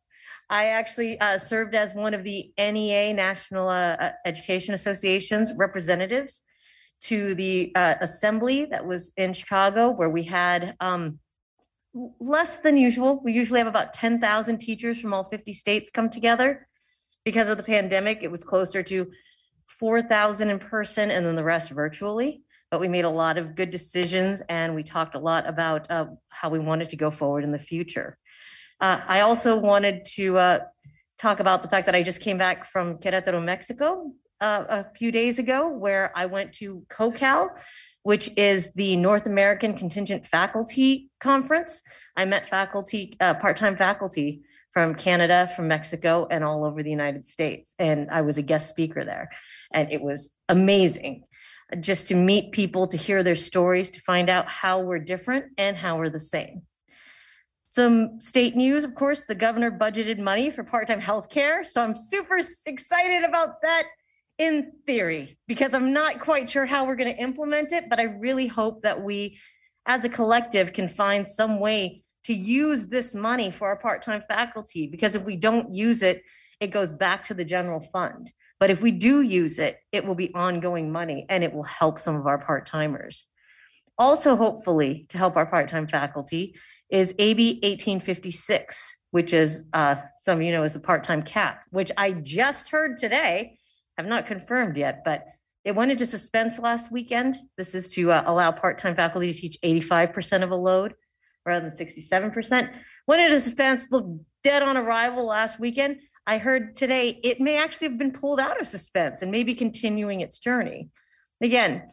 I 0.49 0.67
actually 0.67 1.19
uh, 1.19 1.37
served 1.37 1.75
as 1.75 1.93
one 1.93 2.13
of 2.13 2.23
the 2.23 2.51
NEA 2.57 3.13
National 3.13 3.67
uh, 3.67 3.95
uh, 3.99 4.11
Education 4.25 4.73
Association's 4.73 5.53
representatives 5.55 6.41
to 7.01 7.35
the 7.35 7.71
uh, 7.75 7.95
assembly 8.01 8.65
that 8.65 8.85
was 8.85 9.11
in 9.17 9.33
Chicago, 9.33 9.89
where 9.89 10.09
we 10.09 10.23
had 10.23 10.75
um, 10.79 11.19
less 12.19 12.59
than 12.59 12.77
usual. 12.77 13.21
We 13.23 13.33
usually 13.33 13.59
have 13.59 13.67
about 13.67 13.93
10,000 13.93 14.57
teachers 14.57 14.99
from 14.99 15.13
all 15.13 15.23
50 15.23 15.53
states 15.53 15.89
come 15.89 16.09
together. 16.09 16.67
Because 17.23 17.49
of 17.49 17.57
the 17.57 17.63
pandemic, 17.63 18.19
it 18.21 18.31
was 18.31 18.43
closer 18.43 18.81
to 18.83 19.11
4,000 19.67 20.49
in 20.49 20.59
person 20.59 21.11
and 21.11 21.25
then 21.25 21.35
the 21.35 21.43
rest 21.43 21.71
virtually 21.71 22.41
but 22.69 22.79
we 22.79 22.87
made 22.87 23.05
a 23.05 23.09
lot 23.09 23.37
of 23.37 23.55
good 23.55 23.71
decisions 23.71 24.41
and 24.49 24.75
we 24.75 24.83
talked 24.83 25.15
a 25.15 25.19
lot 25.19 25.47
about 25.47 25.89
uh, 25.89 26.05
how 26.29 26.49
we 26.49 26.59
wanted 26.59 26.89
to 26.89 26.95
go 26.95 27.09
forward 27.09 27.43
in 27.43 27.51
the 27.51 27.59
future. 27.59 28.17
Uh, 28.81 28.99
I 29.07 29.21
also 29.21 29.57
wanted 29.57 30.05
to 30.15 30.37
uh, 30.37 30.59
talk 31.17 31.39
about 31.39 31.63
the 31.63 31.69
fact 31.69 31.85
that 31.85 31.95
I 31.95 32.03
just 32.03 32.21
came 32.21 32.37
back 32.37 32.65
from 32.65 32.97
Querétaro, 32.97 33.43
Mexico 33.43 34.11
uh, 34.41 34.63
a 34.69 34.85
few 34.95 35.11
days 35.11 35.39
ago, 35.39 35.69
where 35.69 36.11
I 36.15 36.25
went 36.25 36.53
to 36.53 36.85
COCAL, 36.89 37.49
which 38.07 38.29
is 38.37 38.71
the 38.71 38.95
North 38.95 39.25
American 39.25 39.73
Contingent 39.73 40.25
Faculty 40.25 41.09
Conference. 41.19 41.81
I 42.15 42.23
met 42.23 42.47
faculty, 42.47 43.17
uh, 43.19 43.33
part-time 43.33 43.75
faculty 43.75 44.43
from 44.71 44.95
Canada, 44.95 45.51
from 45.53 45.67
Mexico, 45.67 46.25
and 46.31 46.41
all 46.41 46.63
over 46.63 46.81
the 46.81 46.89
United 46.89 47.27
States. 47.27 47.75
And 47.77 48.09
I 48.09 48.21
was 48.21 48.37
a 48.37 48.41
guest 48.41 48.69
speaker 48.69 49.03
there. 49.03 49.27
And 49.73 49.91
it 49.91 50.01
was 50.01 50.29
amazing 50.47 51.23
just 51.81 52.07
to 52.07 52.15
meet 52.15 52.53
people, 52.53 52.87
to 52.87 52.95
hear 52.95 53.23
their 53.23 53.35
stories, 53.35 53.89
to 53.89 53.99
find 53.99 54.29
out 54.29 54.47
how 54.47 54.79
we're 54.79 54.99
different 54.99 55.47
and 55.57 55.75
how 55.75 55.97
we're 55.97 56.07
the 56.07 56.17
same. 56.17 56.61
Some 57.71 58.21
state 58.21 58.55
news, 58.55 58.85
of 58.85 58.95
course, 58.95 59.25
the 59.25 59.35
governor 59.35 59.69
budgeted 59.69 60.17
money 60.17 60.49
for 60.49 60.63
part-time 60.63 61.01
health 61.01 61.29
care. 61.29 61.65
So 61.65 61.83
I'm 61.83 61.93
super 61.93 62.39
excited 62.65 63.25
about 63.25 63.61
that 63.63 63.83
in 64.37 64.71
theory, 64.85 65.37
because 65.47 65.73
I'm 65.73 65.93
not 65.93 66.19
quite 66.19 66.49
sure 66.49 66.65
how 66.65 66.85
we're 66.85 66.95
going 66.95 67.13
to 67.13 67.21
implement 67.21 67.71
it, 67.71 67.89
but 67.89 67.99
I 67.99 68.03
really 68.03 68.47
hope 68.47 68.83
that 68.83 69.01
we, 69.01 69.39
as 69.85 70.03
a 70.03 70.09
collective, 70.09 70.73
can 70.73 70.87
find 70.87 71.27
some 71.27 71.59
way 71.59 72.03
to 72.25 72.33
use 72.33 72.87
this 72.87 73.15
money 73.15 73.51
for 73.51 73.67
our 73.67 73.77
part-time 73.77 74.21
faculty, 74.27 74.87
because 74.87 75.15
if 75.15 75.23
we 75.23 75.37
don't 75.37 75.73
use 75.73 76.01
it, 76.01 76.23
it 76.59 76.67
goes 76.67 76.91
back 76.91 77.23
to 77.25 77.33
the 77.33 77.45
general 77.45 77.79
fund. 77.79 78.31
But 78.59 78.71
if 78.71 78.81
we 78.81 78.91
do 78.91 79.21
use 79.21 79.59
it, 79.59 79.77
it 79.91 80.05
will 80.05 80.15
be 80.15 80.33
ongoing 80.33 80.91
money 80.91 81.25
and 81.29 81.43
it 81.43 81.53
will 81.53 81.63
help 81.63 81.99
some 81.99 82.15
of 82.15 82.25
our 82.25 82.39
part-timers. 82.39 83.25
Also, 83.97 84.35
hopefully, 84.35 85.05
to 85.09 85.17
help 85.17 85.35
our 85.35 85.45
part-time 85.45 85.87
faculty 85.87 86.55
is 86.89 87.13
AB 87.17 87.59
1856, 87.63 88.97
which 89.11 89.33
is, 89.33 89.63
uh, 89.73 89.95
some 90.19 90.39
of 90.39 90.43
you 90.43 90.51
know, 90.51 90.63
is 90.63 90.73
the 90.73 90.79
part-time 90.79 91.23
cap, 91.23 91.63
which 91.71 91.91
I 91.97 92.11
just 92.11 92.69
heard 92.69 92.97
today, 92.97 93.56
have 93.97 94.07
not 94.07 94.25
confirmed 94.25 94.77
yet, 94.77 95.03
but 95.03 95.25
it 95.65 95.75
went 95.75 95.91
into 95.91 96.05
suspense 96.05 96.59
last 96.59 96.91
weekend. 96.91 97.35
This 97.57 97.75
is 97.75 97.89
to 97.95 98.11
uh, 98.11 98.23
allow 98.25 98.51
part-time 98.51 98.95
faculty 98.95 99.33
to 99.33 99.39
teach 99.39 99.57
85% 99.63 100.43
of 100.43 100.51
a 100.51 100.55
load 100.55 100.93
rather 101.45 101.69
than 101.69 101.77
67%. 101.77 102.71
Went 103.07 103.21
into 103.21 103.39
suspense, 103.39 103.87
looked 103.91 104.23
dead 104.43 104.61
on 104.61 104.77
arrival 104.77 105.25
last 105.25 105.59
weekend. 105.59 105.97
I 106.25 106.37
heard 106.37 106.75
today 106.75 107.19
it 107.23 107.39
may 107.39 107.57
actually 107.57 107.89
have 107.89 107.97
been 107.97 108.11
pulled 108.11 108.39
out 108.39 108.59
of 108.59 108.67
suspense 108.67 109.21
and 109.21 109.31
maybe 109.31 109.55
continuing 109.55 110.21
its 110.21 110.39
journey. 110.39 110.89
Again, 111.41 111.87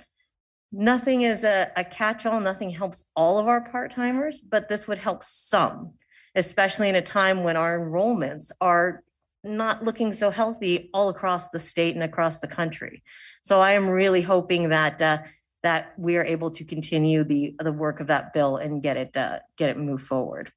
nothing 0.72 1.22
is 1.22 1.44
a, 1.44 1.70
a 1.76 1.84
catch-all, 1.84 2.40
nothing 2.40 2.70
helps 2.70 3.05
all 3.14 3.38
of 3.38 3.46
our 3.46 3.61
part-timers, 3.61 4.40
but 4.40 4.68
this 4.68 4.86
would 4.88 4.98
help 4.98 5.22
some, 5.22 5.94
especially 6.34 6.88
in 6.88 6.96
a 6.96 7.02
time 7.02 7.44
when 7.44 7.57
our 7.57 7.78
enrollments 7.78 8.50
are 8.61 9.02
not 9.45 9.84
looking 9.84 10.12
so 10.12 10.30
healthy 10.30 10.90
all 10.95 11.09
across 11.09 11.51
the 11.51 11.61
state 11.61 11.95
and 11.95 12.03
across 12.03 12.40
the 12.40 12.49
country. 12.49 13.03
So 13.42 13.61
I 13.61 13.72
am 13.72 13.88
really 13.88 14.22
hoping 14.22 14.70
that 14.70 15.01
uh, 15.01 15.18
that 15.62 15.95
we 15.97 16.16
are 16.16 16.24
able 16.24 16.51
to 16.51 16.64
continue 16.64 17.24
the 17.24 17.55
the 17.59 17.72
work 17.72 18.01
of 18.01 18.07
that 18.09 18.32
bill 18.32 18.57
and 18.57 18.82
get 18.82 18.97
it 18.97 19.16
uh, 19.16 19.40
get 19.57 19.70
it 19.70 19.78
moved 19.78 20.07
forward. 20.07 20.53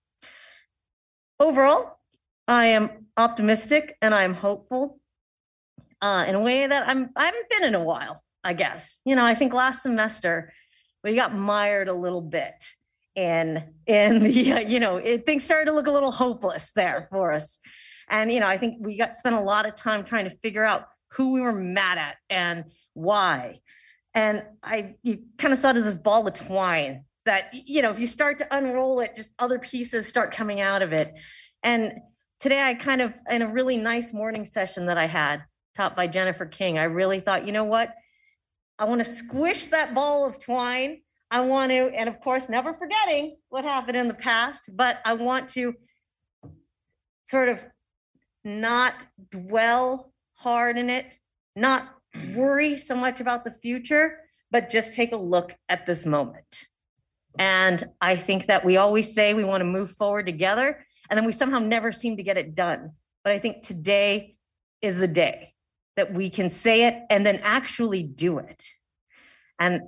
Overall, 1.39 1.99
I 2.47 2.65
am 2.65 3.07
optimistic 3.15 3.95
and 4.01 4.13
I'm 4.13 4.33
hopeful 4.33 4.99
uh, 6.01 6.25
in 6.27 6.35
a 6.35 6.41
way 6.41 6.67
that 6.67 6.87
I'm 6.87 7.09
I 7.15 7.25
haven't 7.25 7.49
been 7.49 7.63
in 7.63 7.75
a 7.75 7.83
while. 7.83 8.23
I 8.43 8.53
guess 8.53 8.99
you 9.05 9.15
know 9.15 9.25
I 9.25 9.35
think 9.35 9.53
last 9.53 9.83
semester 9.83 10.53
we 11.03 11.15
got 11.15 11.33
mired 11.33 11.87
a 11.87 11.93
little 11.93 12.21
bit 12.21 12.55
in 13.15 13.63
in 13.85 14.23
the 14.23 14.31
you 14.67 14.79
know 14.79 14.97
it, 14.97 15.25
things 15.25 15.43
started 15.43 15.65
to 15.65 15.73
look 15.73 15.87
a 15.87 15.91
little 15.91 16.11
hopeless 16.11 16.71
there 16.73 17.07
for 17.11 17.31
us, 17.31 17.59
and 18.07 18.31
you 18.31 18.39
know 18.39 18.47
I 18.47 18.57
think 18.57 18.77
we 18.79 18.97
got 18.97 19.17
spent 19.17 19.35
a 19.35 19.41
lot 19.41 19.65
of 19.65 19.75
time 19.75 20.03
trying 20.03 20.25
to 20.25 20.29
figure 20.29 20.63
out 20.63 20.87
who 21.13 21.33
we 21.33 21.41
were 21.41 21.53
mad 21.53 21.97
at 21.97 22.15
and 22.29 22.65
why, 22.93 23.59
and 24.13 24.43
I 24.63 24.95
you 25.03 25.23
kind 25.37 25.53
of 25.53 25.59
saw 25.59 25.71
it 25.71 25.77
as 25.77 25.83
this 25.83 25.97
ball 25.97 26.27
of 26.27 26.33
twine 26.33 27.05
that 27.25 27.49
you 27.53 27.81
know 27.81 27.91
if 27.91 27.99
you 27.99 28.07
start 28.07 28.37
to 28.39 28.55
unroll 28.55 28.99
it, 28.99 29.15
just 29.15 29.33
other 29.39 29.59
pieces 29.59 30.07
start 30.07 30.31
coming 30.31 30.61
out 30.61 30.81
of 30.81 30.93
it, 30.93 31.13
and 31.63 31.93
today 32.39 32.61
I 32.61 32.73
kind 32.73 33.01
of 33.01 33.13
in 33.29 33.41
a 33.41 33.47
really 33.47 33.77
nice 33.77 34.13
morning 34.13 34.45
session 34.45 34.85
that 34.87 34.97
I 34.97 35.07
had 35.07 35.43
taught 35.77 35.95
by 35.95 36.07
Jennifer 36.07 36.45
King, 36.45 36.77
I 36.77 36.83
really 36.83 37.19
thought, 37.19 37.45
you 37.45 37.53
know 37.53 37.63
what? 37.63 37.93
I 38.79 38.85
want 38.85 38.99
to 38.99 39.05
squish 39.05 39.67
that 39.67 39.93
ball 39.93 40.25
of 40.25 40.39
twine. 40.39 41.01
I 41.29 41.41
want 41.41 41.71
to, 41.71 41.91
and 41.93 42.09
of 42.09 42.19
course, 42.19 42.49
never 42.49 42.73
forgetting 42.73 43.37
what 43.49 43.63
happened 43.63 43.97
in 43.97 44.07
the 44.07 44.13
past, 44.13 44.69
but 44.73 44.99
I 45.05 45.13
want 45.13 45.49
to 45.49 45.73
sort 47.23 47.49
of 47.49 47.65
not 48.47 49.05
dwell 49.29 50.11
hard 50.37 50.77
in 50.77 50.89
it, 50.89 51.05
not 51.55 51.89
worry 52.33 52.77
so 52.77 52.95
much 52.95 53.19
about 53.19 53.43
the 53.43 53.51
future, 53.51 54.19
but 54.49 54.69
just 54.69 54.93
take 54.93 55.11
a 55.11 55.17
look 55.17 55.55
at 55.67 55.85
this 55.85 56.05
moment. 56.05 56.65
And 57.37 57.83
I 58.01 58.15
think 58.15 58.47
that 58.47 58.65
we 58.65 58.77
always 58.77 59.13
say 59.13 59.33
we 59.33 59.43
want 59.43 59.61
to 59.61 59.65
move 59.65 59.91
forward 59.91 60.25
together, 60.25 60.85
and 61.09 61.17
then 61.17 61.25
we 61.25 61.31
somehow 61.31 61.59
never 61.59 61.91
seem 61.91 62.17
to 62.17 62.23
get 62.23 62.37
it 62.37 62.55
done. 62.55 62.91
But 63.23 63.33
I 63.33 63.39
think 63.39 63.61
today 63.61 64.35
is 64.81 64.97
the 64.97 65.07
day 65.07 65.53
that 65.97 66.13
we 66.13 66.29
can 66.29 66.49
say 66.49 66.87
it 66.87 66.95
and 67.09 67.25
then 67.25 67.39
actually 67.43 68.03
do 68.03 68.39
it. 68.39 68.63
And 69.59 69.81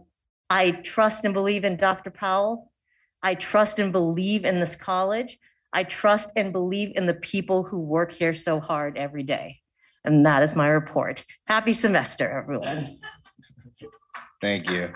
I 0.50 0.72
trust 0.72 1.26
and 1.26 1.34
believe 1.34 1.64
in 1.64 1.78
Dr. 1.78 2.10
Powell. 2.10 2.72
I 3.22 3.36
trust 3.36 3.80
and 3.80 3.92
believe 3.92 4.46
in 4.46 4.60
this 4.60 4.76
college. 4.76 5.38
I 5.72 5.84
trust 5.84 6.32
and 6.36 6.52
believe 6.52 6.92
in 6.96 7.06
the 7.06 7.14
people 7.14 7.64
who 7.64 7.80
work 7.80 8.12
here 8.12 8.34
so 8.34 8.60
hard 8.60 8.98
every 8.98 9.24
day. 9.24 9.60
And 10.04 10.26
that 10.26 10.44
is 10.44 10.56
my 10.56 10.68
report. 10.68 11.26
Happy 11.46 11.74
semester, 11.74 12.30
everyone. 12.30 13.00
Thank 14.42 14.70
you. 14.70 14.92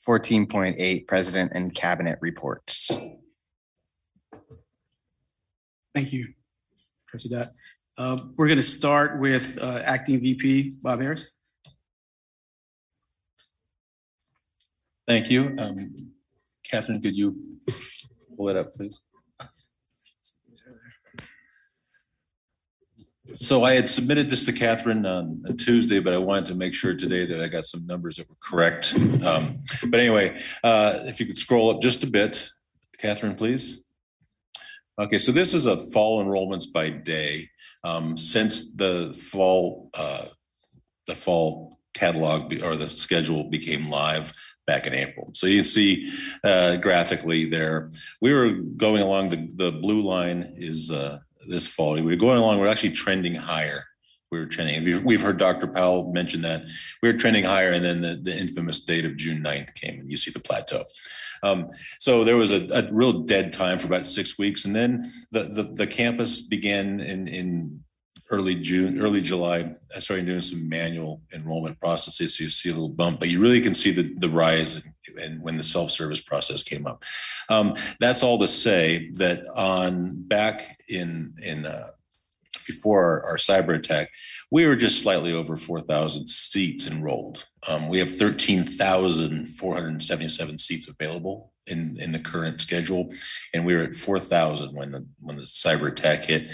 Fourteen 0.00 0.46
point 0.46 0.76
eight, 0.78 1.06
President 1.06 1.52
and 1.54 1.74
Cabinet 1.74 2.18
Reports. 2.22 2.98
Thank 5.94 6.12
you, 6.12 6.28
Trustee 7.08 7.28
Dodd. 7.28 7.50
Uh, 7.98 8.18
We're 8.36 8.46
going 8.46 8.58
to 8.58 8.62
start 8.62 9.20
with 9.20 9.58
uh, 9.60 9.82
Acting 9.84 10.20
VP 10.20 10.74
Bob 10.80 11.00
Harris. 11.00 11.34
Thank 15.06 15.30
you. 15.30 15.56
Um, 15.58 16.12
Catherine, 16.70 17.02
could 17.02 17.16
you 17.16 17.58
pull 18.36 18.48
it 18.48 18.56
up, 18.56 18.72
please? 18.74 19.00
So 23.34 23.62
I 23.62 23.74
had 23.74 23.88
submitted 23.88 24.30
this 24.30 24.46
to 24.46 24.52
Catherine 24.52 25.04
on 25.04 25.44
Tuesday, 25.58 26.00
but 26.00 26.14
I 26.14 26.18
wanted 26.18 26.46
to 26.46 26.54
make 26.54 26.72
sure 26.72 26.94
today 26.94 27.26
that 27.26 27.42
I 27.42 27.48
got 27.48 27.66
some 27.66 27.86
numbers 27.86 28.16
that 28.16 28.28
were 28.28 28.36
correct. 28.40 28.94
Um, 29.24 29.54
But 29.90 30.00
anyway, 30.00 30.40
uh, 30.64 31.00
if 31.04 31.20
you 31.20 31.26
could 31.26 31.36
scroll 31.36 31.70
up 31.70 31.82
just 31.82 32.04
a 32.04 32.06
bit, 32.06 32.50
Catherine, 32.98 33.34
please. 33.34 33.82
Okay, 34.98 35.18
so 35.18 35.30
this 35.30 35.54
is 35.54 35.66
a 35.66 35.78
fall 35.78 36.24
enrollments 36.24 36.72
by 36.72 36.90
day. 36.90 37.50
Um, 37.84 38.16
Since 38.16 38.74
the 38.74 39.12
fall, 39.12 39.90
uh, 39.94 40.26
the 41.06 41.14
fall 41.14 41.78
catalog 41.94 42.48
be- 42.48 42.62
or 42.62 42.76
the 42.76 42.88
schedule 42.88 43.44
became 43.44 43.90
live 43.90 44.32
back 44.66 44.86
in 44.86 44.94
April. 44.94 45.30
So 45.34 45.46
you 45.46 45.62
see 45.62 46.10
uh, 46.44 46.76
graphically 46.76 47.46
there, 47.46 47.90
we 48.20 48.32
were 48.32 48.52
going 48.52 49.02
along, 49.02 49.30
the, 49.30 49.48
the 49.54 49.72
blue 49.72 50.02
line 50.02 50.54
is 50.56 50.90
uh, 50.90 51.18
this 51.48 51.66
fall. 51.66 51.94
We 51.94 52.02
were 52.02 52.16
going 52.16 52.38
along, 52.38 52.58
we're 52.58 52.68
actually 52.68 52.92
trending 52.92 53.34
higher. 53.34 53.84
We 54.30 54.38
were 54.38 54.46
trending, 54.46 55.04
we've- 55.04 55.22
heard 55.22 55.38
Dr. 55.38 55.66
Powell 55.66 56.12
mention 56.12 56.40
that. 56.42 56.66
We 57.02 57.10
were 57.10 57.18
trending 57.18 57.44
higher 57.44 57.72
and 57.72 57.84
then 57.84 58.02
the, 58.02 58.16
the 58.16 58.38
infamous 58.38 58.80
date 58.80 59.06
of 59.06 59.16
June 59.16 59.42
9th 59.42 59.74
came 59.74 60.00
and 60.00 60.10
you 60.10 60.16
see 60.18 60.30
the 60.30 60.40
plateau. 60.40 60.84
Um, 61.42 61.70
So 61.98 62.24
there 62.24 62.36
was 62.36 62.50
a, 62.52 62.66
a 62.72 62.92
real 62.92 63.12
dead 63.22 63.52
time 63.52 63.78
for 63.78 63.86
about 63.86 64.04
six 64.04 64.38
weeks. 64.38 64.64
And 64.66 64.76
then 64.76 65.12
the, 65.32 65.44
the, 65.44 65.62
the 65.62 65.86
campus 65.86 66.42
began 66.42 67.00
in, 67.00 67.26
in 67.26 67.80
early 68.30 68.54
June, 68.54 69.00
early 69.00 69.22
July, 69.22 69.74
I 69.94 69.98
started 70.00 70.26
doing 70.26 70.42
some 70.42 70.68
manual 70.68 71.22
enrollment 71.32 71.80
processes. 71.80 72.36
So 72.36 72.44
you 72.44 72.50
see 72.50 72.68
a 72.68 72.72
little 72.72 72.88
bump, 72.90 73.20
but 73.20 73.30
you 73.30 73.40
really 73.40 73.60
can 73.60 73.74
see 73.74 73.90
the, 73.90 74.14
the 74.18 74.28
rise 74.28 74.82
and 75.20 75.42
when 75.42 75.56
the 75.56 75.62
self-service 75.62 76.22
process 76.22 76.62
came 76.62 76.86
up. 76.86 77.04
Um, 77.48 77.74
that's 78.00 78.22
all 78.22 78.38
to 78.38 78.46
say 78.46 79.10
that 79.14 79.46
on 79.54 80.22
back 80.22 80.80
in, 80.88 81.34
in, 81.42 81.66
uh, 81.66 81.90
before 82.66 83.02
our, 83.02 83.24
our 83.24 83.36
cyber 83.36 83.74
attack, 83.74 84.10
we 84.50 84.66
were 84.66 84.76
just 84.76 85.00
slightly 85.00 85.32
over 85.32 85.56
4,000 85.56 86.28
seats 86.28 86.86
enrolled. 86.86 87.46
Um, 87.66 87.88
we 87.88 87.98
have 87.98 88.12
13,477 88.12 90.58
seats 90.58 90.88
available 90.88 91.52
in, 91.66 91.98
in 92.00 92.12
the 92.12 92.18
current 92.18 92.60
schedule. 92.60 93.10
And 93.54 93.64
we 93.64 93.74
were 93.74 93.82
at 93.82 93.94
4,000 93.94 94.74
when 94.74 94.92
the, 94.92 95.06
when 95.20 95.36
the 95.36 95.42
cyber 95.42 95.88
attack 95.88 96.24
hit. 96.24 96.50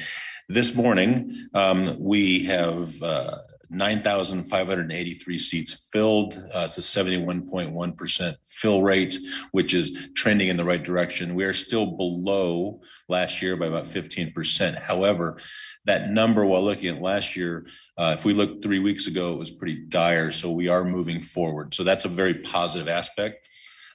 This 0.49 0.75
morning, 0.75 1.49
um, 1.55 1.97
we 1.99 2.45
have, 2.45 3.03
uh, 3.03 3.39
9,583 3.75 5.39
seats 5.39 5.89
filled. 5.93 6.37
Uh, 6.55 6.61
it's 6.65 6.79
a 6.79 6.81
71.1% 6.81 8.37
fill 8.45 8.83
rate, 8.83 9.19
which 9.53 9.75
is 9.75 10.11
trending 10.15 10.49
in 10.49 10.57
the 10.57 10.65
right 10.65 10.83
direction. 10.83 11.35
We 11.35 11.45
are 11.45 11.53
still 11.53 11.87
below 11.87 12.81
last 13.09 13.43
year 13.43 13.57
by 13.57 13.67
about 13.67 13.85
15%. 13.85 14.79
However, 14.79 15.39
that 15.85 16.11
number, 16.11 16.47
while 16.47 16.63
looking 16.63 16.89
at 16.89 17.03
last 17.03 17.37
year, 17.37 17.67
uh, 17.99 18.15
if 18.17 18.25
we 18.25 18.33
looked 18.33 18.63
three 18.63 18.79
weeks 18.79 19.07
ago, 19.07 19.33
it 19.33 19.39
was 19.39 19.51
pretty 19.51 19.85
dire. 19.89 20.31
So 20.33 20.51
we 20.51 20.69
are 20.69 20.85
moving 20.85 21.21
forward. 21.21 21.75
So 21.75 21.85
that's 21.85 22.05
a 22.05 22.09
very 22.09 22.35
positive 22.35 22.89
aspect. 22.89 23.49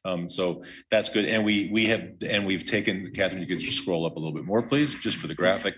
Um, 0.05 0.29
so 0.29 0.63
that's 0.89 1.09
good. 1.09 1.25
And 1.25 1.43
we, 1.43 1.69
we 1.71 1.87
have, 1.87 2.13
and 2.27 2.45
we've 2.45 2.63
taken, 2.63 3.11
Catherine, 3.13 3.41
you 3.41 3.47
could 3.47 3.59
just 3.59 3.81
scroll 3.81 4.05
up 4.05 4.15
a 4.15 4.19
little 4.19 4.33
bit 4.33 4.45
more, 4.45 4.61
please, 4.61 4.95
just 4.95 5.17
for 5.17 5.27
the 5.27 5.35
graphic. 5.35 5.75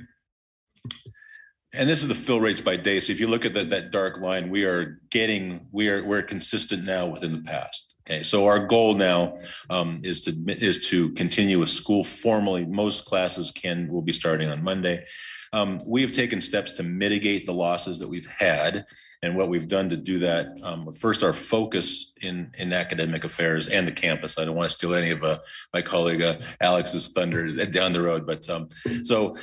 And 1.73 1.87
this 1.87 2.01
is 2.01 2.07
the 2.07 2.15
fill 2.15 2.41
rates 2.41 2.59
by 2.59 2.75
day. 2.75 2.99
So 2.99 3.13
if 3.13 3.19
you 3.19 3.27
look 3.27 3.45
at 3.45 3.53
that, 3.53 3.69
that 3.69 3.91
dark 3.91 4.19
line, 4.19 4.49
we 4.49 4.65
are 4.65 4.99
getting, 5.09 5.67
we 5.71 5.89
are, 5.89 6.03
we're 6.03 6.21
consistent 6.21 6.83
now 6.83 7.05
within 7.05 7.31
the 7.31 7.41
past. 7.41 7.95
Okay, 8.01 8.23
so 8.23 8.45
our 8.45 8.59
goal 8.59 8.95
now 8.95 9.37
um, 9.69 10.01
is 10.03 10.21
to, 10.21 10.35
is 10.47 10.89
to 10.89 11.11
continue 11.11 11.61
a 11.61 11.67
school 11.67 12.03
formally. 12.03 12.65
Most 12.65 13.05
classes 13.05 13.51
can, 13.51 13.87
will 13.87 14.01
be 14.01 14.11
starting 14.11 14.49
on 14.49 14.63
Monday. 14.63 15.05
Um, 15.53 15.79
we 15.85 16.01
have 16.01 16.11
taken 16.11 16.41
steps 16.41 16.71
to 16.73 16.83
mitigate 16.83 17.45
the 17.45 17.53
losses 17.53 17.99
that 17.99 18.07
we've 18.09 18.27
had. 18.37 18.85
And 19.23 19.35
what 19.35 19.49
we've 19.49 19.67
done 19.67 19.87
to 19.89 19.97
do 19.97 20.17
that, 20.19 20.59
um, 20.63 20.91
first, 20.93 21.21
our 21.23 21.31
focus 21.31 22.13
in, 22.21 22.51
in 22.57 22.73
academic 22.73 23.23
affairs 23.23 23.67
and 23.67 23.87
the 23.87 23.91
campus. 23.91 24.39
I 24.39 24.45
don't 24.45 24.55
want 24.55 24.71
to 24.71 24.75
steal 24.75 24.95
any 24.95 25.11
of 25.11 25.23
uh, 25.23 25.37
my 25.73 25.83
colleague 25.83 26.23
uh, 26.23 26.37
Alex's 26.59 27.09
thunder 27.09 27.55
down 27.67 27.93
the 27.93 28.01
road, 28.01 28.25
but 28.25 28.49
um, 28.49 28.69
so 29.03 29.35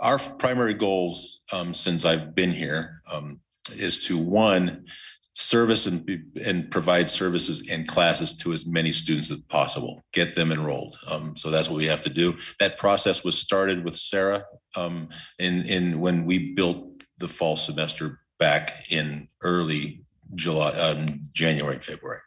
our 0.00 0.18
primary 0.18 0.74
goals 0.74 1.40
um, 1.52 1.72
since 1.74 2.04
I've 2.04 2.34
been 2.34 2.52
here 2.52 3.02
um, 3.10 3.40
is 3.76 4.06
to 4.06 4.18
one 4.18 4.86
service 5.34 5.86
and 5.86 6.08
and 6.44 6.70
provide 6.70 7.08
services 7.08 7.68
and 7.68 7.88
classes 7.88 8.34
to 8.36 8.52
as 8.52 8.66
many 8.66 8.92
students 8.92 9.30
as 9.30 9.38
possible. 9.48 10.04
Get 10.12 10.34
them 10.34 10.52
enrolled. 10.52 10.96
Um, 11.08 11.36
so 11.36 11.50
that's 11.50 11.68
what 11.68 11.78
we 11.78 11.86
have 11.86 12.02
to 12.02 12.10
do. 12.10 12.36
That 12.60 12.78
process 12.78 13.24
was 13.24 13.38
started 13.38 13.84
with 13.84 13.96
Sarah 13.96 14.44
um, 14.76 15.08
in 15.38 15.62
in 15.62 16.00
when 16.00 16.24
we 16.24 16.54
built 16.54 17.04
the 17.18 17.28
fall 17.28 17.56
semester 17.56 18.20
back 18.38 18.84
in 18.90 19.28
early 19.42 20.04
July, 20.34 20.70
um, 20.70 21.28
January, 21.32 21.78
February. 21.78 22.20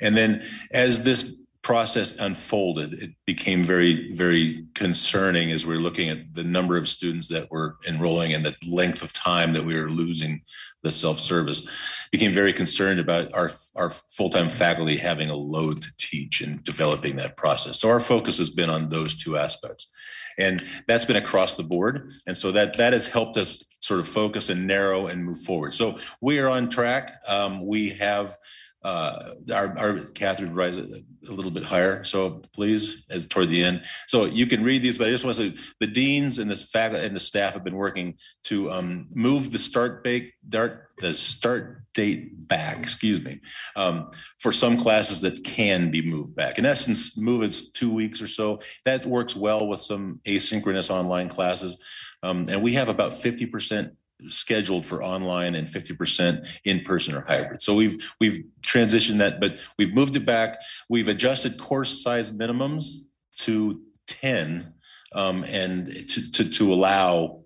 And 0.00 0.16
then 0.16 0.42
as 0.70 1.02
this 1.02 1.36
process 1.64 2.16
unfolded, 2.20 2.92
it 3.02 3.10
became 3.26 3.64
very, 3.64 4.12
very 4.12 4.66
concerning 4.74 5.50
as 5.50 5.66
we're 5.66 5.78
looking 5.78 6.10
at 6.10 6.34
the 6.34 6.44
number 6.44 6.76
of 6.76 6.86
students 6.86 7.26
that 7.28 7.50
were 7.50 7.78
enrolling 7.88 8.34
and 8.34 8.44
the 8.44 8.54
length 8.68 9.02
of 9.02 9.12
time 9.12 9.54
that 9.54 9.64
we 9.64 9.74
were 9.74 9.88
losing 9.88 10.42
the 10.82 10.90
self-service. 10.90 11.66
Became 12.12 12.32
very 12.32 12.52
concerned 12.52 13.00
about 13.00 13.32
our, 13.34 13.50
our 13.74 13.90
full-time 13.90 14.50
faculty 14.50 14.96
having 14.96 15.30
a 15.30 15.34
load 15.34 15.82
to 15.82 15.88
teach 15.96 16.42
and 16.42 16.62
developing 16.62 17.16
that 17.16 17.36
process. 17.36 17.80
So 17.80 17.88
our 17.88 18.00
focus 18.00 18.38
has 18.38 18.50
been 18.50 18.70
on 18.70 18.90
those 18.90 19.14
two 19.14 19.36
aspects. 19.36 19.90
And 20.36 20.62
that's 20.86 21.04
been 21.04 21.16
across 21.16 21.54
the 21.54 21.62
board. 21.62 22.12
And 22.26 22.36
so 22.36 22.52
that, 22.52 22.76
that 22.76 22.92
has 22.92 23.06
helped 23.06 23.36
us 23.36 23.64
sort 23.80 24.00
of 24.00 24.08
focus 24.08 24.50
and 24.50 24.66
narrow 24.66 25.06
and 25.06 25.24
move 25.24 25.38
forward. 25.38 25.72
So 25.74 25.98
we 26.20 26.38
are 26.40 26.48
on 26.48 26.68
track. 26.68 27.20
Um, 27.28 27.64
we 27.66 27.90
have 27.90 28.36
uh, 28.84 29.30
our, 29.52 29.78
our 29.78 30.00
Catherine 30.14 30.54
rise 30.54 30.76
a 30.76 31.02
little 31.22 31.50
bit 31.50 31.64
higher. 31.64 32.04
So 32.04 32.42
please, 32.52 33.04
as 33.08 33.24
toward 33.24 33.48
the 33.48 33.64
end. 33.64 33.84
So 34.06 34.26
you 34.26 34.46
can 34.46 34.62
read 34.62 34.82
these, 34.82 34.98
but 34.98 35.08
I 35.08 35.10
just 35.10 35.24
want 35.24 35.36
to 35.38 35.56
say 35.56 35.64
the 35.80 35.86
deans 35.86 36.38
and 36.38 36.50
this 36.50 36.70
faculty 36.70 37.06
and 37.06 37.16
the 37.16 37.20
staff 37.20 37.54
have 37.54 37.64
been 37.64 37.76
working 37.76 38.16
to 38.44 38.70
um, 38.70 39.08
move 39.14 39.52
the 39.52 39.58
start 39.58 40.04
date, 40.04 40.34
the 40.50 41.12
start 41.12 41.82
date 41.94 42.46
back, 42.46 42.78
excuse 42.78 43.22
me, 43.22 43.40
um, 43.74 44.10
for 44.38 44.52
some 44.52 44.76
classes 44.76 45.22
that 45.22 45.42
can 45.44 45.90
be 45.90 46.02
moved 46.02 46.36
back. 46.36 46.58
In 46.58 46.66
essence, 46.66 47.16
move 47.16 47.42
it 47.42 47.56
two 47.72 47.92
weeks 47.92 48.20
or 48.20 48.28
so. 48.28 48.60
That 48.84 49.06
works 49.06 49.34
well 49.34 49.66
with 49.66 49.80
some 49.80 50.20
asynchronous 50.26 50.90
online 50.90 51.30
classes. 51.30 51.82
Um, 52.22 52.44
and 52.50 52.62
we 52.62 52.74
have 52.74 52.88
about 52.88 53.12
50% 53.12 53.92
scheduled 54.28 54.86
for 54.86 55.02
online 55.02 55.54
and 55.54 55.68
50% 55.68 56.58
in 56.64 56.80
person 56.80 57.14
or 57.14 57.22
hybrid. 57.22 57.62
So 57.62 57.74
we've 57.74 57.96
we've 58.20 58.44
transitioned 58.62 59.18
that, 59.18 59.40
but 59.40 59.58
we've 59.78 59.94
moved 59.94 60.16
it 60.16 60.26
back. 60.26 60.58
We've 60.88 61.08
adjusted 61.08 61.58
course 61.58 62.02
size 62.02 62.30
minimums 62.30 62.98
to 63.38 63.82
10 64.06 64.74
um, 65.14 65.44
and 65.44 65.86
to, 66.08 66.32
to, 66.32 66.50
to 66.50 66.72
allow 66.72 67.44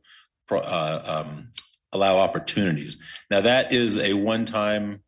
uh, 0.50 1.24
um, 1.26 1.48
allow 1.92 2.18
opportunities. 2.18 2.96
Now 3.30 3.40
that 3.42 3.72
is 3.72 3.98
a 3.98 4.14
one-time 4.14 5.02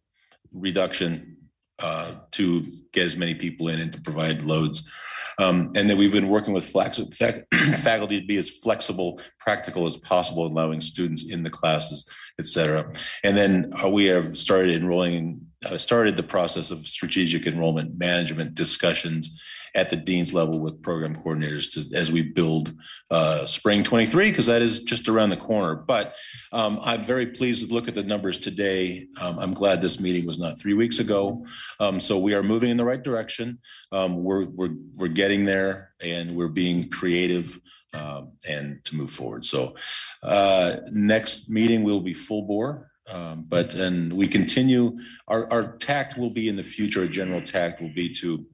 reduction 0.52 1.36
uh, 1.80 2.12
to 2.32 2.66
get 2.92 3.04
as 3.04 3.16
many 3.16 3.34
people 3.34 3.68
in 3.68 3.80
and 3.80 3.92
to 3.92 4.00
provide 4.00 4.42
loads. 4.42 4.90
Um, 5.38 5.72
and 5.74 5.88
then 5.88 5.96
we've 5.96 6.12
been 6.12 6.28
working 6.28 6.52
with 6.52 6.64
flex- 6.64 7.00
fac- 7.16 7.46
faculty 7.82 8.20
to 8.20 8.26
be 8.26 8.36
as 8.36 8.50
flexible, 8.50 9.20
practical 9.38 9.86
as 9.86 9.96
possible, 9.96 10.46
allowing 10.46 10.80
students 10.80 11.24
in 11.24 11.42
the 11.42 11.50
classes, 11.50 12.08
et 12.38 12.44
cetera. 12.44 12.92
And 13.24 13.36
then 13.36 13.72
uh, 13.82 13.88
we 13.88 14.06
have 14.06 14.36
started 14.36 14.74
enrolling, 14.74 15.46
started 15.76 16.16
the 16.16 16.22
process 16.22 16.70
of 16.70 16.86
strategic 16.86 17.46
enrollment 17.46 17.98
management 17.98 18.54
discussions 18.54 19.42
at 19.74 19.90
the 19.90 19.96
dean's 19.96 20.32
level 20.32 20.60
with 20.60 20.82
program 20.82 21.14
coordinators 21.14 21.72
to, 21.72 21.96
as 21.96 22.10
we 22.10 22.22
build 22.22 22.72
uh, 23.10 23.46
spring 23.46 23.84
23, 23.84 24.30
because 24.30 24.46
that 24.46 24.62
is 24.62 24.80
just 24.80 25.08
around 25.08 25.30
the 25.30 25.36
corner. 25.36 25.74
But 25.74 26.16
um, 26.52 26.80
I'm 26.82 27.00
very 27.00 27.26
pleased 27.26 27.66
to 27.66 27.72
look 27.72 27.88
at 27.88 27.94
the 27.94 28.02
numbers 28.02 28.36
today. 28.38 29.06
Um, 29.20 29.38
I'm 29.38 29.54
glad 29.54 29.80
this 29.80 30.00
meeting 30.00 30.26
was 30.26 30.38
not 30.38 30.58
three 30.58 30.74
weeks 30.74 30.98
ago. 30.98 31.44
Um, 31.78 32.00
so 32.00 32.18
we 32.18 32.34
are 32.34 32.42
moving 32.42 32.70
in 32.70 32.76
the 32.76 32.84
right 32.84 33.02
direction. 33.02 33.58
Um, 33.92 34.22
we're, 34.24 34.46
we're, 34.46 34.74
we're 34.96 35.08
getting 35.08 35.44
there 35.44 35.92
and 36.02 36.34
we're 36.34 36.48
being 36.48 36.88
creative 36.88 37.58
um, 37.94 38.32
and 38.48 38.82
to 38.84 38.96
move 38.96 39.10
forward. 39.10 39.44
So 39.44 39.74
uh, 40.22 40.76
next 40.90 41.50
meeting 41.50 41.82
will 41.82 42.00
be 42.00 42.14
full 42.14 42.42
bore. 42.42 42.89
Um, 43.12 43.44
but 43.48 43.74
and 43.74 44.12
we 44.12 44.28
continue 44.28 44.98
our, 45.28 45.50
our 45.52 45.76
tact 45.76 46.16
will 46.16 46.30
be 46.30 46.48
in 46.48 46.56
the 46.56 46.62
future, 46.62 47.02
a 47.02 47.08
general 47.08 47.40
tact 47.40 47.80
will 47.80 47.92
be 47.92 48.08
to 48.14 48.46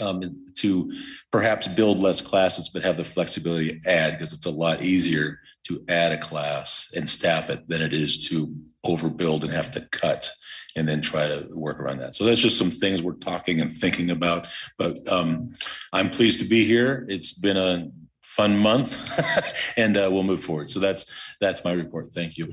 um, 0.00 0.44
to 0.54 0.92
perhaps 1.30 1.68
build 1.68 1.98
less 1.98 2.20
classes, 2.20 2.68
but 2.68 2.82
have 2.82 2.96
the 2.96 3.04
flexibility 3.04 3.78
to 3.78 3.90
add, 3.90 4.12
because 4.12 4.32
it's 4.32 4.46
a 4.46 4.50
lot 4.50 4.82
easier 4.82 5.40
to 5.64 5.82
add 5.88 6.12
a 6.12 6.18
class 6.18 6.90
and 6.94 7.08
staff 7.08 7.50
it 7.50 7.68
than 7.68 7.80
it 7.80 7.92
is 7.92 8.28
to 8.28 8.54
overbuild 8.84 9.42
and 9.42 9.52
have 9.52 9.70
to 9.72 9.80
cut 9.92 10.30
and 10.76 10.86
then 10.86 11.00
try 11.00 11.26
to 11.26 11.48
work 11.52 11.80
around 11.80 11.98
that. 11.98 12.14
So 12.14 12.24
that's 12.24 12.40
just 12.40 12.58
some 12.58 12.70
things 12.70 13.02
we're 13.02 13.14
talking 13.14 13.60
and 13.60 13.72
thinking 13.72 14.10
about. 14.10 14.48
But 14.78 14.98
um, 15.10 15.52
I'm 15.92 16.10
pleased 16.10 16.38
to 16.40 16.44
be 16.44 16.64
here. 16.64 17.06
It's 17.08 17.32
been 17.32 17.56
a 17.56 17.90
fun 18.22 18.58
month 18.58 19.74
and 19.78 19.96
uh, 19.96 20.08
we'll 20.12 20.22
move 20.22 20.42
forward. 20.42 20.68
So 20.68 20.78
that's 20.78 21.10
that's 21.40 21.64
my 21.64 21.72
report. 21.72 22.12
Thank 22.12 22.36
you. 22.36 22.50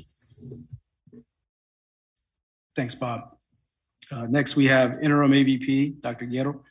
Thanks, 2.76 2.96
Bob. 2.96 3.30
Uh, 4.12 4.26
Next, 4.28 4.56
we 4.56 4.66
have 4.66 5.02
interim 5.02 5.32
AVP, 5.32 6.02
Dr. 6.02 6.26
Guerrero. 6.26 6.64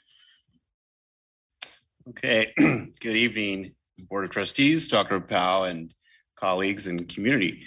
Okay, 2.08 2.52
good 2.58 3.16
evening, 3.16 3.74
Board 3.98 4.24
of 4.24 4.30
Trustees, 4.30 4.88
Dr. 4.88 5.20
Powell, 5.20 5.64
and 5.64 5.94
colleagues 6.34 6.88
and 6.88 7.08
community. 7.08 7.64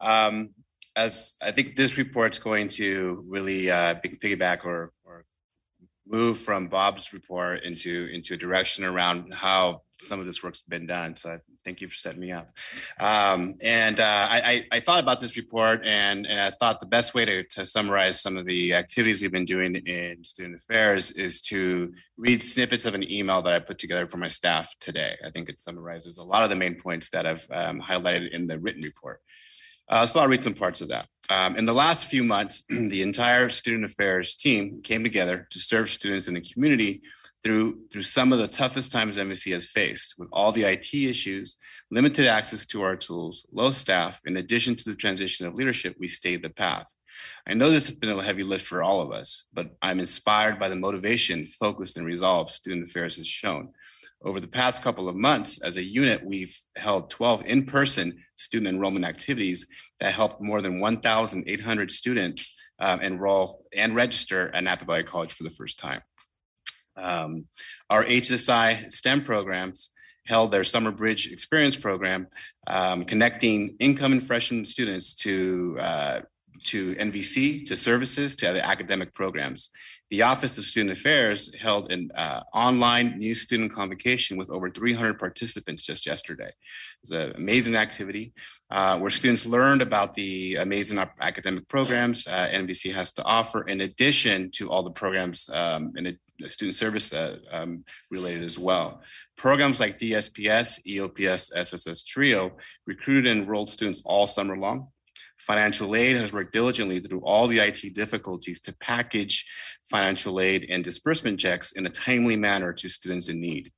Um, 0.00 0.50
As 0.96 1.36
I 1.42 1.50
think 1.50 1.76
this 1.76 1.98
report's 1.98 2.38
going 2.38 2.68
to 2.80 3.22
really 3.28 3.70
uh, 3.70 3.94
pig- 3.94 4.20
piggyback 4.20 4.64
or 4.64 4.92
or 5.04 5.26
move 6.06 6.38
from 6.38 6.68
Bob's 6.68 7.12
report 7.12 7.62
into 7.64 8.08
into 8.10 8.34
a 8.34 8.38
direction 8.38 8.84
around 8.84 9.34
how 9.34 9.82
some 10.00 10.18
of 10.18 10.26
this 10.26 10.42
work's 10.42 10.62
been 10.62 10.86
done. 10.86 11.14
So 11.14 11.30
I 11.30 11.38
thank 11.64 11.80
you 11.80 11.88
for 11.88 11.94
setting 11.94 12.20
me 12.20 12.32
up. 12.32 12.48
Um, 13.00 13.54
And 13.62 14.00
uh, 14.00 14.26
I 14.30 14.64
I- 14.72 14.80
thought 14.80 15.00
about 15.00 15.20
this 15.20 15.36
report 15.36 15.84
and 15.84 16.26
and 16.26 16.40
I 16.40 16.50
thought 16.50 16.80
the 16.80 16.86
best 16.86 17.14
way 17.14 17.24
to 17.24 17.42
to 17.54 17.66
summarize 17.66 18.20
some 18.20 18.36
of 18.36 18.44
the 18.46 18.74
activities 18.74 19.20
we've 19.20 19.32
been 19.32 19.44
doing 19.44 19.74
in 19.76 20.24
student 20.24 20.56
affairs 20.56 21.10
is 21.10 21.40
to 21.42 21.92
read 22.16 22.42
snippets 22.42 22.86
of 22.86 22.94
an 22.94 23.10
email 23.10 23.42
that 23.42 23.52
I 23.52 23.58
put 23.58 23.78
together 23.78 24.06
for 24.08 24.16
my 24.18 24.28
staff 24.28 24.74
today. 24.80 25.16
I 25.24 25.30
think 25.30 25.48
it 25.48 25.60
summarizes 25.60 26.18
a 26.18 26.24
lot 26.24 26.42
of 26.44 26.50
the 26.50 26.56
main 26.56 26.76
points 26.76 27.10
that 27.10 27.26
I've 27.26 27.46
um, 27.50 27.80
highlighted 27.80 28.30
in 28.30 28.46
the 28.46 28.58
written 28.58 28.82
report. 28.82 29.20
Uh, 29.88 30.06
so 30.06 30.20
I'll 30.20 30.28
read 30.28 30.44
some 30.44 30.54
parts 30.54 30.80
of 30.82 30.88
that. 30.88 31.06
Um, 31.30 31.56
in 31.56 31.64
the 31.66 31.74
last 31.74 32.06
few 32.08 32.24
months, 32.24 32.62
the 32.68 33.02
entire 33.02 33.48
student 33.50 33.84
affairs 33.84 34.36
team 34.36 34.80
came 34.82 35.02
together 35.02 35.46
to 35.50 35.58
serve 35.58 35.88
students 35.90 36.28
in 36.28 36.34
the 36.34 36.40
community 36.40 37.02
through 37.42 37.78
through 37.90 38.02
some 38.02 38.32
of 38.32 38.38
the 38.38 38.48
toughest 38.48 38.90
times 38.90 39.16
NVC 39.16 39.52
has 39.52 39.64
faced, 39.64 40.14
with 40.18 40.28
all 40.32 40.52
the 40.52 40.64
IT 40.64 40.92
issues, 40.92 41.56
limited 41.90 42.26
access 42.26 42.66
to 42.66 42.82
our 42.82 42.96
tools, 42.96 43.46
low 43.52 43.70
staff. 43.70 44.20
In 44.26 44.36
addition 44.36 44.74
to 44.76 44.90
the 44.90 44.96
transition 44.96 45.46
of 45.46 45.54
leadership, 45.54 45.96
we 45.98 46.08
stayed 46.08 46.42
the 46.42 46.50
path. 46.50 46.94
I 47.46 47.54
know 47.54 47.70
this 47.70 47.86
has 47.86 47.96
been 47.96 48.10
a 48.10 48.22
heavy 48.22 48.42
lift 48.42 48.66
for 48.66 48.82
all 48.82 49.00
of 49.00 49.12
us, 49.12 49.44
but 49.52 49.76
I'm 49.82 50.00
inspired 50.00 50.58
by 50.58 50.68
the 50.68 50.76
motivation, 50.76 51.46
focus, 51.46 51.96
and 51.96 52.06
resolve 52.06 52.50
student 52.50 52.88
affairs 52.88 53.16
has 53.16 53.26
shown. 53.26 53.70
Over 54.22 54.40
the 54.40 54.48
past 54.48 54.82
couple 54.82 55.08
of 55.08 55.14
months, 55.14 55.62
as 55.62 55.76
a 55.76 55.82
unit, 55.82 56.24
we've 56.24 56.56
held 56.74 57.08
12 57.08 57.46
in-person 57.46 58.18
student 58.34 58.68
enrollment 58.68 59.04
activities 59.04 59.66
that 60.00 60.12
helped 60.12 60.40
more 60.40 60.60
than 60.60 60.80
1,800 60.80 61.90
students 61.90 62.54
um, 62.80 63.00
enroll 63.00 63.64
and 63.72 63.94
register 63.94 64.52
at 64.54 64.64
Napa 64.64 64.84
Valley 64.84 65.04
College 65.04 65.32
for 65.32 65.44
the 65.44 65.50
first 65.50 65.78
time. 65.78 66.00
Um, 67.00 67.46
Our 67.90 68.04
HSI 68.04 68.92
STEM 68.92 69.24
programs 69.24 69.90
held 70.26 70.52
their 70.52 70.64
Summer 70.64 70.90
Bridge 70.90 71.30
Experience 71.32 71.76
Program, 71.76 72.28
um, 72.66 73.04
connecting 73.04 73.76
incoming 73.80 74.20
freshman 74.20 74.64
students 74.64 75.14
to 75.14 75.76
uh, 75.80 76.20
to 76.64 76.94
NVC, 76.96 77.64
to 77.66 77.76
services, 77.76 78.34
to 78.36 78.50
other 78.50 78.60
academic 78.62 79.14
programs. 79.14 79.70
The 80.10 80.22
Office 80.22 80.56
of 80.56 80.64
Student 80.64 80.92
Affairs 80.92 81.54
held 81.54 81.92
an 81.92 82.10
uh, 82.14 82.42
online 82.54 83.18
new 83.18 83.34
student 83.34 83.72
convocation 83.72 84.38
with 84.38 84.50
over 84.50 84.70
300 84.70 85.18
participants 85.18 85.82
just 85.82 86.06
yesterday. 86.06 86.50
It's 87.02 87.10
an 87.10 87.32
amazing 87.36 87.76
activity 87.76 88.32
uh, 88.70 88.98
where 88.98 89.10
students 89.10 89.44
learned 89.44 89.82
about 89.82 90.14
the 90.14 90.56
amazing 90.56 90.98
academic 91.20 91.68
programs 91.68 92.26
uh, 92.26 92.48
NVC 92.50 92.92
has 92.94 93.12
to 93.12 93.24
offer, 93.24 93.62
in 93.62 93.82
addition 93.82 94.50
to 94.52 94.70
all 94.70 94.82
the 94.82 94.90
programs 94.90 95.50
um, 95.50 95.92
in 95.96 96.06
a 96.06 96.48
student 96.48 96.74
service 96.74 97.12
uh, 97.12 97.38
um, 97.50 97.84
related 98.10 98.44
as 98.44 98.58
well. 98.58 99.02
Programs 99.36 99.80
like 99.80 99.98
DSPS, 99.98 100.80
EOPS, 100.86 101.50
SSS 101.54 102.02
Trio 102.02 102.52
recruited 102.86 103.26
and 103.26 103.42
enrolled 103.42 103.68
students 103.68 104.02
all 104.04 104.26
summer 104.26 104.56
long. 104.56 104.88
Financial 105.38 105.94
aid 105.94 106.16
has 106.16 106.32
worked 106.32 106.52
diligently 106.52 107.00
through 107.00 107.20
all 107.20 107.46
the 107.46 107.58
IT 107.58 107.94
difficulties 107.94 108.60
to 108.60 108.72
package 108.74 109.46
financial 109.84 110.40
aid 110.40 110.66
and 110.68 110.84
disbursement 110.84 111.38
checks 111.40 111.72
in 111.72 111.86
a 111.86 111.90
timely 111.90 112.36
manner 112.36 112.72
to 112.72 112.88
students 112.88 113.28
in 113.28 113.40
need. 113.40 113.72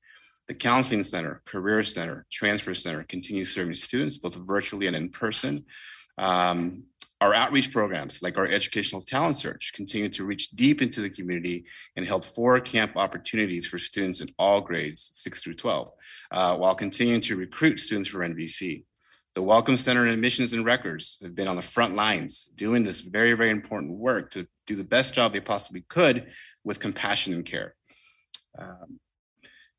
The 0.48 0.54
Counseling 0.54 1.04
Center, 1.04 1.42
Career 1.44 1.84
Center, 1.84 2.26
Transfer 2.30 2.74
Center 2.74 3.04
continue 3.04 3.44
serving 3.44 3.74
students 3.74 4.18
both 4.18 4.34
virtually 4.34 4.88
and 4.88 4.96
in 4.96 5.10
person. 5.10 5.64
Um, 6.18 6.84
our 7.20 7.34
outreach 7.34 7.70
programs, 7.70 8.22
like 8.22 8.38
our 8.38 8.46
educational 8.46 9.02
talent 9.02 9.36
search, 9.36 9.72
continue 9.74 10.08
to 10.08 10.24
reach 10.24 10.50
deep 10.50 10.80
into 10.80 11.02
the 11.02 11.10
community 11.10 11.66
and 11.94 12.06
held 12.06 12.24
four 12.24 12.58
camp 12.60 12.96
opportunities 12.96 13.66
for 13.66 13.76
students 13.76 14.22
in 14.22 14.30
all 14.38 14.60
grades, 14.62 15.10
six 15.12 15.42
through 15.42 15.54
12, 15.54 15.90
uh, 16.30 16.56
while 16.56 16.74
continuing 16.74 17.20
to 17.20 17.36
recruit 17.36 17.78
students 17.78 18.08
for 18.08 18.20
NVC. 18.20 18.84
The 19.36 19.42
Welcome 19.42 19.76
Center 19.76 20.02
and 20.02 20.10
Admissions 20.10 20.52
and 20.52 20.64
Records 20.64 21.18
have 21.22 21.36
been 21.36 21.46
on 21.46 21.54
the 21.54 21.62
front 21.62 21.94
lines 21.94 22.46
doing 22.56 22.82
this 22.82 23.00
very, 23.00 23.32
very 23.34 23.50
important 23.50 23.92
work 23.92 24.32
to 24.32 24.48
do 24.66 24.74
the 24.74 24.82
best 24.82 25.14
job 25.14 25.32
they 25.32 25.38
possibly 25.38 25.84
could 25.88 26.26
with 26.64 26.80
compassion 26.80 27.34
and 27.34 27.46
care. 27.46 27.76
Um, 28.58 28.98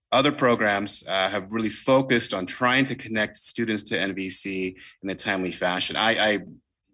other 0.10 0.32
programs 0.32 1.04
uh, 1.06 1.30
have 1.30 1.52
really 1.52 1.70
focused 1.70 2.34
on 2.34 2.46
trying 2.46 2.86
to 2.86 2.96
connect 2.96 3.36
students 3.36 3.84
to 3.84 3.98
NVC 3.98 4.78
in 5.04 5.10
a 5.10 5.16
timely 5.16 5.52
fashion. 5.52 5.98
I, 5.98 6.12
I, 6.12 6.40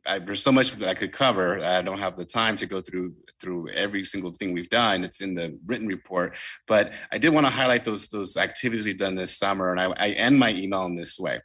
I 0.08 0.20
there's 0.20 0.41
so 0.41 0.51
much 0.51 0.82
I 0.82 0.95
could 0.95 1.12
cover. 1.12 1.60
I 1.60 1.84
don't 1.84 1.99
have 1.99 2.18
the 2.18 2.26
time 2.26 2.55
to 2.55 2.66
go 2.66 2.82
through 2.82 3.14
through 3.39 3.70
every 3.70 4.03
single 4.03 4.32
thing 4.32 4.51
we've 4.51 4.70
done. 4.70 5.03
It's 5.03 5.22
in 5.22 5.36
the 5.36 5.60
written 5.68 5.86
report, 5.86 6.36
but 6.68 6.93
I 7.12 7.20
did 7.20 7.30
want 7.30 7.45
to 7.45 7.51
highlight 7.51 7.86
those 7.86 8.08
those 8.08 8.36
activities 8.36 8.84
we've 8.84 8.97
done 8.97 9.14
this 9.14 9.38
summer, 9.38 9.70
and 9.70 9.80
I, 9.80 9.93
I 9.97 10.10
end 10.10 10.39
my 10.39 10.51
email 10.51 10.86
in 10.86 10.95
this 10.95 11.20
way. 11.20 11.41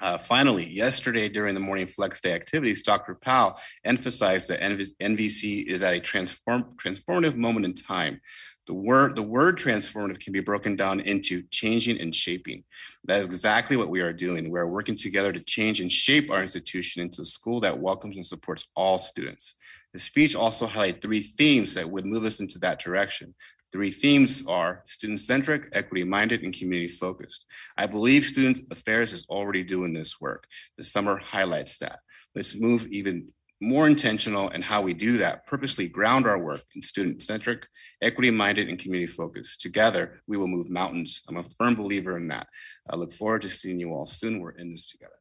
Uh, 0.00 0.16
finally, 0.16 0.68
yesterday 0.68 1.28
during 1.28 1.54
the 1.54 1.60
morning 1.60 1.86
flex 1.86 2.20
day 2.20 2.32
activities, 2.32 2.82
Dr. 2.82 3.16
Powell 3.16 3.58
emphasized 3.84 4.48
that 4.48 4.60
NVC 4.60 5.66
is 5.66 5.82
at 5.82 5.94
a 5.94 6.00
transform, 6.00 6.76
transformative 6.76 7.34
moment 7.34 7.66
in 7.66 7.74
time. 7.74 8.20
The 8.68 8.74
word, 8.74 9.16
the 9.16 9.22
word 9.22 9.58
transformative 9.58 10.20
can 10.20 10.32
be 10.32 10.40
broken 10.40 10.76
down 10.76 11.00
into 11.00 11.42
changing 11.50 12.00
and 12.00 12.14
shaping. 12.14 12.64
That 13.04 13.20
is 13.20 13.26
exactly 13.26 13.76
what 13.76 13.88
we 13.88 14.00
are 14.00 14.12
doing. 14.12 14.50
We 14.50 14.60
are 14.60 14.68
working 14.68 14.94
together 14.94 15.32
to 15.32 15.40
change 15.40 15.80
and 15.80 15.90
shape 15.90 16.30
our 16.30 16.42
institution 16.42 17.02
into 17.02 17.22
a 17.22 17.24
school 17.24 17.60
that 17.60 17.80
welcomes 17.80 18.16
and 18.16 18.26
supports 18.26 18.68
all 18.76 18.98
students. 18.98 19.54
The 19.94 19.98
speech 19.98 20.36
also 20.36 20.66
highlighted 20.66 21.00
three 21.00 21.20
themes 21.22 21.74
that 21.74 21.90
would 21.90 22.04
move 22.04 22.24
us 22.24 22.40
into 22.40 22.58
that 22.60 22.78
direction. 22.78 23.34
Three 23.70 23.90
themes 23.90 24.44
are 24.46 24.82
student-centric, 24.86 25.68
equity-minded, 25.72 26.42
and 26.42 26.54
community-focused. 26.54 27.44
I 27.76 27.86
believe 27.86 28.24
Student 28.24 28.60
Affairs 28.70 29.12
is 29.12 29.26
already 29.28 29.62
doing 29.62 29.92
this 29.92 30.20
work. 30.20 30.46
The 30.78 30.84
summer 30.84 31.18
highlights 31.18 31.78
that. 31.78 32.00
Let's 32.34 32.54
move 32.54 32.86
even 32.86 33.28
more 33.60 33.86
intentional 33.86 34.48
in 34.50 34.62
how 34.62 34.80
we 34.80 34.94
do 34.94 35.18
that, 35.18 35.44
purposely 35.46 35.88
ground 35.88 36.26
our 36.26 36.38
work 36.38 36.62
in 36.74 36.80
student-centric, 36.80 37.66
equity-minded, 38.00 38.68
and 38.68 38.78
community-focused. 38.78 39.60
Together, 39.60 40.22
we 40.26 40.36
will 40.36 40.46
move 40.46 40.70
mountains. 40.70 41.22
I'm 41.28 41.36
a 41.36 41.42
firm 41.42 41.74
believer 41.74 42.16
in 42.16 42.28
that. 42.28 42.46
I 42.88 42.96
look 42.96 43.12
forward 43.12 43.42
to 43.42 43.50
seeing 43.50 43.80
you 43.80 43.92
all 43.92 44.06
soon. 44.06 44.40
We're 44.40 44.52
in 44.52 44.70
this 44.70 44.88
together. 44.88 45.18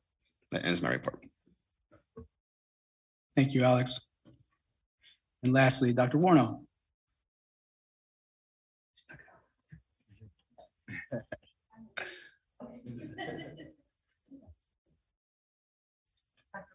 That 0.52 0.64
ends 0.64 0.82
my 0.82 0.92
report. 0.92 1.26
Thank 3.36 3.54
you, 3.54 3.64
Alex. 3.64 4.10
And 5.44 5.52
lastly, 5.52 5.92
Dr. 5.92 6.18
Warno. 6.18 6.62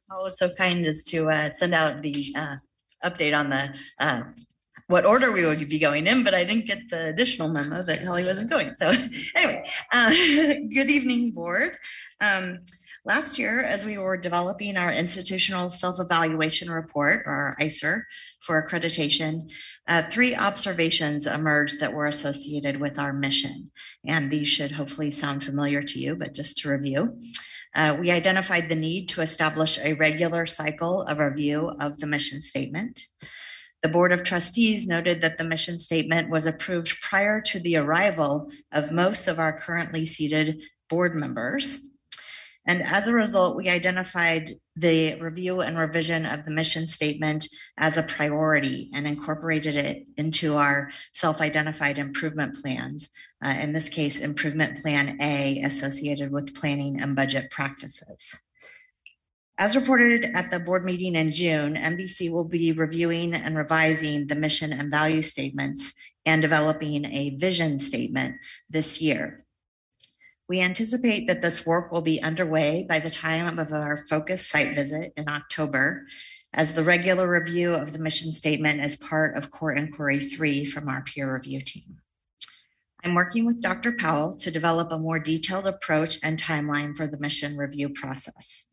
Paul 0.09 0.25
was 0.25 0.39
so 0.39 0.51
kind 0.51 0.85
as 0.87 1.03
to 1.05 1.31
uh, 1.31 1.51
send 1.53 1.75
out 1.75 2.03
the 2.03 2.35
uh, 2.37 2.57
update 3.03 3.37
on 3.37 3.49
the 3.51 3.79
uh, 3.99 4.23
what 4.89 5.07
order 5.07 5.33
we 5.33 5.47
would 5.47 5.69
be 5.69 5.79
going 5.79 6.07
in, 6.07 6.23
but 6.23 6.35
I 6.35 6.45
didn't 6.45 6.67
get 6.67 6.91
the 6.91 7.09
additional 7.09 7.49
memo 7.49 7.83
that 7.83 8.05
Holly 8.05 8.25
wasn't 8.25 8.51
going. 8.51 8.75
So 8.77 8.89
anyway, 9.37 9.65
uh, 9.91 10.11
good 10.75 10.91
evening, 10.91 11.31
board. 11.31 11.79
Um, 12.21 12.59
Last 13.05 13.37
year, 13.37 13.61
as 13.61 13.85
we 13.85 13.99
were 13.99 14.17
developing 14.17 14.77
our 14.77 14.93
institutional 14.93 15.71
self-evaluation 15.71 16.71
report, 16.71 17.25
or 17.27 17.57
ISER, 17.61 18.07
for 18.41 18.63
accreditation, 18.63 19.51
uh, 19.89 20.03
three 20.03 20.37
observations 20.37 21.27
emerged 21.27 21.81
that 21.81 21.93
were 21.93 22.07
associated 22.07 22.81
with 22.81 23.01
our 23.01 23.13
mission. 23.13 23.73
And 24.07 24.31
these 24.31 24.47
should 24.47 24.71
hopefully 24.71 25.11
sound 25.11 25.43
familiar 25.43 25.83
to 25.83 25.99
you, 25.99 26.15
but 26.15 26.33
just 26.33 26.59
to 26.59 26.71
review. 26.71 27.19
Uh, 27.75 27.97
we 27.99 28.13
identified 28.13 28.69
the 28.69 28.77
need 28.77 29.09
to 29.09 29.21
establish 29.21 29.81
a 29.81 29.95
regular 29.95 30.47
cycle 30.47 31.03
of 31.03 31.19
review 31.19 31.73
of 31.81 31.99
the 31.99 32.07
mission 32.07 32.41
statement. 32.41 33.09
The 33.83 33.89
Board 33.89 34.13
of 34.13 34.23
Trustees 34.23 34.87
noted 34.87 35.23
that 35.23 35.39
the 35.39 35.45
mission 35.45 35.81
statement 35.81 36.31
was 36.31 36.47
approved 36.47 37.01
prior 37.01 37.41
to 37.41 37.59
the 37.59 37.79
arrival 37.79 38.49
of 38.71 38.93
most 38.93 39.27
of 39.27 39.41
our 39.41 39.59
currently 39.59 40.07
seated 40.07 40.63
board 40.89 41.17
members. 41.17 41.81
And 42.67 42.83
as 42.83 43.09
a 43.09 43.13
result, 43.13 43.57
we 43.57 43.69
identified 43.69 44.53
the 44.77 45.17
review 45.21 45.61
and 45.61 45.77
revision 45.77 46.25
of 46.25 46.45
the 46.45 46.53
mission 46.53 46.87
statement 46.87 47.49
as 47.77 47.97
a 47.97 48.05
priority 48.05 48.89
and 48.95 49.07
incorporated 49.07 49.75
it 49.75 50.07
into 50.17 50.57
our 50.57 50.91
self-identified 51.13 51.99
improvement 51.99 52.63
plans. 52.63 53.09
Uh, 53.45 53.57
in 53.61 53.73
this 53.73 53.89
case, 53.89 54.21
Improvement 54.21 54.81
Plan 54.81 55.19
A 55.21 55.61
associated 55.65 56.31
with 56.31 56.55
planning 56.55 57.01
and 57.01 57.17
budget 57.17 57.51
practices. 57.51 58.39
As 59.59 59.77
reported 59.77 60.31
at 60.35 60.51
the 60.51 60.61
board 60.61 60.85
meeting 60.85 61.15
in 61.15 61.33
June, 61.33 61.75
NVC 61.75 62.31
will 62.31 62.45
be 62.45 62.73
reviewing 62.73 63.35
and 63.35 63.57
revising 63.57 64.27
the 64.27 64.35
mission 64.35 64.73
and 64.73 64.91
value 64.91 65.23
statements 65.23 65.93
and 66.25 66.41
developing 66.41 67.05
a 67.05 67.37
vision 67.37 67.79
statement 67.79 68.37
this 68.71 69.01
year. 69.01 69.42
We 70.53 70.61
anticipate 70.61 71.29
that 71.29 71.41
this 71.41 71.65
work 71.65 71.91
will 71.91 72.03
be 72.03 72.23
underway 72.23 72.85
by 72.87 72.99
the 72.99 73.09
time 73.09 73.59
of 73.59 73.73
our 73.73 74.05
focus 74.07 74.47
site 74.47 74.75
visit 74.75 75.15
in 75.17 75.27
October, 75.27 76.07
as 76.53 76.75
the 76.75 76.85
regular 76.85 77.27
review 77.27 77.73
of 77.73 77.95
the 77.95 77.99
mission 77.99 78.33
statement 78.33 78.85
is 78.85 78.95
part 78.99 79.35
of 79.35 79.51
core 79.51 79.73
inquiry 79.73 80.19
three 80.19 80.67
from 80.67 80.91
our 80.91 81.03
peer 81.05 81.33
review 81.33 81.63
team. 81.63 82.03
I'm 83.03 83.15
working 83.15 83.47
with 83.47 83.63
Dr. 83.63 83.93
Powell 83.93 84.37
to 84.41 84.51
develop 84.51 84.93
a 84.93 84.99
more 84.99 85.19
detailed 85.19 85.67
approach 85.67 86.19
and 86.23 86.39
timeline 86.39 86.95
for 86.95 87.07
the 87.07 87.19
mission 87.19 87.57
review 87.57 87.89
process. 87.89 88.67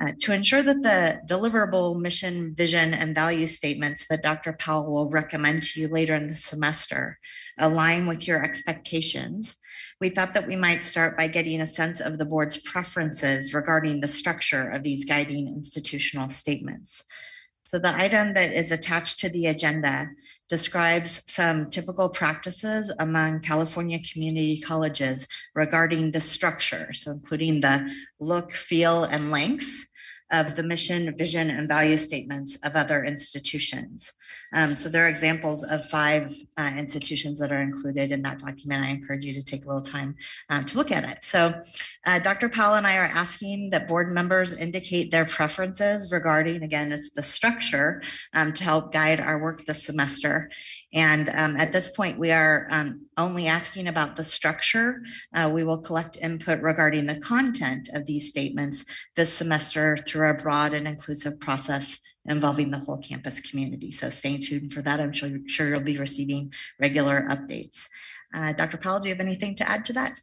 Uh, 0.00 0.12
to 0.18 0.32
ensure 0.32 0.62
that 0.62 0.82
the 0.82 1.20
deliverable 1.26 1.98
mission, 1.98 2.54
vision, 2.54 2.94
and 2.94 3.14
value 3.14 3.46
statements 3.46 4.06
that 4.08 4.22
Dr. 4.22 4.52
Powell 4.52 4.92
will 4.92 5.10
recommend 5.10 5.62
to 5.62 5.80
you 5.80 5.88
later 5.88 6.14
in 6.14 6.28
the 6.28 6.36
semester 6.36 7.18
align 7.58 8.06
with 8.06 8.26
your 8.26 8.42
expectations, 8.42 9.56
we 10.00 10.08
thought 10.08 10.32
that 10.34 10.46
we 10.46 10.56
might 10.56 10.82
start 10.82 11.18
by 11.18 11.26
getting 11.26 11.60
a 11.60 11.66
sense 11.66 12.00
of 12.00 12.18
the 12.18 12.24
board's 12.24 12.56
preferences 12.56 13.52
regarding 13.52 14.00
the 14.00 14.08
structure 14.08 14.70
of 14.70 14.82
these 14.82 15.04
guiding 15.04 15.48
institutional 15.48 16.30
statements. 16.30 17.02
So 17.64 17.78
the 17.78 17.94
item 17.94 18.34
that 18.34 18.52
is 18.52 18.72
attached 18.72 19.20
to 19.20 19.28
the 19.28 19.46
agenda 19.46 20.08
describes 20.50 21.22
some 21.26 21.70
typical 21.70 22.08
practices 22.08 22.92
among 22.98 23.40
California 23.40 24.00
community 24.12 24.60
colleges 24.60 25.26
regarding 25.54 26.10
the 26.10 26.20
structure. 26.20 26.92
So 26.92 27.12
including 27.12 27.60
the 27.60 27.90
look, 28.18 28.52
feel, 28.52 29.04
and 29.04 29.30
length 29.30 29.86
of 30.30 30.56
the 30.56 30.62
mission, 30.62 31.14
vision, 31.16 31.50
and 31.50 31.68
value 31.68 31.96
statements 31.96 32.56
of 32.62 32.76
other 32.76 33.04
institutions. 33.04 34.12
Um, 34.52 34.76
so 34.76 34.88
there 34.88 35.06
are 35.06 35.08
examples 35.08 35.64
of 35.64 35.84
five 35.86 36.34
uh, 36.56 36.72
institutions 36.76 37.38
that 37.38 37.52
are 37.52 37.62
included 37.62 38.12
in 38.12 38.22
that 38.22 38.38
document. 38.38 38.84
I 38.84 38.90
encourage 38.90 39.24
you 39.24 39.32
to 39.34 39.44
take 39.44 39.64
a 39.64 39.66
little 39.66 39.82
time 39.82 40.14
um, 40.48 40.64
to 40.66 40.76
look 40.76 40.90
at 40.90 41.04
it. 41.04 41.24
So 41.24 41.54
uh, 42.06 42.18
Dr. 42.18 42.48
Powell 42.48 42.74
and 42.74 42.86
I 42.86 42.96
are 42.96 43.10
asking 43.12 43.70
that 43.70 43.88
board 43.88 44.10
members 44.10 44.56
indicate 44.56 45.10
their 45.10 45.24
preferences 45.24 46.10
regarding, 46.12 46.62
again, 46.62 46.92
it's 46.92 47.10
the 47.10 47.22
structure 47.22 48.02
um, 48.34 48.52
to 48.52 48.64
help 48.64 48.92
guide 48.92 49.20
our 49.20 49.40
work 49.40 49.66
this 49.66 49.84
semester. 49.84 50.50
And 50.92 51.28
um, 51.28 51.56
at 51.56 51.72
this 51.72 51.88
point, 51.88 52.18
we 52.18 52.32
are 52.32 52.66
um, 52.70 53.06
only 53.16 53.46
asking 53.46 53.86
about 53.86 54.16
the 54.16 54.24
structure. 54.24 55.02
Uh, 55.32 55.50
we 55.52 55.62
will 55.62 55.78
collect 55.78 56.16
input 56.20 56.60
regarding 56.62 57.06
the 57.06 57.20
content 57.20 57.88
of 57.94 58.06
these 58.06 58.28
statements 58.28 58.84
this 59.14 59.32
semester 59.32 59.96
through 59.96 60.30
a 60.30 60.34
broad 60.34 60.74
and 60.74 60.88
inclusive 60.88 61.38
process 61.38 62.00
involving 62.26 62.70
the 62.70 62.78
whole 62.78 62.98
campus 62.98 63.40
community. 63.40 63.92
So 63.92 64.10
stay 64.10 64.38
tuned 64.38 64.72
for 64.72 64.82
that. 64.82 65.00
I'm 65.00 65.12
sure, 65.12 65.30
sure 65.46 65.68
you'll 65.68 65.80
be 65.80 65.98
receiving 65.98 66.52
regular 66.80 67.26
updates. 67.30 67.86
Uh, 68.34 68.52
Dr. 68.52 68.76
Powell, 68.76 68.98
do 68.98 69.08
you 69.08 69.14
have 69.14 69.24
anything 69.24 69.54
to 69.56 69.68
add 69.68 69.84
to 69.86 69.92
that? 69.92 70.20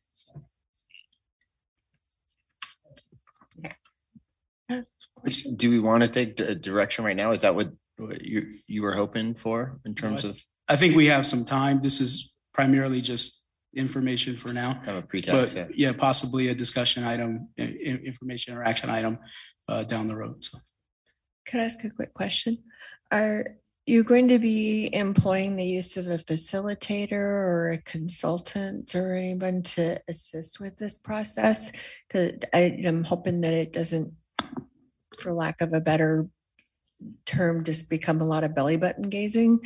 Do 5.56 5.70
we 5.70 5.80
want 5.80 6.04
to 6.04 6.10
take 6.10 6.40
a 6.40 6.56
direction 6.56 7.04
right 7.04 7.16
now? 7.16 7.32
Is 7.32 7.42
that 7.42 7.56
what 7.56 7.72
what 7.98 8.24
you, 8.24 8.54
you 8.68 8.84
were 8.84 8.94
hoping 8.94 9.34
for 9.34 9.80
in 9.86 9.96
terms 9.96 10.24
of 10.24 10.40
I 10.70 10.76
think 10.76 10.96
we 10.96 11.08
have 11.08 11.26
some 11.26 11.46
time. 11.46 11.80
This 11.80 12.02
is 12.02 12.34
primarily 12.54 13.02
just 13.02 13.44
information 13.76 14.36
for 14.36 14.54
now. 14.54 14.74
kind 14.76 14.98
of 14.98 15.04
a 15.04 15.08
pretext? 15.08 15.56
yeah? 15.56 15.66
But 15.66 15.80
yeah, 15.80 15.92
possibly 15.94 16.48
a 16.50 16.56
discussion 16.56 17.04
item, 17.04 17.50
i- 17.60 17.64
i- 17.64 18.02
information 18.04 18.56
or 18.56 18.64
action 18.64 18.90
item 18.90 19.20
uh, 19.68 19.84
down 19.84 20.08
the 20.08 20.16
road. 20.16 20.44
So 20.44 20.58
Could 21.46 21.60
I 21.62 21.64
ask 21.66 21.84
a 21.84 21.90
quick 21.90 22.14
question? 22.14 22.58
Are 23.12 23.56
you 23.86 24.04
going 24.04 24.28
to 24.30 24.40
be 24.40 24.90
employing 24.94 25.56
the 25.56 25.66
use 25.66 25.96
of 25.96 26.08
a 26.08 26.18
facilitator 26.18 27.14
or 27.14 27.72
a 27.72 27.78
consultant 27.78 28.94
or 28.96 29.16
anyone 29.16 29.62
to 29.64 30.02
assist 30.10 30.60
with 30.60 30.78
this 30.78 30.98
process? 30.98 31.72
Because 32.08 32.34
I 32.54 32.60
am 32.84 33.04
hoping 33.06 33.42
that 33.42 33.54
it 33.54 33.72
doesn't, 33.72 34.12
for 35.20 35.32
lack 35.34 35.62
of 35.62 35.72
a 35.74 35.80
better 35.80 36.28
term, 37.26 37.64
just 37.64 37.90
become 37.90 38.22
a 38.22 38.26
lot 38.26 38.44
of 38.44 38.56
belly 38.56 38.78
button 38.78 39.10
gazing, 39.10 39.60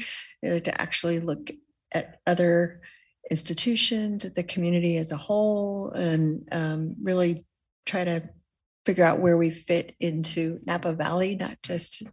uh, 0.45 0.59
to 0.59 0.81
actually 0.81 1.19
look 1.19 1.51
at 1.91 2.19
other 2.25 2.81
institutions, 3.29 4.25
at 4.25 4.35
the 4.35 4.43
community 4.43 4.97
as 4.97 5.11
a 5.11 5.17
whole, 5.17 5.91
and 5.91 6.47
um, 6.51 6.95
really 7.01 7.45
try 7.85 8.03
to 8.03 8.29
figure 8.85 9.05
out 9.05 9.19
where 9.19 9.37
we 9.37 9.49
fit 9.49 9.95
into 9.99 10.59
Napa 10.65 10.93
Valley, 10.93 11.35
not 11.35 11.57
just 11.63 12.03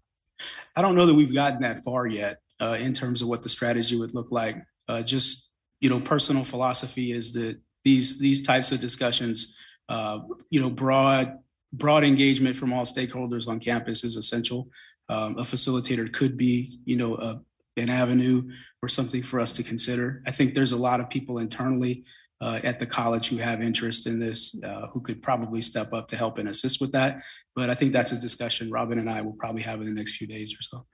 I 0.77 0.83
don't 0.83 0.95
know 0.95 1.07
that 1.07 1.15
we've 1.15 1.35
gotten 1.35 1.61
that 1.63 1.83
far 1.85 2.07
yet 2.07 2.39
uh, 2.61 2.77
in 2.79 2.93
terms 2.93 3.23
of 3.23 3.29
what 3.29 3.43
the 3.43 3.49
strategy 3.49 3.97
would 3.97 4.15
look 4.15 4.31
like. 4.31 4.57
Uh, 4.89 5.03
just 5.03 5.51
you 5.81 5.89
know, 5.89 6.01
personal 6.01 6.45
philosophy 6.45 7.13
is 7.13 7.33
that 7.35 7.59
these 7.85 8.19
these 8.19 8.47
types 8.47 8.73
of 8.73 8.81
discussions, 8.81 9.57
uh, 9.89 10.21
you 10.51 10.61
know, 10.61 10.71
broad 10.71 11.39
broad 11.73 12.03
engagement 12.03 12.57
from 12.57 12.73
all 12.73 12.85
stakeholders 12.85 13.47
on 13.47 13.61
campus 13.61 14.05
is 14.05 14.17
essential. 14.17 14.69
Um, 15.09 15.39
a 15.39 15.43
facilitator 15.43 16.13
could 16.13 16.37
be, 16.37 16.81
you 16.85 16.97
know, 16.97 17.17
a, 17.17 17.41
an 17.77 17.91
avenue 17.91 18.51
or 18.83 18.89
something 18.89 19.23
for 19.23 19.41
us 19.41 19.53
to 19.53 19.63
consider. 19.63 20.23
I 20.27 20.31
think 20.31 20.55
there's 20.55 20.73
a 20.73 20.77
lot 20.77 21.01
of 21.01 21.09
people 21.09 21.39
internally 21.39 22.05
uh, 22.41 22.61
at 22.63 22.79
the 22.79 22.87
college 22.87 23.29
who 23.29 23.39
have 23.39 23.63
interest 23.63 24.07
in 24.07 24.21
this, 24.21 24.61
uh, 24.63 24.87
who 24.93 25.01
could 25.01 25.23
probably 25.23 25.61
step 25.61 25.93
up 25.93 26.09
to 26.09 26.17
help 26.17 26.39
and 26.39 26.49
assist 26.49 26.81
with 26.81 26.93
that. 26.93 27.23
But 27.57 27.71
I 27.71 27.75
think 27.75 27.93
that's 27.93 28.13
a 28.13 28.21
discussion 28.21 28.71
Robin 28.71 28.99
and 28.99 29.11
I 29.11 29.23
will 29.23 29.33
probably 29.33 29.63
have 29.63 29.81
in 29.81 29.87
the 29.87 29.95
next 29.95 30.17
few 30.17 30.27
days 30.27 30.55
or 30.55 30.63
so. 30.63 30.87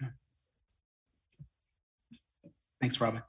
Yeah. 0.00 0.08
Thanks, 2.80 3.00
Robin. 3.00 3.22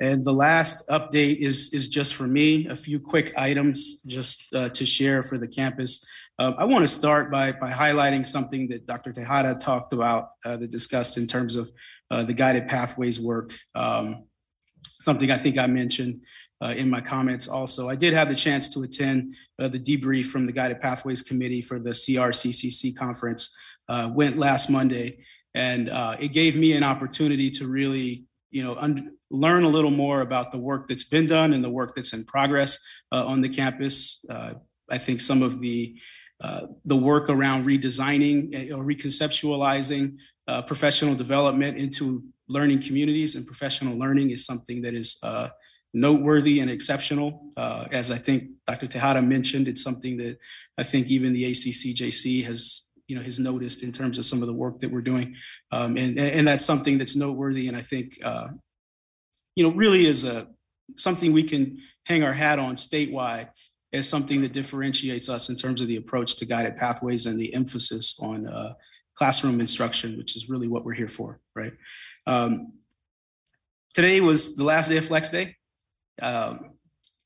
And 0.00 0.24
the 0.24 0.32
last 0.32 0.86
update 0.88 1.36
is, 1.36 1.72
is 1.72 1.88
just 1.88 2.14
for 2.14 2.26
me, 2.26 2.66
a 2.66 2.74
few 2.74 2.98
quick 2.98 3.32
items 3.36 4.00
just 4.02 4.52
uh, 4.54 4.68
to 4.70 4.84
share 4.84 5.22
for 5.22 5.38
the 5.38 5.46
campus. 5.46 6.04
Uh, 6.38 6.52
I 6.58 6.64
want 6.64 6.82
to 6.82 6.88
start 6.88 7.30
by, 7.30 7.52
by 7.52 7.70
highlighting 7.70 8.26
something 8.26 8.68
that 8.68 8.86
Dr. 8.86 9.12
Tejada 9.12 9.54
talked 9.54 9.92
about, 9.92 10.30
uh, 10.44 10.56
that 10.56 10.70
discussed 10.70 11.16
in 11.16 11.26
terms 11.26 11.54
of 11.54 11.70
uh, 12.10 12.24
the 12.24 12.34
guided 12.34 12.66
pathways 12.66 13.20
work. 13.20 13.56
Um, 13.76 14.24
something 14.98 15.30
I 15.30 15.36
think 15.36 15.58
I 15.58 15.68
mentioned 15.68 16.22
uh, 16.60 16.74
in 16.76 16.90
my 16.90 17.00
comments 17.00 17.46
also. 17.46 17.88
I 17.88 17.94
did 17.94 18.14
have 18.14 18.28
the 18.28 18.34
chance 18.34 18.68
to 18.70 18.82
attend 18.82 19.36
uh, 19.60 19.68
the 19.68 19.78
debrief 19.78 20.26
from 20.26 20.46
the 20.46 20.52
Guided 20.52 20.80
Pathways 20.80 21.22
Committee 21.22 21.60
for 21.60 21.78
the 21.78 21.90
CRCCC 21.90 22.96
conference, 22.96 23.54
went 23.88 24.38
last 24.38 24.70
Monday, 24.70 25.18
and 25.54 25.88
it 26.20 26.32
gave 26.32 26.56
me 26.56 26.72
an 26.72 26.82
opportunity 26.82 27.50
to 27.50 27.66
really, 27.66 28.24
you 28.54 28.62
know, 28.62 28.76
un- 28.76 29.16
learn 29.30 29.64
a 29.64 29.68
little 29.68 29.90
more 29.90 30.20
about 30.20 30.52
the 30.52 30.58
work 30.58 30.86
that's 30.86 31.02
been 31.02 31.26
done 31.26 31.52
and 31.52 31.64
the 31.64 31.74
work 31.80 31.96
that's 31.96 32.12
in 32.12 32.24
progress 32.24 32.78
uh, 33.10 33.26
on 33.26 33.40
the 33.40 33.48
campus. 33.48 34.24
Uh, 34.30 34.52
I 34.88 34.98
think 34.98 35.20
some 35.20 35.42
of 35.42 35.60
the 35.60 35.96
uh, 36.40 36.66
the 36.84 36.96
work 36.96 37.28
around 37.30 37.64
redesigning 37.64 38.70
or 38.70 38.84
reconceptualizing 38.84 40.16
uh, 40.46 40.62
professional 40.62 41.14
development 41.14 41.78
into 41.78 42.22
learning 42.48 42.80
communities 42.80 43.34
and 43.34 43.44
professional 43.46 43.96
learning 43.98 44.30
is 44.30 44.44
something 44.44 44.82
that 44.82 44.94
is 44.94 45.16
uh, 45.22 45.48
noteworthy 45.92 46.60
and 46.60 46.70
exceptional. 46.70 47.48
Uh, 47.56 47.86
as 47.90 48.10
I 48.10 48.18
think 48.18 48.50
Dr. 48.68 48.86
Tejada 48.86 49.22
mentioned, 49.22 49.66
it's 49.66 49.82
something 49.82 50.16
that 50.18 50.38
I 50.78 50.84
think 50.84 51.08
even 51.08 51.32
the 51.32 51.50
ACCJC 51.50 52.44
has, 52.44 52.88
you 53.06 53.16
know, 53.16 53.22
has 53.22 53.38
noticed 53.38 53.82
in 53.82 53.92
terms 53.92 54.18
of 54.18 54.24
some 54.24 54.40
of 54.40 54.48
the 54.48 54.54
work 54.54 54.80
that 54.80 54.90
we're 54.90 55.02
doing. 55.02 55.36
Um, 55.72 55.96
and, 55.96 56.18
and 56.18 56.46
that's 56.46 56.64
something 56.64 56.98
that's 56.98 57.16
noteworthy. 57.16 57.68
And 57.68 57.76
I 57.76 57.82
think, 57.82 58.18
uh, 58.24 58.48
you 59.56 59.64
know, 59.64 59.74
really 59.74 60.06
is 60.06 60.24
a, 60.24 60.48
something 60.96 61.32
we 61.32 61.44
can 61.44 61.78
hang 62.04 62.22
our 62.22 62.32
hat 62.32 62.58
on 62.58 62.74
statewide 62.74 63.48
as 63.92 64.08
something 64.08 64.40
that 64.42 64.52
differentiates 64.52 65.28
us 65.28 65.48
in 65.48 65.56
terms 65.56 65.80
of 65.80 65.88
the 65.88 65.96
approach 65.96 66.36
to 66.36 66.46
guided 66.46 66.76
pathways 66.76 67.26
and 67.26 67.38
the 67.38 67.54
emphasis 67.54 68.18
on 68.20 68.46
uh, 68.46 68.74
classroom 69.14 69.60
instruction, 69.60 70.16
which 70.16 70.34
is 70.36 70.48
really 70.48 70.66
what 70.66 70.84
we're 70.84 70.94
here 70.94 71.08
for, 71.08 71.40
right? 71.54 71.72
Um, 72.26 72.72
today 73.92 74.20
was 74.20 74.56
the 74.56 74.64
last 74.64 74.88
day 74.88 74.96
of 74.96 75.04
Flex 75.04 75.30
Day. 75.30 75.56
Um, 76.20 76.72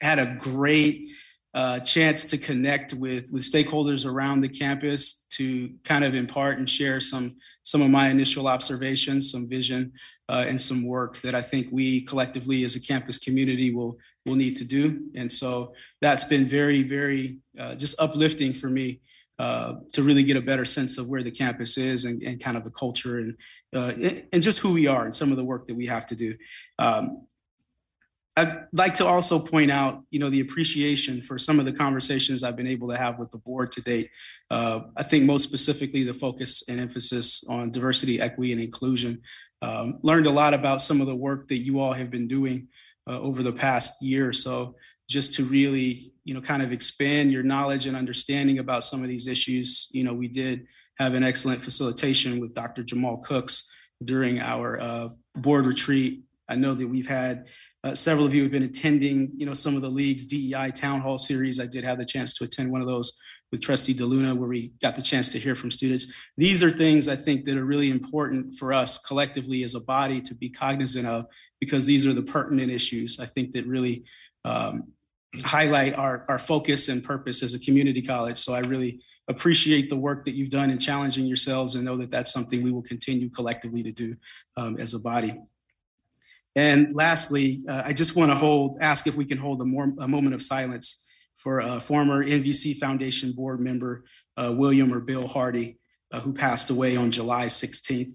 had 0.01 0.19
a 0.19 0.37
great 0.41 1.09
uh, 1.55 1.81
chance 1.81 2.25
to 2.25 2.39
connect 2.39 2.93
with 2.95 3.31
with 3.33 3.43
stakeholders 3.43 4.05
around 4.05 4.41
the 4.41 4.49
campus 4.49 5.25
to 5.31 5.71
kind 5.85 6.05
of 6.05 6.15
impart 6.15 6.59
and 6.59 6.69
share 6.69 7.01
some 7.01 7.37
some 7.63 7.83
of 7.83 7.91
my 7.91 8.09
initial 8.09 8.49
observations, 8.49 9.31
some 9.31 9.49
vision, 9.49 9.93
uh, 10.29 10.45
and 10.47 10.61
some 10.61 10.87
work 10.87 11.19
that 11.19 11.35
I 11.35 11.43
think 11.43 11.69
we 11.71 12.03
collectively 12.03 12.65
as 12.65 12.77
a 12.77 12.81
campus 12.81 13.19
community 13.19 13.75
will 13.75 13.97
will 14.27 14.37
need 14.37 14.57
to 14.57 14.65
do. 14.65 15.09
And 15.15 15.33
so 15.33 15.73
that's 16.01 16.25
been 16.25 16.49
very, 16.49 16.83
very 16.83 17.39
uh, 17.59 17.75
just 17.75 18.01
uplifting 18.01 18.53
for 18.53 18.69
me 18.69 19.01
uh, 19.39 19.75
to 19.93 20.03
really 20.03 20.25
get 20.25 20.37
a 20.37 20.41
better 20.41 20.65
sense 20.65 20.99
of 20.99 21.09
where 21.09 21.23
the 21.23 21.31
campus 21.31 21.79
is 21.79 22.05
and, 22.05 22.23
and 22.23 22.43
kind 22.43 22.57
of 22.57 22.65
the 22.65 22.71
culture 22.71 23.19
and 23.19 23.37
uh, 23.75 23.93
and 24.33 24.43
just 24.43 24.59
who 24.59 24.73
we 24.73 24.87
are 24.87 25.05
and 25.05 25.15
some 25.15 25.31
of 25.31 25.37
the 25.37 25.45
work 25.45 25.67
that 25.67 25.77
we 25.77 25.87
have 25.87 26.07
to 26.07 26.15
do. 26.15 26.35
Um, 26.79 27.27
I'd 28.39 28.67
like 28.73 28.95
to 28.95 29.07
also 29.07 29.41
point 29.41 29.71
out, 29.71 30.05
you 30.11 30.21
know, 30.21 30.31
the 30.31 30.39
appreciation 30.39 31.21
for 31.21 31.39
some 31.39 31.59
of 31.59 31.67
the 31.67 31.73
conversations 31.73 32.45
I've 32.45 32.55
been 32.55 32.69
able 32.69 32.89
to 32.89 32.97
have 32.97 33.19
with 33.19 33.33
the 33.33 33.39
board 33.39 33.73
to 33.73 33.81
date. 33.81 34.11
Uh, 34.49 34.83
I 34.97 35.03
think 35.03 35.25
most 35.25 35.43
specifically 35.43 36.05
the 36.05 36.15
focus 36.15 36.63
and 36.69 36.79
emphasis 36.79 37.43
on 37.49 37.73
diversity, 37.73 38.21
equity, 38.21 38.53
and 38.53 38.63
inclusion. 38.63 39.23
Um, 39.61 39.99
learned 40.03 40.27
a 40.27 40.31
lot 40.31 40.55
about 40.55 40.81
some 40.81 41.01
of 41.01 41.09
the 41.09 41.17
work 41.17 41.49
that 41.49 41.59
you 41.59 41.81
all 41.81 41.93
have 41.93 42.11
been 42.11 42.29
doing 42.29 42.69
uh, 43.09 43.19
over 43.19 43.43
the 43.43 43.53
past 43.53 44.01
year 44.01 44.29
or 44.29 44.33
so, 44.33 44.77
just 45.09 45.33
to 45.35 45.45
really, 45.45 46.13
you 46.25 46.33
know, 46.33 46.41
kind 46.41 46.63
of 46.63 46.71
expand 46.71 47.33
your 47.33 47.43
knowledge 47.43 47.87
and 47.87 47.97
understanding 47.97 48.61
about 48.61 48.85
some 48.85 49.03
of 49.03 49.09
these 49.09 49.27
issues. 49.27 49.89
You 49.91 50.05
know, 50.05 50.15
we 50.15 50.29
did 50.29 50.65
have 50.99 51.15
an 51.15 51.25
excellent 51.25 51.61
facilitation 51.61 52.39
with 52.39 52.55
Dr. 52.55 52.85
Jamal 52.85 53.17
Cooks 53.17 53.73
during 54.05 54.39
our 54.39 54.81
uh, 54.81 55.09
board 55.35 55.67
retreat. 55.67 56.23
I 56.49 56.55
know 56.55 56.75
that 56.75 56.87
we've 56.87 57.09
had 57.09 57.49
uh, 57.85 57.95
several 57.95 58.27
of 58.27 58.35
you 58.35 58.43
have 58.43 58.51
been 58.51 58.65
attending, 58.65 59.31
you 59.37 59.47
know, 59.47 59.53
some 59.53 59.77
of 59.77 59.83
the 59.83 59.89
league's 59.89 60.27
DEI 60.27 60.71
town 60.75 61.01
hall 61.01 61.19
series. 61.19 61.61
I 61.61 61.67
did 61.67 61.85
have 61.85 61.99
the 61.99 62.05
chance 62.05 62.35
to 62.35 62.45
attend 62.45 62.73
one 62.73 62.81
of 62.81 62.89
those 62.89 63.17
with 63.51 63.63
Trustee 63.63 63.95
DeLuna, 63.95 64.37
where 64.37 64.49
we 64.49 64.73
got 64.83 64.97
the 64.97 65.03
chance 65.03 65.29
to 65.31 65.39
hear 65.39 65.55
from 65.55 65.71
students. 65.71 66.13
These 66.37 66.63
are 66.63 66.71
things 66.71 67.09
I 67.09 67.17
think 67.17 67.45
that 67.45 67.57
are 67.57 67.65
really 67.65 67.91
important 67.91 68.55
for 68.55 68.73
us 68.73 68.99
collectively 68.99 69.63
as 69.63 69.75
a 69.75 69.81
body 69.81 70.21
to 70.23 70.35
be 70.35 70.51
cognizant 70.51 71.07
of, 71.07 71.27
because 71.61 71.87
these 71.87 72.05
are 72.05 72.13
the 72.13 72.23
pertinent 72.23 72.71
issues 72.71 73.19
I 73.21 73.27
think 73.27 73.53
that 73.53 73.67
really 73.67 74.05
um, 74.45 74.93
highlight 75.43 75.97
our, 75.97 76.25
our 76.29 76.39
focus 76.39 76.89
and 76.89 77.03
purpose 77.03 77.43
as 77.43 77.55
a 77.55 77.59
community 77.59 78.03
college. 78.03 78.39
So 78.39 78.55
I 78.55 78.61
really 78.61 79.01
appreciate 79.29 79.89
the 79.89 79.97
work 79.97 80.25
that 80.25 80.33
you've 80.33 80.51
done 80.51 80.71
in 80.71 80.79
challenging 80.79 81.27
yourselves 81.27 81.75
and 81.75 81.85
know 81.85 81.97
that 81.97 82.11
that's 82.11 82.33
something 82.33 82.63
we 82.63 82.73
will 82.73 82.83
continue 82.83 83.29
collectively 83.29 83.83
to 83.83 83.93
do 83.93 84.17
um, 84.57 84.77
as 84.79 84.95
a 84.95 84.99
body. 84.99 85.39
And 86.59 86.93
lastly, 86.93 87.63
uh, 87.69 87.83
I 87.85 87.93
just 87.93 88.17
want 88.17 88.33
to 88.33 88.35
hold, 88.35 88.79
ask 88.81 89.07
if 89.07 89.15
we 89.15 89.25
can 89.25 89.39
hold 89.39 89.63
a, 89.63 89.65
more, 89.65 89.93
a 90.01 90.09
moment 90.09 90.35
of 90.35 90.43
silence 90.43 91.07
for 91.37 91.61
a 91.61 91.79
former 91.79 92.27
NVC 92.27 92.77
Foundation 92.79 93.31
board 93.31 93.61
member, 93.61 94.03
uh, 94.37 94.53
William 94.57 94.93
or 94.93 94.99
Bill 94.99 95.29
Hardy, 95.29 95.79
uh, 96.11 96.19
who 96.19 96.35
passed 96.35 96.69
away 96.71 96.97
on 96.97 97.13
July 97.13 97.47
16th. 97.47 98.11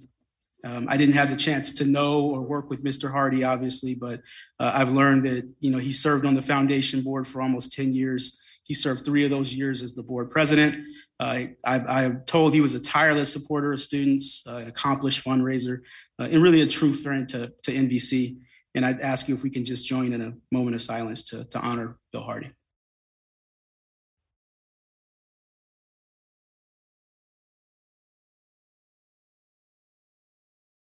Um, 0.65 0.87
I 0.89 0.97
didn't 0.97 1.15
have 1.15 1.29
the 1.29 1.37
chance 1.37 1.71
to 1.75 1.85
know 1.85 2.19
or 2.19 2.41
work 2.41 2.69
with 2.69 2.83
Mr. 2.83 3.09
Hardy, 3.09 3.45
obviously, 3.45 3.95
but 3.95 4.19
uh, 4.59 4.73
I've 4.75 4.91
learned 4.91 5.23
that 5.23 5.49
you 5.61 5.71
know 5.71 5.77
he 5.77 5.93
served 5.93 6.25
on 6.25 6.33
the 6.33 6.41
foundation 6.41 7.01
board 7.01 7.25
for 7.25 7.41
almost 7.41 7.71
10 7.71 7.93
years. 7.93 8.41
He 8.63 8.73
served 8.73 9.05
three 9.05 9.23
of 9.23 9.29
those 9.29 9.53
years 9.53 9.81
as 9.81 9.93
the 9.93 10.03
board 10.03 10.29
president. 10.29 10.85
Uh, 11.19 11.45
I, 11.65 12.03
am 12.03 12.23
told 12.25 12.53
he 12.53 12.61
was 12.61 12.73
a 12.73 12.81
tireless 12.81 13.31
supporter 13.31 13.71
of 13.71 13.81
students, 13.81 14.43
uh, 14.47 14.57
an 14.57 14.67
accomplished 14.67 15.23
fundraiser, 15.23 15.79
uh, 16.19 16.27
and 16.31 16.41
really 16.41 16.61
a 16.61 16.67
true 16.67 16.93
friend 16.93 17.27
to, 17.29 17.53
to 17.63 17.71
NVC. 17.71 18.37
And 18.75 18.85
I'd 18.85 19.01
ask 19.01 19.27
you 19.27 19.35
if 19.35 19.43
we 19.43 19.49
can 19.49 19.65
just 19.65 19.85
join 19.85 20.13
in 20.13 20.21
a 20.21 20.33
moment 20.51 20.75
of 20.75 20.81
silence 20.81 21.23
to, 21.25 21.45
to 21.45 21.59
honor 21.59 21.97
Bill 22.11 22.23
Hardy. 22.23 22.51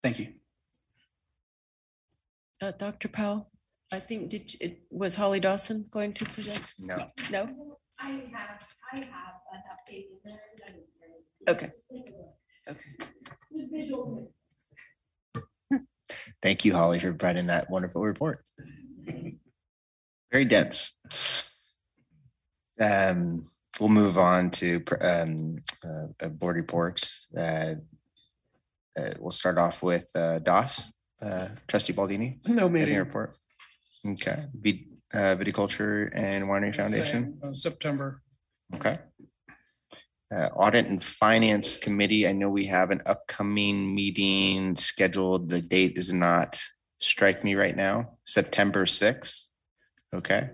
Thank 0.02 0.18
you. 0.18 0.32
Uh, 2.60 2.72
Dr. 2.72 3.08
Powell, 3.08 3.50
I 3.92 4.00
think, 4.00 4.30
did, 4.30 4.54
it 4.60 4.82
was 4.90 5.14
Holly 5.14 5.40
Dawson 5.40 5.86
going 5.90 6.12
to 6.14 6.24
present? 6.24 6.62
No. 6.78 7.10
No? 7.30 7.48
I 7.98 8.08
have, 8.32 8.66
I 8.92 8.96
have 8.96 9.06
an 9.52 9.62
update. 9.70 10.06
Okay. 11.48 11.70
Okay. 12.68 12.90
Thank 16.40 16.64
you, 16.64 16.72
Holly, 16.72 16.98
for 16.98 17.12
providing 17.12 17.46
that 17.46 17.70
wonderful 17.70 18.02
report. 18.02 18.44
Very 20.30 20.44
dense. 20.44 20.94
Um, 22.80 23.44
we'll 23.78 23.90
move 23.90 24.18
on 24.18 24.50
to 24.50 24.82
um, 25.00 25.58
uh, 25.84 26.06
uh, 26.20 26.28
board 26.28 26.56
reports. 26.56 27.28
Uh, 27.36 27.74
uh, 28.98 29.10
we'll 29.20 29.30
start 29.30 29.58
off 29.58 29.82
with 29.82 30.10
uh, 30.14 30.38
DOS, 30.38 30.92
uh, 31.20 31.48
Trustee 31.68 31.92
Baldini. 31.92 32.38
No 32.46 32.68
meeting. 32.68 32.98
report? 32.98 33.36
Okay, 34.06 34.46
Viticulture 35.14 36.10
and 36.12 36.44
Winery 36.46 36.74
Foundation. 36.74 37.38
Same, 37.42 37.54
September. 37.54 38.22
Okay. 38.74 38.98
Uh, 40.32 40.48
Audit 40.54 40.86
and 40.86 41.04
Finance 41.04 41.76
Committee, 41.76 42.26
I 42.26 42.32
know 42.32 42.48
we 42.48 42.66
have 42.66 42.90
an 42.90 43.02
upcoming 43.04 43.94
meeting 43.94 44.76
scheduled. 44.76 45.50
The 45.50 45.60
date 45.60 45.94
does 45.96 46.12
not 46.12 46.62
strike 47.00 47.44
me 47.44 47.54
right 47.54 47.76
now, 47.76 48.18
September 48.24 48.86
sixth. 48.86 49.48
Okay. 50.14 50.48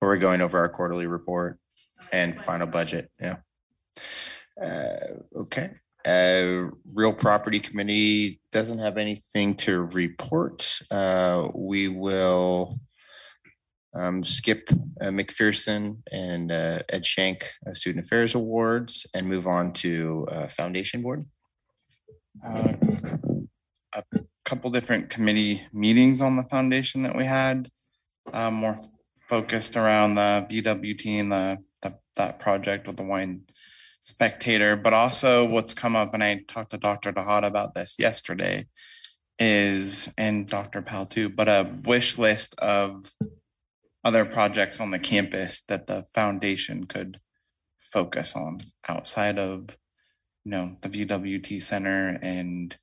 Where 0.00 0.10
We're 0.10 0.18
going 0.18 0.42
over 0.42 0.58
our 0.58 0.68
quarterly 0.68 1.06
report 1.06 1.58
and 2.12 2.38
final 2.42 2.66
budget, 2.66 3.10
yeah. 3.20 3.36
Uh, 4.60 4.96
okay, 5.36 5.70
uh, 6.04 6.70
Real 6.92 7.12
Property 7.14 7.60
Committee 7.60 8.40
doesn't 8.52 8.78
have 8.78 8.98
anything 8.98 9.54
to 9.56 9.82
report. 9.82 10.80
Uh, 10.90 11.48
we 11.54 11.88
will 11.88 12.78
um, 13.94 14.22
skip 14.24 14.70
uh, 15.00 15.06
McPherson 15.06 15.98
and 16.12 16.52
uh, 16.52 16.80
Ed 16.88 17.04
Shank 17.04 17.50
uh, 17.66 17.72
Student 17.72 18.04
Affairs 18.04 18.34
Awards 18.34 19.06
and 19.14 19.26
move 19.26 19.46
on 19.46 19.72
to 19.74 20.26
uh, 20.30 20.46
Foundation 20.48 21.02
Board. 21.02 21.26
uh, 22.44 22.72
a 23.94 24.04
couple 24.44 24.70
different 24.70 25.10
committee 25.10 25.66
meetings 25.72 26.20
on 26.20 26.36
the 26.36 26.44
foundation 26.44 27.02
that 27.02 27.16
we 27.16 27.24
had. 27.24 27.68
uh, 28.32 28.50
more 28.50 28.76
focused 29.28 29.76
around 29.76 30.14
the 30.14 30.46
VWT 30.50 31.20
and 31.20 31.32
the, 31.32 31.58
the, 31.82 31.94
that 32.16 32.38
project 32.38 32.86
with 32.86 32.96
the 32.96 33.02
wine 33.02 33.42
spectator, 34.04 34.76
but 34.76 34.92
also 34.92 35.46
what's 35.46 35.74
come 35.74 35.94
up, 35.96 36.14
and 36.14 36.22
I 36.22 36.44
talked 36.48 36.70
to 36.72 36.78
Dr. 36.78 37.12
Tejada 37.12 37.46
about 37.46 37.74
this 37.74 37.96
yesterday, 37.98 38.66
is, 39.38 40.12
and 40.18 40.48
Dr. 40.48 40.82
Powell 40.82 41.06
too, 41.06 41.28
but 41.28 41.48
a 41.48 41.70
wish 41.84 42.18
list 42.18 42.58
of 42.58 43.10
other 44.04 44.24
projects 44.24 44.80
on 44.80 44.90
the 44.90 44.98
campus 44.98 45.60
that 45.68 45.86
the 45.86 46.04
foundation 46.14 46.84
could 46.86 47.20
focus 47.78 48.34
on 48.36 48.58
outside 48.88 49.38
of 49.38 49.76
you 50.44 50.52
know 50.52 50.76
the 50.80 50.88
VWT 50.88 51.62
Center 51.62 52.18
and 52.22 52.76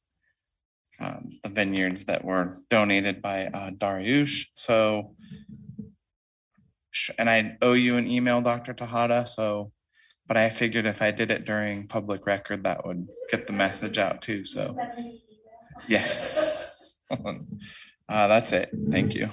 um, 1.00 1.40
the 1.44 1.50
vineyards 1.50 2.06
that 2.06 2.24
were 2.24 2.58
donated 2.70 3.22
by 3.22 3.48
uh, 3.48 3.70
Dariush. 3.72 4.48
So, 4.54 5.16
and 7.20 7.30
I 7.30 7.58
owe 7.62 7.74
you 7.74 7.98
an 7.98 8.08
email, 8.10 8.42
Dr. 8.42 8.74
Tejada. 8.74 9.28
So, 9.28 9.72
but 10.28 10.38
I 10.38 10.50
figured 10.50 10.86
if 10.86 11.02
I 11.02 11.12
did 11.12 11.32
it 11.32 11.46
during 11.46 11.88
public 11.88 12.26
record, 12.26 12.64
that 12.64 12.86
would 12.86 13.08
get 13.30 13.48
the 13.48 13.54
message 13.54 13.98
out 13.98 14.22
too. 14.22 14.44
So, 14.44 14.76
yes, 15.88 17.00
uh, 17.12 18.28
that's 18.28 18.52
it. 18.52 18.70
Thank 18.90 19.14
you. 19.14 19.30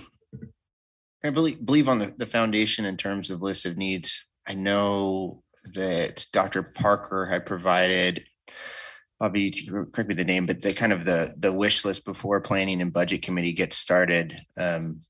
I 1.25 1.31
believe, 1.31 1.65
believe 1.65 1.89
on 1.89 1.99
the, 1.99 2.13
the 2.19 2.27
foundation 2.27 2.85
in 2.85 2.99
terms 2.99 3.31
of 3.31 3.41
list 3.41 3.65
of 3.65 3.79
needs. 3.79 4.27
I 4.47 4.55
know 4.55 5.43
that 5.73 6.27
Dr. 6.33 6.63
Parker 6.63 7.25
had 7.25 7.47
provided, 7.47 8.23
Bobby, 9.19 9.51
can 9.51 9.87
correct 9.87 10.09
me 10.09 10.15
the 10.15 10.25
name, 10.25 10.45
but 10.45 10.61
the 10.61 10.75
kind 10.75 10.93
of 10.93 11.07
the, 11.07 11.35
the 11.39 11.53
wish 11.53 11.85
list 11.85 12.05
before 12.05 12.43
planning 12.43 12.83
and 12.83 12.93
budget 12.93 13.23
committee 13.23 13.53
gets 13.53 13.77
started. 13.77 14.35
Um, 14.59 15.01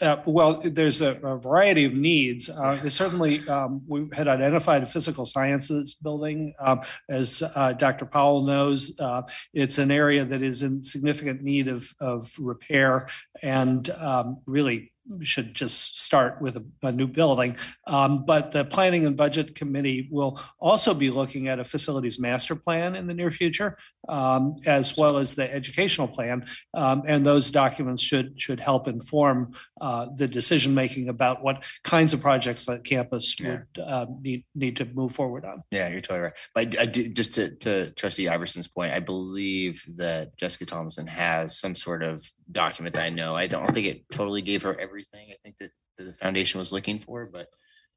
Uh, 0.00 0.16
well, 0.26 0.60
there's 0.62 1.00
a, 1.00 1.12
a 1.22 1.38
variety 1.38 1.84
of 1.84 1.94
needs. 1.94 2.50
Uh, 2.50 2.88
certainly, 2.90 3.46
um, 3.48 3.82
we 3.86 4.08
had 4.12 4.28
identified 4.28 4.82
a 4.82 4.86
physical 4.86 5.24
sciences 5.24 5.94
building. 5.94 6.54
Um, 6.58 6.80
as, 7.08 7.42
uh, 7.54 7.72
Dr. 7.72 8.04
Powell 8.04 8.42
knows, 8.42 8.98
uh, 9.00 9.22
it's 9.54 9.78
an 9.78 9.90
area 9.90 10.24
that 10.24 10.42
is 10.42 10.62
in 10.62 10.82
significant 10.82 11.42
need 11.42 11.68
of, 11.68 11.88
of 12.00 12.30
repair 12.38 13.06
and, 13.42 13.88
um, 13.90 14.38
really 14.46 14.92
should 15.22 15.54
just 15.54 16.00
start 16.00 16.40
with 16.40 16.56
a, 16.56 16.64
a 16.82 16.92
new 16.92 17.06
building. 17.06 17.56
Um, 17.86 18.24
but 18.24 18.50
the 18.50 18.64
Planning 18.64 19.06
and 19.06 19.16
Budget 19.16 19.54
Committee 19.54 20.08
will 20.10 20.40
also 20.58 20.94
be 20.94 21.10
looking 21.10 21.48
at 21.48 21.58
a 21.58 21.64
facilities 21.64 22.18
master 22.18 22.56
plan 22.56 22.94
in 22.94 23.06
the 23.06 23.14
near 23.14 23.30
future, 23.30 23.76
um, 24.08 24.56
as 24.64 24.96
well 24.96 25.18
as 25.18 25.34
the 25.34 25.52
educational 25.52 26.08
plan. 26.08 26.44
Um, 26.74 27.02
and 27.06 27.24
those 27.24 27.50
documents 27.50 28.02
should, 28.02 28.40
should 28.40 28.60
help 28.60 28.88
inform, 28.88 29.52
uh, 29.80 30.06
the 30.16 30.28
decision-making 30.28 31.08
about 31.08 31.42
what 31.42 31.64
kinds 31.84 32.12
of 32.12 32.20
projects 32.20 32.66
that 32.66 32.84
campus 32.84 33.36
would, 33.42 33.66
uh, 33.84 34.06
need, 34.20 34.44
need 34.54 34.76
to 34.76 34.84
move 34.86 35.12
forward 35.12 35.44
on. 35.44 35.62
Yeah, 35.70 35.88
you're 35.88 36.00
totally 36.00 36.20
right. 36.20 36.32
But 36.54 36.78
I 36.80 36.86
do, 36.86 37.08
just 37.08 37.34
to, 37.34 37.54
to 37.56 37.90
trustee 37.92 38.28
Iverson's 38.28 38.68
point, 38.68 38.92
I 38.92 39.00
believe 39.00 39.84
that 39.96 40.36
Jessica 40.36 40.66
Thompson 40.66 41.06
has 41.06 41.58
some 41.58 41.74
sort 41.74 42.02
of 42.02 42.24
document 42.50 42.94
that 42.94 43.04
I 43.04 43.10
know. 43.10 43.36
I 43.36 43.46
don't 43.46 43.72
think 43.72 43.86
it 43.86 44.04
totally 44.10 44.42
gave 44.42 44.62
her 44.62 44.78
everything. 44.96 45.28
I 45.30 45.36
think 45.42 45.56
that 45.60 45.70
the 45.98 46.12
foundation 46.14 46.58
was 46.58 46.72
looking 46.72 46.98
for, 46.98 47.28
but 47.30 47.48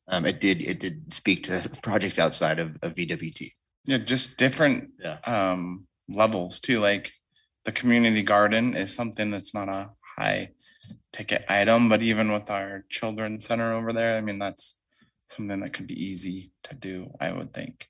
um, 0.10 0.26
it 0.26 0.42
did, 0.42 0.62
it 0.62 0.80
did 0.80 1.14
speak 1.14 1.44
to 1.44 1.70
projects 1.84 2.20
outside 2.20 2.60
of, 2.60 2.76
of 2.82 2.96
VWT. 2.96 3.52
Yeah, 3.86 4.00
just 4.00 4.38
different 4.38 4.92
Yeah. 5.00 5.18
um 5.26 5.88
levels 6.10 6.60
too. 6.60 6.80
Like 6.80 7.12
the 7.66 7.72
community 7.72 8.24
garden 8.24 8.76
is 8.76 8.94
something 8.94 9.32
that's 9.32 9.54
not 9.54 9.70
a 9.70 9.92
high 10.18 10.50
ticket 11.14 11.46
item, 11.48 11.88
but 11.88 12.02
even 12.02 12.32
with 12.32 12.50
our 12.50 12.84
children's 12.90 13.46
center 13.46 13.74
over 13.74 13.94
there, 13.94 14.18
I 14.18 14.22
mean, 14.22 14.40
that's 14.40 14.82
something 15.24 15.60
that 15.60 15.74
could 15.74 15.88
be 15.88 16.04
easy 16.04 16.52
to 16.66 16.76
do, 16.76 17.12
I 17.22 17.32
would 17.32 17.54
think. 17.54 17.88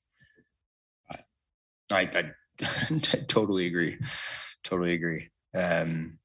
I, 1.91 2.01
I 2.13 2.23
totally 3.27 3.65
agree. 3.65 3.97
Totally 4.63 4.93
agree. 4.93 5.29
Um, 5.55 6.18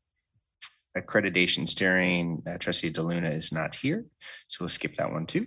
accreditation 0.97 1.69
steering, 1.69 2.43
uh, 2.47 2.59
trustee 2.59 2.93
DeLuna 2.93 3.33
is 3.33 3.53
not 3.53 3.75
here, 3.75 4.05
so 4.49 4.59
we'll 4.61 4.69
skip 4.69 4.97
that 4.97 5.13
one 5.13 5.27
too. 5.27 5.47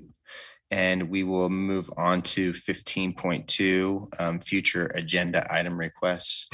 And 0.69 1.09
we 1.09 1.23
will 1.23 1.49
move 1.49 1.89
on 1.95 2.21
to 2.23 2.53
fifteen 2.53 3.13
point 3.13 3.47
two, 3.47 4.09
um, 4.19 4.39
future 4.39 4.91
agenda 4.93 5.47
item 5.49 5.77
requests. 5.77 6.49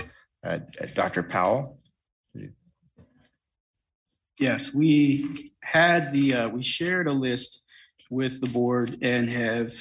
Uh, 0.46 0.60
Dr. 0.94 1.24
Powell? 1.24 1.80
Yes, 4.40 4.76
we 4.76 5.52
had 5.64 6.12
the, 6.12 6.34
uh, 6.34 6.50
we 6.50 6.64
shared 6.64 7.08
a 7.08 7.14
list 7.14 7.64
with 8.10 8.42
the 8.42 8.50
board 8.50 8.98
and 9.02 9.30
have 9.30 9.74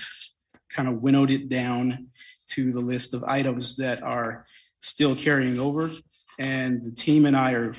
kind 0.70 0.88
of 0.88 1.02
winnowed 1.02 1.30
it 1.30 1.48
down 1.48 2.08
to 2.50 2.70
the 2.70 2.80
list 2.80 3.12
of 3.12 3.24
items 3.24 3.76
that 3.76 4.02
are 4.02 4.44
still 4.80 5.16
carrying 5.16 5.58
over. 5.58 5.90
And 6.38 6.84
the 6.84 6.92
team 6.92 7.26
and 7.26 7.36
I 7.36 7.52
are, 7.52 7.74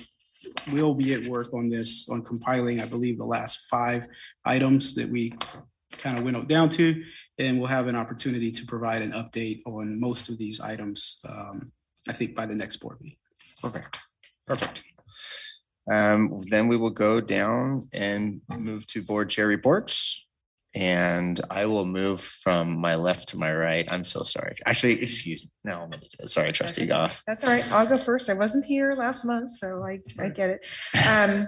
will 0.72 0.94
be 0.94 1.14
at 1.14 1.28
work 1.28 1.54
on 1.54 1.70
this, 1.70 2.10
on 2.10 2.24
compiling, 2.24 2.82
I 2.82 2.86
believe, 2.86 3.18
the 3.18 3.26
last 3.26 3.68
five 3.70 4.08
items 4.46 4.96
that 4.96 5.10
we 5.10 5.34
kind 5.92 6.18
of 6.18 6.24
winnowed 6.24 6.48
down 6.48 6.70
to. 6.70 7.04
And 7.38 7.58
we'll 7.58 7.68
have 7.68 7.88
an 7.88 7.96
opportunity 7.96 8.52
to 8.52 8.66
provide 8.66 9.02
an 9.02 9.12
update 9.12 9.62
on 9.66 10.00
most 10.00 10.30
of 10.30 10.38
these 10.38 10.60
items, 10.60 11.22
um, 11.28 11.72
I 12.08 12.14
think 12.14 12.36
by 12.36 12.46
the 12.46 12.56
next 12.56 12.78
board 12.78 12.98
meeting. 13.02 13.18
Perfect, 13.62 14.00
perfect. 14.46 14.84
Um, 15.92 16.42
then 16.50 16.68
we 16.68 16.78
will 16.78 16.90
go 16.90 17.20
down 17.20 17.82
and 17.92 18.42
move 18.50 18.88
to 18.88 19.04
board 19.04 19.30
chair 19.30 19.48
reports. 19.48 20.23
And 20.76 21.40
I 21.50 21.68
will 21.68 21.86
move 21.86 22.22
from 22.22 22.78
my 22.80 22.96
left 22.96 23.30
to 23.30 23.38
my 23.38 23.54
right. 23.54 23.86
I'm 23.92 24.04
so 24.04 24.24
sorry. 24.24 24.56
Actually, 24.66 25.04
excuse 25.04 25.44
me. 25.44 25.52
No, 25.64 25.82
I'm 25.82 25.90
gonna 25.92 26.02
do 26.02 26.08
it. 26.20 26.30
sorry, 26.30 26.52
trustee 26.52 26.88
Goff. 26.88 27.22
That's 27.28 27.44
all 27.44 27.52
right. 27.52 27.72
I'll 27.72 27.86
go 27.86 27.98
first. 27.98 28.30
I 28.30 28.34
wasn't 28.34 28.66
here 28.66 28.96
last 28.96 29.24
month, 29.24 29.52
so 29.52 29.84
I, 29.84 30.00
I 30.20 30.30
get 30.30 30.50
it. 30.50 30.66
Um, 31.08 31.48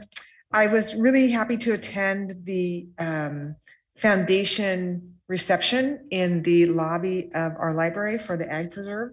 I 0.52 0.68
was 0.68 0.94
really 0.94 1.32
happy 1.32 1.58
to 1.58 1.74
attend 1.74 2.36
the, 2.44 2.88
um, 3.00 3.56
foundation 3.98 5.16
reception 5.28 6.08
in 6.12 6.44
the 6.44 6.68
lobby 6.68 7.32
of 7.34 7.54
our 7.58 7.74
library 7.74 8.18
for 8.18 8.38
the 8.38 8.52
Ag 8.52 8.72
Preserve. 8.72 9.12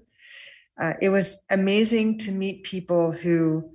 Uh, 0.81 0.95
it 1.01 1.09
was 1.09 1.41
amazing 1.51 2.19
to 2.19 2.33
meet 2.33 2.65
people 2.65 3.13
who, 3.13 3.71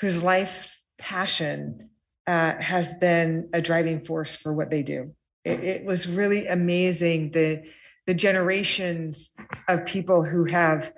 whose 0.00 0.22
life's 0.22 0.82
passion, 0.98 1.90
uh, 2.26 2.54
has 2.60 2.94
been 2.94 3.50
a 3.52 3.60
driving 3.60 4.04
force 4.04 4.36
for 4.36 4.52
what 4.52 4.70
they 4.70 4.82
do. 4.82 5.14
It, 5.44 5.60
it 5.60 5.84
was 5.84 6.06
really 6.06 6.46
amazing, 6.46 7.32
the, 7.32 7.64
the 8.06 8.14
generations 8.14 9.30
of 9.68 9.86
people 9.86 10.24
who 10.24 10.44
have 10.44 10.92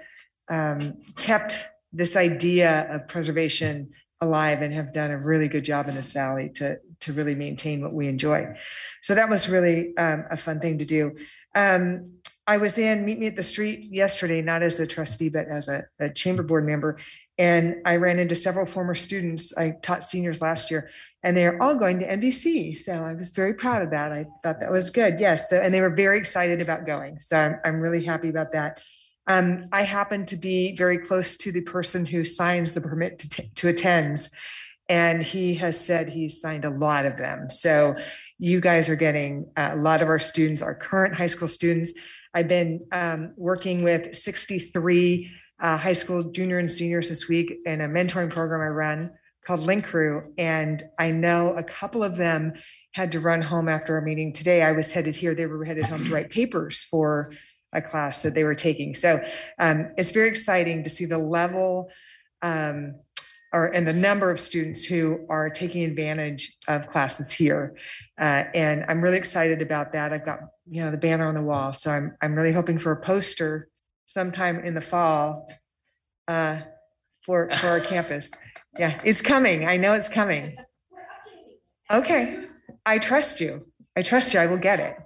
um, 0.48 1.00
kept 1.16 1.58
this 1.92 2.16
idea 2.16 2.86
of 2.90 3.08
preservation 3.08 3.90
alive 4.20 4.62
and 4.62 4.72
have 4.72 4.92
done 4.92 5.10
a 5.10 5.18
really 5.18 5.48
good 5.48 5.64
job 5.64 5.88
in 5.88 5.94
this 5.94 6.12
valley 6.12 6.48
to, 6.54 6.78
to 7.00 7.12
really 7.12 7.34
maintain 7.34 7.82
what 7.82 7.92
we 7.92 8.06
enjoy. 8.08 8.56
So 9.02 9.14
that 9.14 9.28
was 9.28 9.48
really 9.48 9.96
um, 9.96 10.24
a 10.30 10.36
fun 10.36 10.60
thing 10.60 10.78
to 10.78 10.84
do. 10.84 11.16
Um, 11.54 12.12
I 12.46 12.56
was 12.56 12.78
in 12.78 13.04
Meet 13.04 13.18
Me 13.18 13.26
at 13.26 13.36
the 13.36 13.42
Street 13.42 13.84
yesterday, 13.84 14.42
not 14.42 14.62
as 14.62 14.80
a 14.80 14.86
trustee, 14.86 15.28
but 15.28 15.46
as 15.48 15.68
a, 15.68 15.84
a 16.00 16.10
chamber 16.10 16.42
board 16.42 16.66
member. 16.66 16.98
And 17.38 17.76
I 17.86 17.96
ran 17.96 18.18
into 18.18 18.34
several 18.34 18.66
former 18.66 18.94
students. 18.94 19.56
I 19.56 19.70
taught 19.82 20.04
seniors 20.04 20.42
last 20.42 20.70
year, 20.70 20.90
and 21.22 21.36
they're 21.36 21.60
all 21.62 21.76
going 21.76 22.00
to 22.00 22.06
NVC. 22.06 22.76
So 22.76 22.92
I 22.92 23.14
was 23.14 23.30
very 23.30 23.54
proud 23.54 23.82
of 23.82 23.90
that. 23.90 24.12
I 24.12 24.26
thought 24.42 24.60
that 24.60 24.70
was 24.70 24.90
good. 24.90 25.18
Yes. 25.18 25.48
So, 25.48 25.58
and 25.58 25.72
they 25.72 25.80
were 25.80 25.94
very 25.94 26.18
excited 26.18 26.60
about 26.60 26.84
going. 26.84 27.18
So 27.18 27.36
I'm, 27.36 27.60
I'm 27.64 27.80
really 27.80 28.04
happy 28.04 28.28
about 28.28 28.52
that. 28.52 28.80
Um, 29.26 29.64
I 29.72 29.82
happen 29.82 30.26
to 30.26 30.36
be 30.36 30.76
very 30.76 30.98
close 30.98 31.36
to 31.38 31.52
the 31.52 31.60
person 31.62 32.04
who 32.04 32.24
signs 32.24 32.74
the 32.74 32.80
permit 32.80 33.20
to, 33.20 33.28
t- 33.28 33.50
to 33.56 33.68
attend. 33.68 34.28
And 34.88 35.22
he 35.22 35.54
has 35.54 35.82
said 35.82 36.08
he's 36.08 36.40
signed 36.40 36.64
a 36.64 36.70
lot 36.70 37.06
of 37.06 37.16
them. 37.16 37.48
So 37.48 37.94
you 38.38 38.60
guys 38.60 38.88
are 38.88 38.96
getting 38.96 39.50
uh, 39.56 39.70
a 39.72 39.76
lot 39.76 40.02
of 40.02 40.08
our 40.08 40.18
students, 40.18 40.60
our 40.60 40.74
current 40.74 41.14
high 41.14 41.26
school 41.26 41.48
students. 41.48 41.92
I've 42.34 42.48
been 42.48 42.86
um, 42.90 43.32
working 43.36 43.84
with 43.84 44.14
63 44.14 45.30
uh, 45.62 45.76
high 45.78 45.92
school 45.92 46.24
junior 46.24 46.58
and 46.58 46.70
seniors 46.70 47.08
this 47.08 47.28
week 47.28 47.54
in 47.64 47.80
a 47.80 47.88
mentoring 47.88 48.28
program 48.28 48.60
I 48.60 48.66
run 48.66 49.12
called 49.46 49.60
Link 49.60 49.84
Crew. 49.84 50.32
And 50.36 50.82
I 50.98 51.12
know 51.12 51.54
a 51.54 51.62
couple 51.62 52.04
of 52.04 52.16
them 52.16 52.54
had 52.92 53.12
to 53.12 53.20
run 53.20 53.40
home 53.40 53.68
after 53.68 53.96
a 53.96 54.02
meeting 54.02 54.32
today. 54.32 54.62
I 54.62 54.72
was 54.72 54.92
headed 54.92 55.16
here. 55.16 55.34
They 55.34 55.46
were 55.46 55.64
headed 55.64 55.86
home 55.86 56.04
to 56.04 56.12
write 56.12 56.30
papers 56.30 56.84
for 56.84 57.32
a 57.72 57.80
class 57.80 58.22
that 58.22 58.34
they 58.34 58.44
were 58.44 58.54
taking. 58.54 58.94
So 58.94 59.24
um, 59.58 59.92
it's 59.96 60.12
very 60.12 60.28
exciting 60.28 60.84
to 60.84 60.90
see 60.90 61.06
the 61.06 61.18
level 61.18 61.90
um, 62.42 62.96
or 63.52 63.66
and 63.66 63.86
the 63.86 63.92
number 63.92 64.30
of 64.30 64.40
students 64.40 64.84
who 64.84 65.26
are 65.28 65.48
taking 65.48 65.84
advantage 65.84 66.56
of 66.68 66.88
classes 66.88 67.30
here. 67.30 67.76
Uh, 68.18 68.44
and 68.54 68.84
I'm 68.88 69.00
really 69.00 69.18
excited 69.18 69.62
about 69.62 69.92
that. 69.92 70.12
I've 70.12 70.24
got 70.24 70.40
you 70.68 70.82
know 70.84 70.90
the 70.90 70.96
banner 70.96 71.28
on 71.28 71.34
the 71.34 71.42
wall, 71.42 71.72
so 71.72 71.90
I'm 71.90 72.16
I'm 72.20 72.34
really 72.34 72.52
hoping 72.52 72.78
for 72.78 72.92
a 72.92 73.00
poster 73.00 73.68
sometime 74.06 74.60
in 74.64 74.74
the 74.74 74.80
fall 74.80 75.48
uh, 76.28 76.60
for 77.24 77.48
for 77.48 77.68
our 77.68 77.80
campus. 77.80 78.30
Yeah, 78.78 79.00
it's 79.04 79.22
coming. 79.22 79.66
I 79.66 79.76
know 79.76 79.94
it's 79.94 80.08
coming. 80.08 80.56
Okay, 81.90 82.44
I 82.86 82.98
trust 82.98 83.40
you. 83.40 83.66
I 83.96 84.02
trust 84.02 84.32
you. 84.32 84.40
I 84.40 84.46
will 84.46 84.58
get 84.58 84.80
it. 84.80 84.96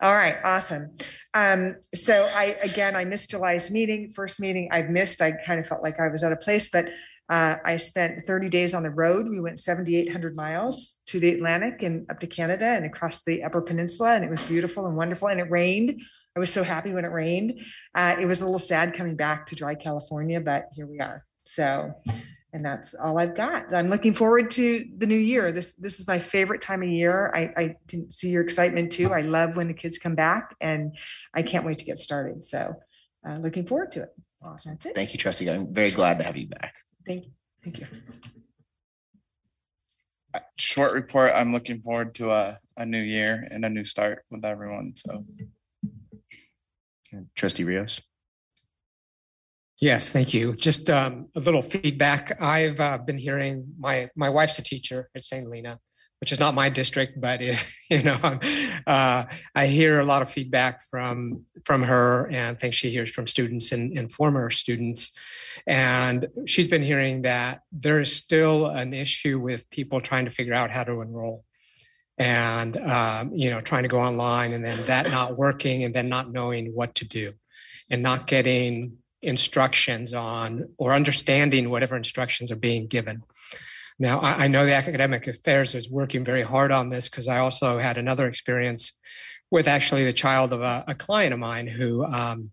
All 0.00 0.14
right, 0.14 0.36
awesome. 0.44 0.94
Um, 1.34 1.76
so 1.94 2.28
I, 2.34 2.56
again, 2.62 2.96
I 2.96 3.04
missed 3.04 3.30
July's 3.30 3.70
meeting, 3.70 4.10
first 4.10 4.40
meeting 4.40 4.68
I've 4.72 4.90
missed. 4.90 5.22
I 5.22 5.32
kind 5.32 5.60
of 5.60 5.66
felt 5.66 5.82
like 5.82 6.00
I 6.00 6.08
was 6.08 6.22
out 6.22 6.32
of 6.32 6.40
place, 6.40 6.68
but 6.68 6.88
uh, 7.28 7.56
I 7.64 7.76
spent 7.78 8.26
30 8.26 8.48
days 8.48 8.74
on 8.74 8.82
the 8.82 8.90
road. 8.90 9.28
We 9.28 9.40
went 9.40 9.58
7,800 9.58 10.36
miles 10.36 10.94
to 11.06 11.20
the 11.20 11.30
Atlantic 11.30 11.82
and 11.82 12.06
up 12.10 12.20
to 12.20 12.26
Canada 12.26 12.66
and 12.66 12.84
across 12.84 13.22
the 13.22 13.44
Upper 13.44 13.62
Peninsula, 13.62 14.14
and 14.14 14.24
it 14.24 14.30
was 14.30 14.42
beautiful 14.42 14.86
and 14.86 14.96
wonderful. 14.96 15.28
And 15.28 15.40
it 15.40 15.50
rained. 15.50 16.02
I 16.36 16.40
was 16.40 16.52
so 16.52 16.64
happy 16.64 16.92
when 16.92 17.04
it 17.04 17.12
rained. 17.12 17.60
Uh, 17.94 18.16
it 18.20 18.26
was 18.26 18.40
a 18.40 18.44
little 18.44 18.58
sad 18.58 18.94
coming 18.94 19.14
back 19.14 19.46
to 19.46 19.54
dry 19.54 19.76
California, 19.76 20.40
but 20.40 20.68
here 20.74 20.86
we 20.86 20.98
are. 20.98 21.24
So, 21.46 21.92
and 22.52 22.64
that's 22.64 22.94
all 22.94 23.18
I've 23.18 23.36
got. 23.36 23.72
I'm 23.72 23.88
looking 23.88 24.14
forward 24.14 24.50
to 24.52 24.84
the 24.98 25.06
new 25.06 25.18
year. 25.18 25.52
This 25.52 25.76
this 25.76 26.00
is 26.00 26.08
my 26.08 26.18
favorite 26.18 26.60
time 26.60 26.82
of 26.82 26.88
year. 26.88 27.32
I, 27.36 27.52
I 27.56 27.76
can 27.86 28.10
see 28.10 28.30
your 28.30 28.42
excitement 28.42 28.90
too. 28.90 29.12
I 29.12 29.20
love 29.20 29.56
when 29.56 29.68
the 29.68 29.74
kids 29.74 29.98
come 29.98 30.16
back, 30.16 30.56
and 30.60 30.96
I 31.32 31.42
can't 31.42 31.64
wait 31.64 31.78
to 31.78 31.84
get 31.84 31.98
started. 31.98 32.42
So, 32.42 32.74
uh, 33.28 33.36
looking 33.36 33.64
forward 33.64 33.92
to 33.92 34.02
it. 34.02 34.08
Awesome. 34.42 34.72
That's 34.72 34.86
it. 34.86 34.94
Thank 34.96 35.12
you, 35.12 35.18
trustee. 35.18 35.48
I'm 35.48 35.72
very 35.72 35.92
glad 35.92 36.18
to 36.18 36.24
have 36.24 36.36
you 36.36 36.48
back. 36.48 36.74
Thank, 37.06 37.26
you. 37.26 37.30
thank 37.62 37.78
you. 37.78 37.86
Short 40.58 40.94
report, 40.94 41.30
I'm 41.32 41.52
looking 41.52 41.80
forward 41.80 42.12
to 42.16 42.32
a, 42.32 42.58
a 42.76 42.84
new 42.84 43.00
year 43.00 43.46
and 43.52 43.64
a 43.64 43.70
new 43.70 43.84
start 43.84 44.24
with 44.30 44.44
everyone, 44.44 44.94
so. 44.96 45.24
Trustee 47.34 47.64
Rios? 47.64 48.00
Yes, 49.80 50.10
thank 50.10 50.32
you. 50.32 50.54
Just 50.54 50.88
um, 50.88 51.28
a 51.34 51.40
little 51.40 51.62
feedback. 51.62 52.40
I've 52.40 52.80
uh, 52.80 52.98
been 52.98 53.18
hearing, 53.18 53.66
my, 53.78 54.08
my 54.14 54.28
wife's 54.28 54.58
a 54.58 54.62
teacher 54.62 55.10
at 55.14 55.24
St. 55.24 55.42
Helena, 55.42 55.80
which 56.20 56.32
is 56.32 56.40
not 56.40 56.54
my 56.54 56.70
district, 56.70 57.20
but 57.20 57.42
it, 57.42 57.62
you 57.90 58.02
know, 58.02 58.16
uh, 58.86 59.24
I 59.54 59.66
hear 59.66 60.00
a 60.00 60.04
lot 60.04 60.22
of 60.22 60.30
feedback 60.30 60.80
from 60.82 61.42
from 61.66 61.82
her, 61.82 62.26
and 62.28 62.56
I 62.56 62.58
think 62.58 62.72
she 62.72 62.90
hears 62.90 63.10
from 63.10 63.26
students 63.26 63.72
and, 63.72 63.98
and 63.98 64.10
former 64.10 64.48
students. 64.48 65.10
And 65.66 66.28
she's 66.46 66.68
been 66.68 66.82
hearing 66.82 67.22
that 67.22 67.60
there 67.72 68.00
is 68.00 68.14
still 68.14 68.66
an 68.66 68.94
issue 68.94 69.38
with 69.38 69.68
people 69.68 70.00
trying 70.00 70.24
to 70.24 70.30
figure 70.30 70.54
out 70.54 70.70
how 70.70 70.84
to 70.84 71.02
enroll 71.02 71.44
and 72.18 72.76
um, 72.76 73.32
you 73.34 73.50
know 73.50 73.60
trying 73.60 73.82
to 73.82 73.88
go 73.88 74.00
online 74.00 74.52
and 74.52 74.64
then 74.64 74.84
that 74.86 75.10
not 75.10 75.36
working 75.36 75.84
and 75.84 75.94
then 75.94 76.08
not 76.08 76.30
knowing 76.30 76.66
what 76.74 76.94
to 76.94 77.04
do 77.04 77.32
and 77.90 78.02
not 78.02 78.26
getting 78.26 78.96
instructions 79.22 80.12
on 80.12 80.68
or 80.78 80.92
understanding 80.92 81.70
whatever 81.70 81.96
instructions 81.96 82.52
are 82.52 82.56
being 82.56 82.86
given. 82.86 83.22
Now 83.98 84.20
i, 84.20 84.44
I 84.44 84.48
know 84.48 84.64
the 84.64 84.74
academic 84.74 85.26
affairs 85.26 85.74
is 85.74 85.90
working 85.90 86.24
very 86.24 86.42
hard 86.42 86.72
on 86.72 86.88
this 86.88 87.08
because 87.08 87.28
i 87.28 87.38
also 87.38 87.78
had 87.78 87.96
another 87.96 88.26
experience 88.26 88.92
with 89.50 89.68
actually 89.68 90.04
the 90.04 90.12
child 90.12 90.52
of 90.52 90.62
a, 90.62 90.84
a 90.88 90.94
client 90.94 91.32
of 91.32 91.38
mine 91.38 91.68
who 91.68 92.04
um, 92.04 92.50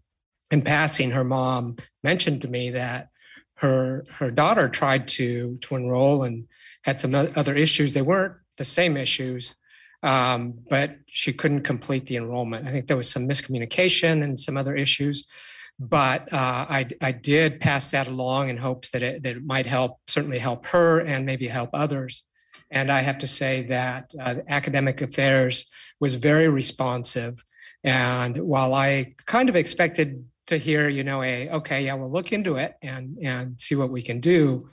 in 0.52 0.62
passing 0.62 1.12
her 1.12 1.24
mom 1.24 1.78
mentioned 2.04 2.42
to 2.42 2.48
me 2.48 2.72
that 2.72 3.08
her 3.56 4.04
her 4.10 4.32
daughter 4.32 4.68
tried 4.68 5.08
to 5.08 5.58
to 5.62 5.76
enroll 5.76 6.24
and 6.24 6.48
had 6.84 7.00
some 7.00 7.14
other 7.14 7.56
issues. 7.56 7.94
They 7.94 8.02
weren't 8.02 8.34
the 8.58 8.66
same 8.66 8.98
issues, 8.98 9.56
um, 10.04 10.60
but 10.70 10.98
she 11.08 11.34
couldn't 11.34 11.62
complete 11.62 12.08
the 12.08 12.18
enrollment. 12.18 12.68
I 12.68 12.72
think 12.72 12.88
there 12.88 12.98
was 12.98 13.10
some 13.10 13.28
miscommunication 13.28 14.24
and 14.24 14.40
some 14.40 14.58
other 14.58 14.76
issues. 14.76 15.28
But 15.80 16.32
uh, 16.32 16.66
I, 16.70 16.88
I 17.02 17.12
did 17.12 17.60
pass 17.60 17.90
that 17.92 18.08
along 18.08 18.50
in 18.50 18.58
hopes 18.58 18.92
that 18.92 19.02
it, 19.02 19.24
that 19.24 19.38
it 19.38 19.44
might 19.44 19.66
help, 19.66 20.00
certainly 20.08 20.38
help 20.38 20.68
her 20.68 21.00
and 21.00 21.26
maybe 21.26 21.48
help 21.48 21.72
others. 21.74 22.24
And 22.70 22.92
I 22.92 23.02
have 23.02 23.18
to 23.20 23.28
say 23.28 23.64
that 23.64 24.14
uh, 24.20 24.36
academic 24.48 25.02
affairs 25.02 25.66
was 26.00 26.16
very 26.16 26.48
responsive. 26.48 27.44
And 27.84 28.38
while 28.38 28.76
I 28.76 29.16
kind 29.26 29.50
of 29.50 29.56
expected 29.56 30.26
to 30.48 30.58
hear, 30.58 30.88
you 30.88 31.04
know, 31.04 31.24
a 31.24 31.50
okay, 31.50 31.86
yeah, 31.86 31.96
we'll 31.96 32.12
look 32.12 32.32
into 32.32 32.58
it 32.58 32.76
and 32.82 33.18
and 33.22 33.60
see 33.60 33.76
what 33.76 33.90
we 33.90 34.02
can 34.02 34.20
do, 34.20 34.70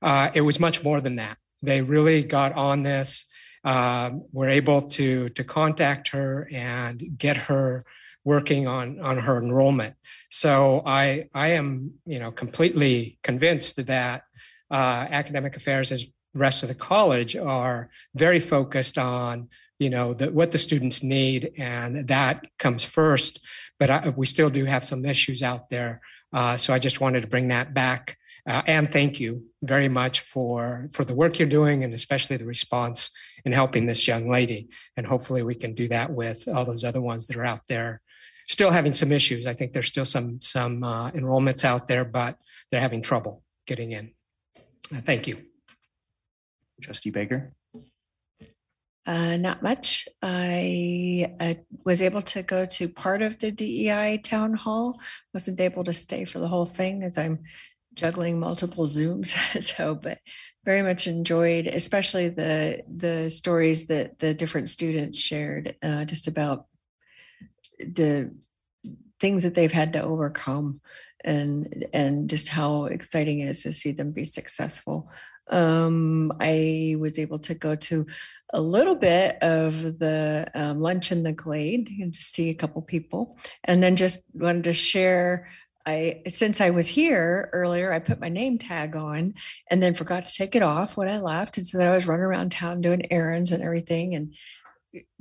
uh, 0.00 0.30
it 0.32 0.42
was 0.42 0.60
much 0.60 0.84
more 0.84 1.00
than 1.00 1.16
that. 1.16 1.38
They 1.62 1.82
really 1.82 2.22
got 2.22 2.52
on 2.52 2.82
this. 2.82 3.24
Um, 3.64 4.22
were 4.30 4.48
able 4.48 4.82
to 4.90 5.28
to 5.30 5.42
contact 5.42 6.08
her 6.08 6.48
and 6.52 7.02
get 7.18 7.36
her 7.36 7.84
working 8.24 8.68
on 8.68 9.00
on 9.00 9.18
her 9.18 9.42
enrollment. 9.42 9.94
So 10.30 10.82
I 10.86 11.28
I 11.34 11.48
am 11.48 11.94
you 12.06 12.20
know 12.20 12.30
completely 12.30 13.18
convinced 13.24 13.84
that 13.86 14.22
uh, 14.70 15.06
academic 15.10 15.56
affairs 15.56 15.90
as 15.90 16.06
rest 16.36 16.62
of 16.62 16.68
the 16.68 16.74
college 16.74 17.34
are 17.34 17.88
very 18.14 18.40
focused 18.40 18.98
on 18.98 19.48
you 19.78 19.90
know 19.90 20.14
the, 20.14 20.30
what 20.30 20.52
the 20.52 20.58
students 20.58 21.02
need 21.02 21.52
and 21.58 22.08
that 22.08 22.46
comes 22.58 22.82
first 22.84 23.44
but 23.78 23.90
I, 23.90 24.08
we 24.10 24.26
still 24.26 24.50
do 24.50 24.64
have 24.64 24.84
some 24.84 25.04
issues 25.04 25.42
out 25.42 25.70
there 25.70 26.00
uh, 26.32 26.56
so 26.56 26.72
i 26.74 26.78
just 26.78 27.00
wanted 27.00 27.22
to 27.22 27.28
bring 27.28 27.48
that 27.48 27.74
back 27.74 28.18
uh, 28.46 28.62
and 28.66 28.92
thank 28.92 29.18
you 29.18 29.44
very 29.62 29.88
much 29.88 30.20
for 30.20 30.88
for 30.92 31.04
the 31.04 31.14
work 31.14 31.38
you're 31.38 31.48
doing 31.48 31.84
and 31.84 31.92
especially 31.92 32.36
the 32.36 32.44
response 32.44 33.10
in 33.44 33.52
helping 33.52 33.86
this 33.86 34.06
young 34.06 34.30
lady. 34.30 34.68
And 34.96 35.06
hopefully 35.06 35.42
we 35.42 35.54
can 35.54 35.74
do 35.74 35.88
that 35.88 36.12
with 36.12 36.46
all 36.52 36.64
those 36.64 36.84
other 36.84 37.00
ones 37.00 37.26
that 37.26 37.36
are 37.36 37.44
out 37.44 37.62
there 37.68 38.00
still 38.46 38.70
having 38.70 38.92
some 38.92 39.12
issues. 39.12 39.46
I 39.46 39.54
think 39.54 39.72
there's 39.72 39.88
still 39.88 40.04
some 40.04 40.40
some 40.40 40.82
uh, 40.84 41.10
enrollments 41.10 41.64
out 41.64 41.88
there, 41.88 42.04
but 42.04 42.38
they're 42.70 42.80
having 42.80 43.02
trouble 43.02 43.42
getting 43.66 43.92
in. 43.92 44.12
Uh, 44.94 45.00
thank 45.00 45.26
you. 45.26 45.42
Trustee 46.80 47.10
Baker. 47.10 47.52
Uh, 49.06 49.36
not 49.36 49.62
much. 49.62 50.08
I 50.20 51.32
uh, 51.38 51.54
was 51.84 52.02
able 52.02 52.22
to 52.22 52.42
go 52.42 52.66
to 52.66 52.88
part 52.88 53.22
of 53.22 53.38
the 53.38 53.52
DEI 53.52 54.18
town 54.18 54.54
hall. 54.54 55.00
Wasn't 55.32 55.60
able 55.60 55.84
to 55.84 55.92
stay 55.92 56.24
for 56.24 56.40
the 56.40 56.48
whole 56.48 56.66
thing 56.66 57.04
as 57.04 57.16
I'm 57.16 57.44
juggling 57.96 58.38
multiple 58.38 58.84
Zooms. 58.84 59.34
so, 59.62 59.94
but 59.94 60.18
very 60.64 60.82
much 60.82 61.06
enjoyed, 61.06 61.66
especially 61.66 62.28
the 62.28 62.82
the 62.94 63.28
stories 63.30 63.86
that 63.86 64.18
the 64.18 64.34
different 64.34 64.68
students 64.68 65.18
shared, 65.18 65.76
uh, 65.82 66.04
just 66.04 66.28
about 66.28 66.66
the 67.80 68.32
things 69.20 69.42
that 69.42 69.54
they've 69.54 69.72
had 69.72 69.94
to 69.94 70.02
overcome, 70.02 70.80
and 71.24 71.86
and 71.92 72.30
just 72.30 72.48
how 72.48 72.84
exciting 72.84 73.40
it 73.40 73.48
is 73.48 73.62
to 73.62 73.72
see 73.72 73.92
them 73.92 74.12
be 74.12 74.24
successful. 74.24 75.10
Um, 75.48 76.32
I 76.40 76.96
was 76.98 77.18
able 77.18 77.38
to 77.40 77.54
go 77.54 77.76
to 77.76 78.06
a 78.52 78.60
little 78.60 78.96
bit 78.96 79.40
of 79.42 79.98
the 79.98 80.50
um, 80.54 80.80
lunch 80.80 81.12
in 81.12 81.22
the 81.22 81.32
glade 81.32 81.88
and 82.00 82.12
to 82.12 82.20
see 82.20 82.50
a 82.50 82.54
couple 82.54 82.82
people, 82.82 83.38
and 83.64 83.82
then 83.82 83.96
just 83.96 84.20
wanted 84.34 84.64
to 84.64 84.72
share 84.72 85.48
I 85.86 86.22
since 86.28 86.60
I 86.60 86.70
was 86.70 86.88
here 86.88 87.48
earlier, 87.52 87.92
I 87.92 88.00
put 88.00 88.20
my 88.20 88.28
name 88.28 88.58
tag 88.58 88.96
on 88.96 89.34
and 89.70 89.82
then 89.82 89.94
forgot 89.94 90.24
to 90.24 90.34
take 90.34 90.56
it 90.56 90.62
off 90.62 90.96
when 90.96 91.08
I 91.08 91.18
left. 91.18 91.58
And 91.58 91.66
so 91.66 91.78
then 91.78 91.88
I 91.88 91.94
was 91.94 92.06
running 92.06 92.24
around 92.24 92.50
town 92.50 92.80
doing 92.80 93.10
errands 93.12 93.52
and 93.52 93.62
everything. 93.62 94.14
And 94.14 94.34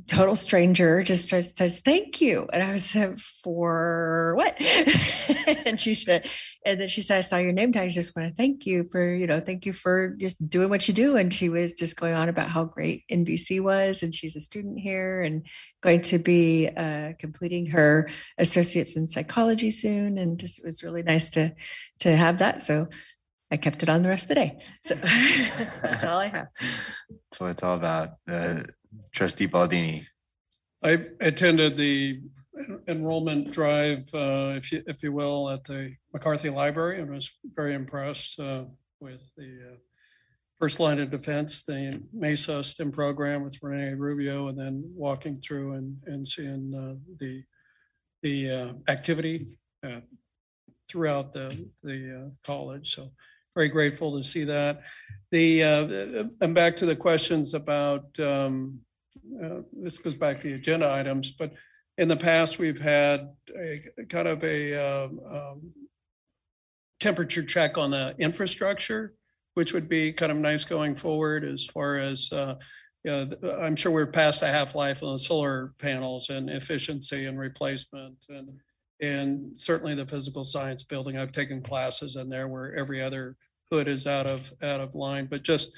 total 0.08 0.36
stranger 0.36 1.02
just 1.02 1.28
says, 1.28 1.82
thank 1.82 2.22
you 2.22 2.48
and 2.54 2.64
i 2.64 2.72
was 2.72 2.96
for 3.44 4.34
what 4.38 4.56
and 5.66 5.80
she 5.80 5.94
said 5.94 6.28
and 6.66 6.80
then 6.80 6.88
she 6.88 7.02
said 7.02 7.18
i 7.18 7.22
saw 7.22 7.38
your 7.38 7.52
name 7.52 7.74
tag 7.74 7.84
i 7.84 7.90
just 7.90 8.16
want 8.16 8.30
to 8.30 8.36
thank 8.36 8.66
you 8.66 8.88
for 8.92 9.14
you 9.14 9.28
know 9.28 9.40
thank 9.40 9.66
you 9.66 9.74
for 9.74 10.10
just 10.18 10.50
doing 10.50 10.70
what 10.70 10.88
you 10.88 10.94
do 10.94 11.18
and 11.18 11.34
she 11.34 11.50
was 11.50 11.74
just 11.74 11.98
going 11.98 12.14
on 12.14 12.30
about 12.30 12.48
how 12.48 12.64
great 12.64 13.04
nvc 13.12 13.60
was 13.62 14.04
and 14.04 14.14
she's 14.14 14.36
a 14.36 14.42
student 14.42 14.80
here 14.80 15.22
and 15.22 15.46
going 15.82 16.02
to 16.02 16.20
be 16.20 16.70
uh, 16.78 17.12
completing 17.20 17.66
her 17.66 18.10
associates 18.38 18.96
in 18.96 19.08
psychology 19.08 19.72
soon 19.72 20.18
and 20.18 20.40
just 20.40 20.60
it 20.60 20.66
was 20.66 20.84
really 20.84 21.04
nice 21.04 21.30
to 21.30 21.54
to 22.00 22.16
have 22.16 22.38
that 22.38 22.62
so 22.62 22.88
I 23.52 23.58
kept 23.58 23.84
it 23.84 23.90
on 23.90 24.02
the 24.02 24.10
rest 24.10 24.26
of 24.26 24.30
the 24.30 24.36
day. 24.36 24.58
So 24.84 24.96
that's 25.84 26.04
all 26.04 26.20
I 26.20 26.28
have. 26.28 26.48
That's 26.60 27.40
what 27.40 27.52
it's 27.52 27.64
all 27.64 27.76
about. 27.76 28.14
Uh, 28.28 28.64
Trustee 29.12 29.48
Baldini. 29.48 30.06
I 30.84 31.06
attended 31.20 31.78
the 31.78 32.22
enrollment 32.88 33.52
drive, 33.52 34.08
uh, 34.14 34.54
if 34.56 34.72
you, 34.72 34.84
if 34.88 35.04
you 35.04 35.12
will, 35.12 35.50
at 35.50 35.64
the 35.64 35.96
McCarthy 36.14 36.50
Library 36.50 37.02
and 37.02 37.12
was 37.12 37.32
very 37.56 37.74
impressed 37.74 38.40
uh, 38.40 38.64
with 39.00 39.34
the 39.36 39.72
uh, 39.74 39.76
first 40.60 40.80
line 40.80 41.00
of 41.00 41.12
defense, 41.12 41.64
the 41.64 42.02
Mesa 42.14 42.64
STEM 42.64 42.92
program 42.92 43.44
with 43.44 43.58
Renee 43.62 43.94
Rubio, 43.94 44.48
and 44.48 44.58
then 44.58 44.84
walking 44.96 45.40
through 45.40 45.74
and, 45.74 45.98
and 46.06 46.28
seeing 46.28 46.74
uh, 46.74 46.96
the, 47.20 47.44
the 48.24 48.52
uh, 48.52 48.74
activity 48.88 49.48
uh, 49.86 50.00
throughout 50.90 51.34
the, 51.34 51.68
the 51.84 52.32
college. 52.44 52.96
So 52.96 53.12
very 53.56 53.70
grateful 53.70 54.18
to 54.18 54.24
see 54.24 54.44
that. 54.46 54.82
The, 55.32 56.30
and 56.42 56.54
back 56.54 56.78
to 56.78 56.86
the 56.86 56.96
questions 56.96 57.54
about 57.54 58.18
um, 58.20 58.85
uh, 59.44 59.62
this 59.74 59.98
goes 59.98 60.16
back 60.16 60.40
to 60.40 60.48
the 60.48 60.54
agenda 60.54 60.92
items, 60.92 61.32
but 61.32 61.54
in 61.98 62.08
the 62.08 62.18
past, 62.18 62.60
we've 62.60 62.80
had 62.80 63.30
a 63.58 63.82
kind 64.10 64.28
of 64.28 64.44
a 64.44 64.76
um, 64.76 65.20
um, 65.32 65.74
temperature 67.00 67.44
check 67.44 67.78
on 67.78 67.92
the 67.92 68.16
infrastructure, 68.20 69.14
which 69.54 69.74
would 69.74 69.88
be 69.88 70.12
kind 70.12 70.32
of 70.32 70.38
nice 70.38 70.66
going 70.66 70.96
forward 70.96 71.46
as 71.46 71.66
far 71.66 71.98
as, 71.98 72.32
uh, 72.34 72.56
you 73.04 73.12
know, 73.12 73.60
I'm 73.62 73.76
sure 73.76 73.92
we're 73.92 74.08
past 74.08 74.42
the 74.42 74.48
half-life 74.48 75.04
on 75.04 75.14
the 75.14 75.20
solar 75.20 75.74
panels 75.80 76.30
and 76.30 76.50
efficiency 76.50 77.26
and 77.26 77.40
replacement 77.40 78.18
and 78.30 78.60
and 79.02 79.60
certainly 79.60 79.94
the 79.94 80.08
physical 80.08 80.46
science 80.46 80.82
building. 80.82 81.18
I've 81.18 81.34
taken 81.34 81.62
classes 81.62 82.16
in 82.16 82.30
there 82.30 82.48
where 82.48 82.74
every 82.76 83.02
other 83.02 83.36
hood 83.70 83.90
is 83.90 84.08
out 84.08 84.26
of 84.26 84.54
out 84.64 84.80
of 84.80 84.96
line, 84.96 85.28
but 85.30 85.44
just 85.44 85.72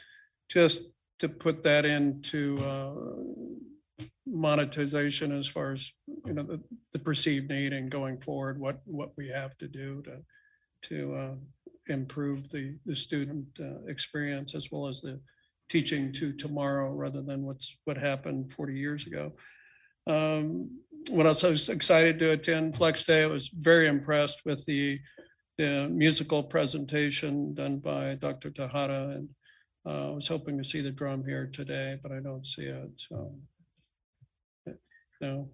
just 0.49 0.81
to 1.19 1.29
put 1.29 1.63
that 1.63 1.85
into 1.85 2.57
uh, 2.63 4.03
monetization 4.25 5.31
as 5.31 5.47
far 5.47 5.71
as 5.71 5.91
you 6.25 6.33
know 6.33 6.43
the, 6.43 6.61
the 6.93 6.99
perceived 6.99 7.49
need 7.49 7.73
and 7.73 7.89
going 7.89 8.17
forward 8.17 8.59
what 8.59 8.81
what 8.85 9.11
we 9.17 9.29
have 9.29 9.57
to 9.57 9.67
do 9.67 10.01
to 10.03 10.17
to 10.81 11.15
uh, 11.15 11.35
improve 11.87 12.49
the 12.51 12.77
the 12.85 12.95
student 12.95 13.47
uh, 13.59 13.85
experience 13.87 14.53
as 14.53 14.69
well 14.71 14.87
as 14.87 15.01
the 15.01 15.19
teaching 15.69 16.13
to 16.13 16.31
tomorrow 16.33 16.91
rather 16.91 17.21
than 17.21 17.43
what's 17.45 17.77
what 17.85 17.97
happened 17.97 18.51
40 18.51 18.73
years 18.73 19.05
ago. 19.05 19.33
Um, 20.07 20.79
what 21.09 21.25
else? 21.25 21.43
I 21.43 21.49
was 21.49 21.69
excited 21.69 22.19
to 22.19 22.31
attend 22.31 22.75
flex 22.75 23.03
day. 23.03 23.23
I 23.23 23.27
was 23.27 23.49
very 23.49 23.87
impressed 23.87 24.41
with 24.45 24.65
the 24.65 24.99
the 25.57 25.87
musical 25.89 26.43
presentation 26.43 27.53
done 27.55 27.79
by 27.79 28.13
dr 28.13 28.49
tejada 28.51 29.09
and 29.15 29.27
uh, 29.87 30.11
I 30.11 30.15
was 30.15 30.27
hoping 30.27 30.57
to 30.57 30.63
see 30.63 30.81
the 30.81 30.91
drum 30.91 31.23
here 31.23 31.49
today, 31.51 31.97
but 32.01 32.11
I 32.11 32.19
don't 32.19 32.45
see 32.45 32.63
it, 32.63 32.91
so. 32.97 33.33
No, 35.19 35.49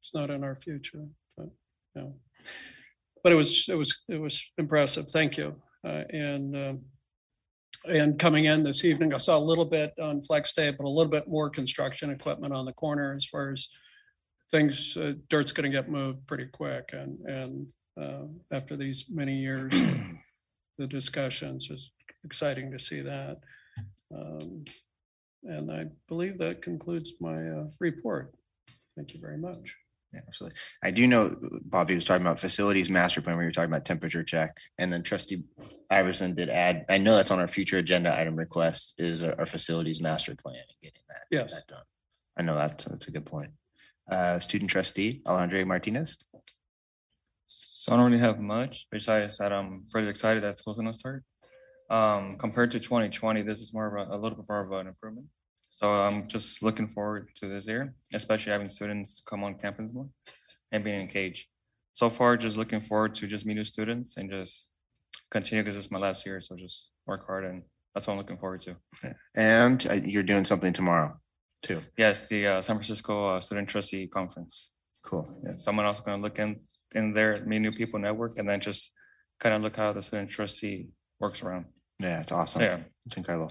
it's 0.00 0.14
not 0.14 0.30
in 0.30 0.42
our 0.42 0.56
future, 0.56 1.06
but, 1.36 1.48
no. 1.94 2.14
But 3.22 3.32
it 3.32 3.36
was, 3.36 3.66
it 3.68 3.76
was, 3.76 3.96
it 4.08 4.20
was 4.20 4.50
impressive, 4.58 5.08
thank 5.10 5.36
you. 5.36 5.54
Uh, 5.84 6.02
and, 6.10 6.56
um, 6.56 6.80
And 7.84 8.18
coming 8.18 8.44
in 8.46 8.62
this 8.62 8.84
evening, 8.84 9.12
I 9.12 9.18
saw 9.18 9.36
a 9.38 9.48
little 9.50 9.64
bit 9.64 9.92
on 10.00 10.22
Flex 10.22 10.52
Day, 10.52 10.70
but 10.70 10.86
a 10.86 10.88
little 10.88 11.10
bit 11.10 11.26
more 11.28 11.50
construction 11.50 12.10
equipment 12.10 12.52
on 12.52 12.64
the 12.64 12.72
corner 12.72 13.14
as 13.14 13.24
far 13.24 13.50
as 13.50 13.68
things, 14.50 14.96
uh, 14.96 15.14
dirt's 15.28 15.52
gonna 15.52 15.68
get 15.68 15.88
moved 15.88 16.26
pretty 16.26 16.46
quick 16.46 16.90
and, 16.92 17.18
and 17.26 17.72
uh, 18.00 18.26
after 18.50 18.76
these 18.76 19.06
many 19.08 19.36
years, 19.36 19.72
the 20.78 20.86
discussions, 20.86 21.66
just 21.66 21.92
exciting 22.24 22.70
to 22.72 22.78
see 22.78 23.00
that. 23.02 23.38
Um, 24.14 24.64
And 25.44 25.72
I 25.72 25.86
believe 26.06 26.38
that 26.38 26.62
concludes 26.62 27.14
my 27.20 27.48
uh, 27.48 27.64
report. 27.80 28.32
Thank 28.96 29.12
you 29.14 29.20
very 29.20 29.38
much. 29.38 29.74
Yeah, 30.12 30.20
Absolutely. 30.28 30.56
I 30.84 30.90
do 30.92 31.06
know 31.06 31.36
Bobby 31.64 31.94
was 31.96 32.04
talking 32.04 32.24
about 32.24 32.38
facilities 32.38 32.88
master 32.90 33.20
plan, 33.20 33.34
where 33.34 33.44
you 33.44 33.48
were 33.48 33.52
talking 33.52 33.72
about 33.72 33.84
temperature 33.84 34.22
check. 34.22 34.56
And 34.78 34.92
then 34.92 35.02
trustee 35.02 35.42
Iverson 35.90 36.34
did 36.36 36.48
add, 36.48 36.84
I 36.88 36.98
know 36.98 37.16
that's 37.16 37.30
on 37.32 37.40
our 37.40 37.48
future 37.48 37.78
agenda 37.78 38.16
item 38.16 38.36
request 38.36 38.94
is 38.98 39.24
our 39.24 39.34
our 39.40 39.46
facilities 39.46 40.00
master 40.00 40.36
plan 40.36 40.56
and 40.56 40.80
getting 40.82 41.02
that. 41.08 41.24
Yes. 41.30 41.54
that 41.54 41.66
done. 41.66 41.82
I 42.38 42.42
know 42.42 42.54
that's, 42.54 42.84
that's 42.84 43.08
a 43.08 43.10
good 43.10 43.26
point. 43.26 43.50
Uh, 44.08 44.38
student 44.38 44.70
trustee 44.70 45.22
Alejandro 45.26 45.64
Martinez. 45.64 46.18
So 47.46 47.92
I 47.92 47.96
don't 47.96 48.10
really 48.12 48.22
have 48.22 48.38
much 48.38 48.86
besides 48.90 49.38
that 49.38 49.52
I'm 49.52 49.86
pretty 49.90 50.08
excited 50.08 50.42
that 50.44 50.58
school's 50.58 50.76
gonna 50.76 50.94
start. 50.94 51.24
Um, 51.90 52.36
compared 52.38 52.70
to 52.72 52.80
twenty 52.80 53.10
twenty, 53.10 53.42
this 53.42 53.60
is 53.60 53.74
more 53.74 53.86
of 53.86 54.08
a, 54.08 54.14
a 54.14 54.18
little 54.18 54.36
bit 54.38 54.46
more 54.48 54.60
of 54.60 54.72
an 54.72 54.86
improvement. 54.86 55.26
So 55.70 55.90
I'm 55.90 56.26
just 56.26 56.62
looking 56.62 56.88
forward 56.88 57.28
to 57.36 57.48
this 57.48 57.66
year, 57.66 57.94
especially 58.14 58.52
having 58.52 58.68
students 58.68 59.22
come 59.28 59.42
on 59.44 59.54
campus 59.54 59.90
more 59.92 60.08
and 60.70 60.84
being 60.84 61.00
engaged. 61.00 61.48
So 61.92 62.08
far, 62.08 62.36
just 62.36 62.56
looking 62.56 62.80
forward 62.80 63.14
to 63.16 63.26
just 63.26 63.44
meeting 63.44 63.64
students 63.64 64.16
and 64.16 64.30
just 64.30 64.68
continue 65.30 65.62
because 65.62 65.76
this 65.76 65.86
is 65.86 65.90
my 65.90 65.98
last 65.98 66.24
year. 66.24 66.40
So 66.40 66.56
just 66.56 66.90
work 67.06 67.26
hard 67.26 67.44
and 67.44 67.62
that's 67.94 68.06
what 68.06 68.14
I'm 68.14 68.18
looking 68.18 68.38
forward 68.38 68.60
to. 68.60 68.76
And 69.34 69.86
uh, 69.90 69.94
you're 69.94 70.22
doing 70.22 70.44
something 70.44 70.72
tomorrow 70.72 71.18
too. 71.62 71.82
Yes, 71.98 72.28
the 72.28 72.46
uh, 72.46 72.60
San 72.62 72.76
Francisco 72.76 73.36
uh, 73.36 73.40
Student 73.40 73.68
Trustee 73.68 74.06
Conference. 74.06 74.72
Cool. 75.04 75.28
Yeah, 75.44 75.56
someone 75.56 75.84
also 75.84 76.02
gonna 76.02 76.22
look 76.22 76.38
in, 76.38 76.60
in 76.94 77.12
there, 77.12 77.44
meet 77.44 77.58
new 77.58 77.72
people, 77.72 77.98
network, 77.98 78.38
and 78.38 78.48
then 78.48 78.60
just 78.60 78.92
kind 79.40 79.54
of 79.54 79.62
look 79.62 79.76
how 79.76 79.92
the 79.92 80.00
student 80.00 80.30
trustee 80.30 80.88
works 81.22 81.42
around. 81.42 81.66
Yeah, 81.98 82.20
it's 82.20 82.32
awesome. 82.32 82.60
Yeah. 82.60 82.80
It's 83.06 83.16
incredible. 83.16 83.50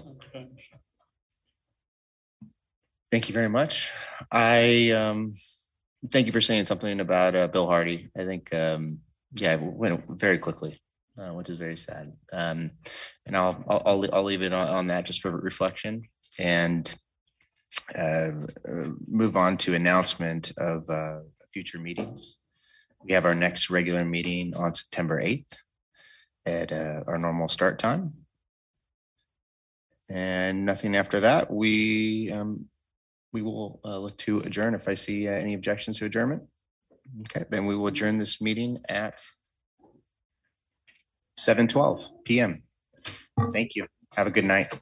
Thank 3.10 3.28
you 3.28 3.32
very 3.34 3.48
much. 3.48 3.90
I 4.30 4.90
um 4.90 5.34
thank 6.10 6.26
you 6.26 6.32
for 6.32 6.40
saying 6.40 6.66
something 6.66 7.00
about 7.00 7.34
uh, 7.34 7.48
Bill 7.48 7.66
Hardy. 7.66 8.10
I 8.16 8.24
think 8.24 8.54
um 8.54 9.00
yeah, 9.34 9.54
it 9.54 9.62
went 9.62 10.04
very 10.08 10.38
quickly, 10.38 10.80
uh, 11.18 11.32
which 11.32 11.48
is 11.48 11.56
very 11.56 11.78
sad. 11.78 12.12
Um, 12.32 12.72
and 13.26 13.36
I'll 13.36 13.64
I'll 13.68 13.82
I'll, 13.86 14.14
I'll 14.14 14.22
leave 14.24 14.42
it 14.42 14.52
on, 14.52 14.68
on 14.68 14.86
that 14.88 15.06
just 15.06 15.20
for 15.20 15.30
reflection 15.30 16.02
and 16.38 16.94
uh, 17.98 18.32
uh, 18.70 18.88
move 19.08 19.36
on 19.36 19.56
to 19.56 19.74
announcement 19.74 20.52
of 20.58 20.88
uh, 20.90 21.20
future 21.52 21.78
meetings. 21.78 22.36
We 23.02 23.14
have 23.14 23.24
our 23.24 23.34
next 23.34 23.70
regular 23.70 24.04
meeting 24.04 24.54
on 24.56 24.74
September 24.74 25.18
eighth 25.20 25.54
at 26.46 26.72
uh, 26.72 27.04
our 27.06 27.18
normal 27.18 27.48
start 27.48 27.78
time. 27.78 28.14
And 30.08 30.66
nothing 30.66 30.96
after 30.96 31.20
that, 31.20 31.50
we, 31.50 32.30
um, 32.30 32.66
we 33.32 33.42
will 33.42 33.80
uh, 33.84 33.98
look 33.98 34.18
to 34.18 34.40
adjourn 34.40 34.74
if 34.74 34.88
I 34.88 34.94
see 34.94 35.28
uh, 35.28 35.32
any 35.32 35.54
objections 35.54 35.98
to 35.98 36.04
adjournment. 36.04 36.42
Okay, 37.20 37.44
then 37.50 37.66
we 37.66 37.74
will 37.74 37.86
adjourn 37.86 38.18
this 38.18 38.40
meeting 38.40 38.78
at 38.88 39.24
seven 41.36 41.66
twelve 41.66 42.08
PM. 42.24 42.62
Thank 43.52 43.74
you. 43.74 43.86
Have 44.14 44.26
a 44.26 44.30
good 44.30 44.44
night. 44.44 44.72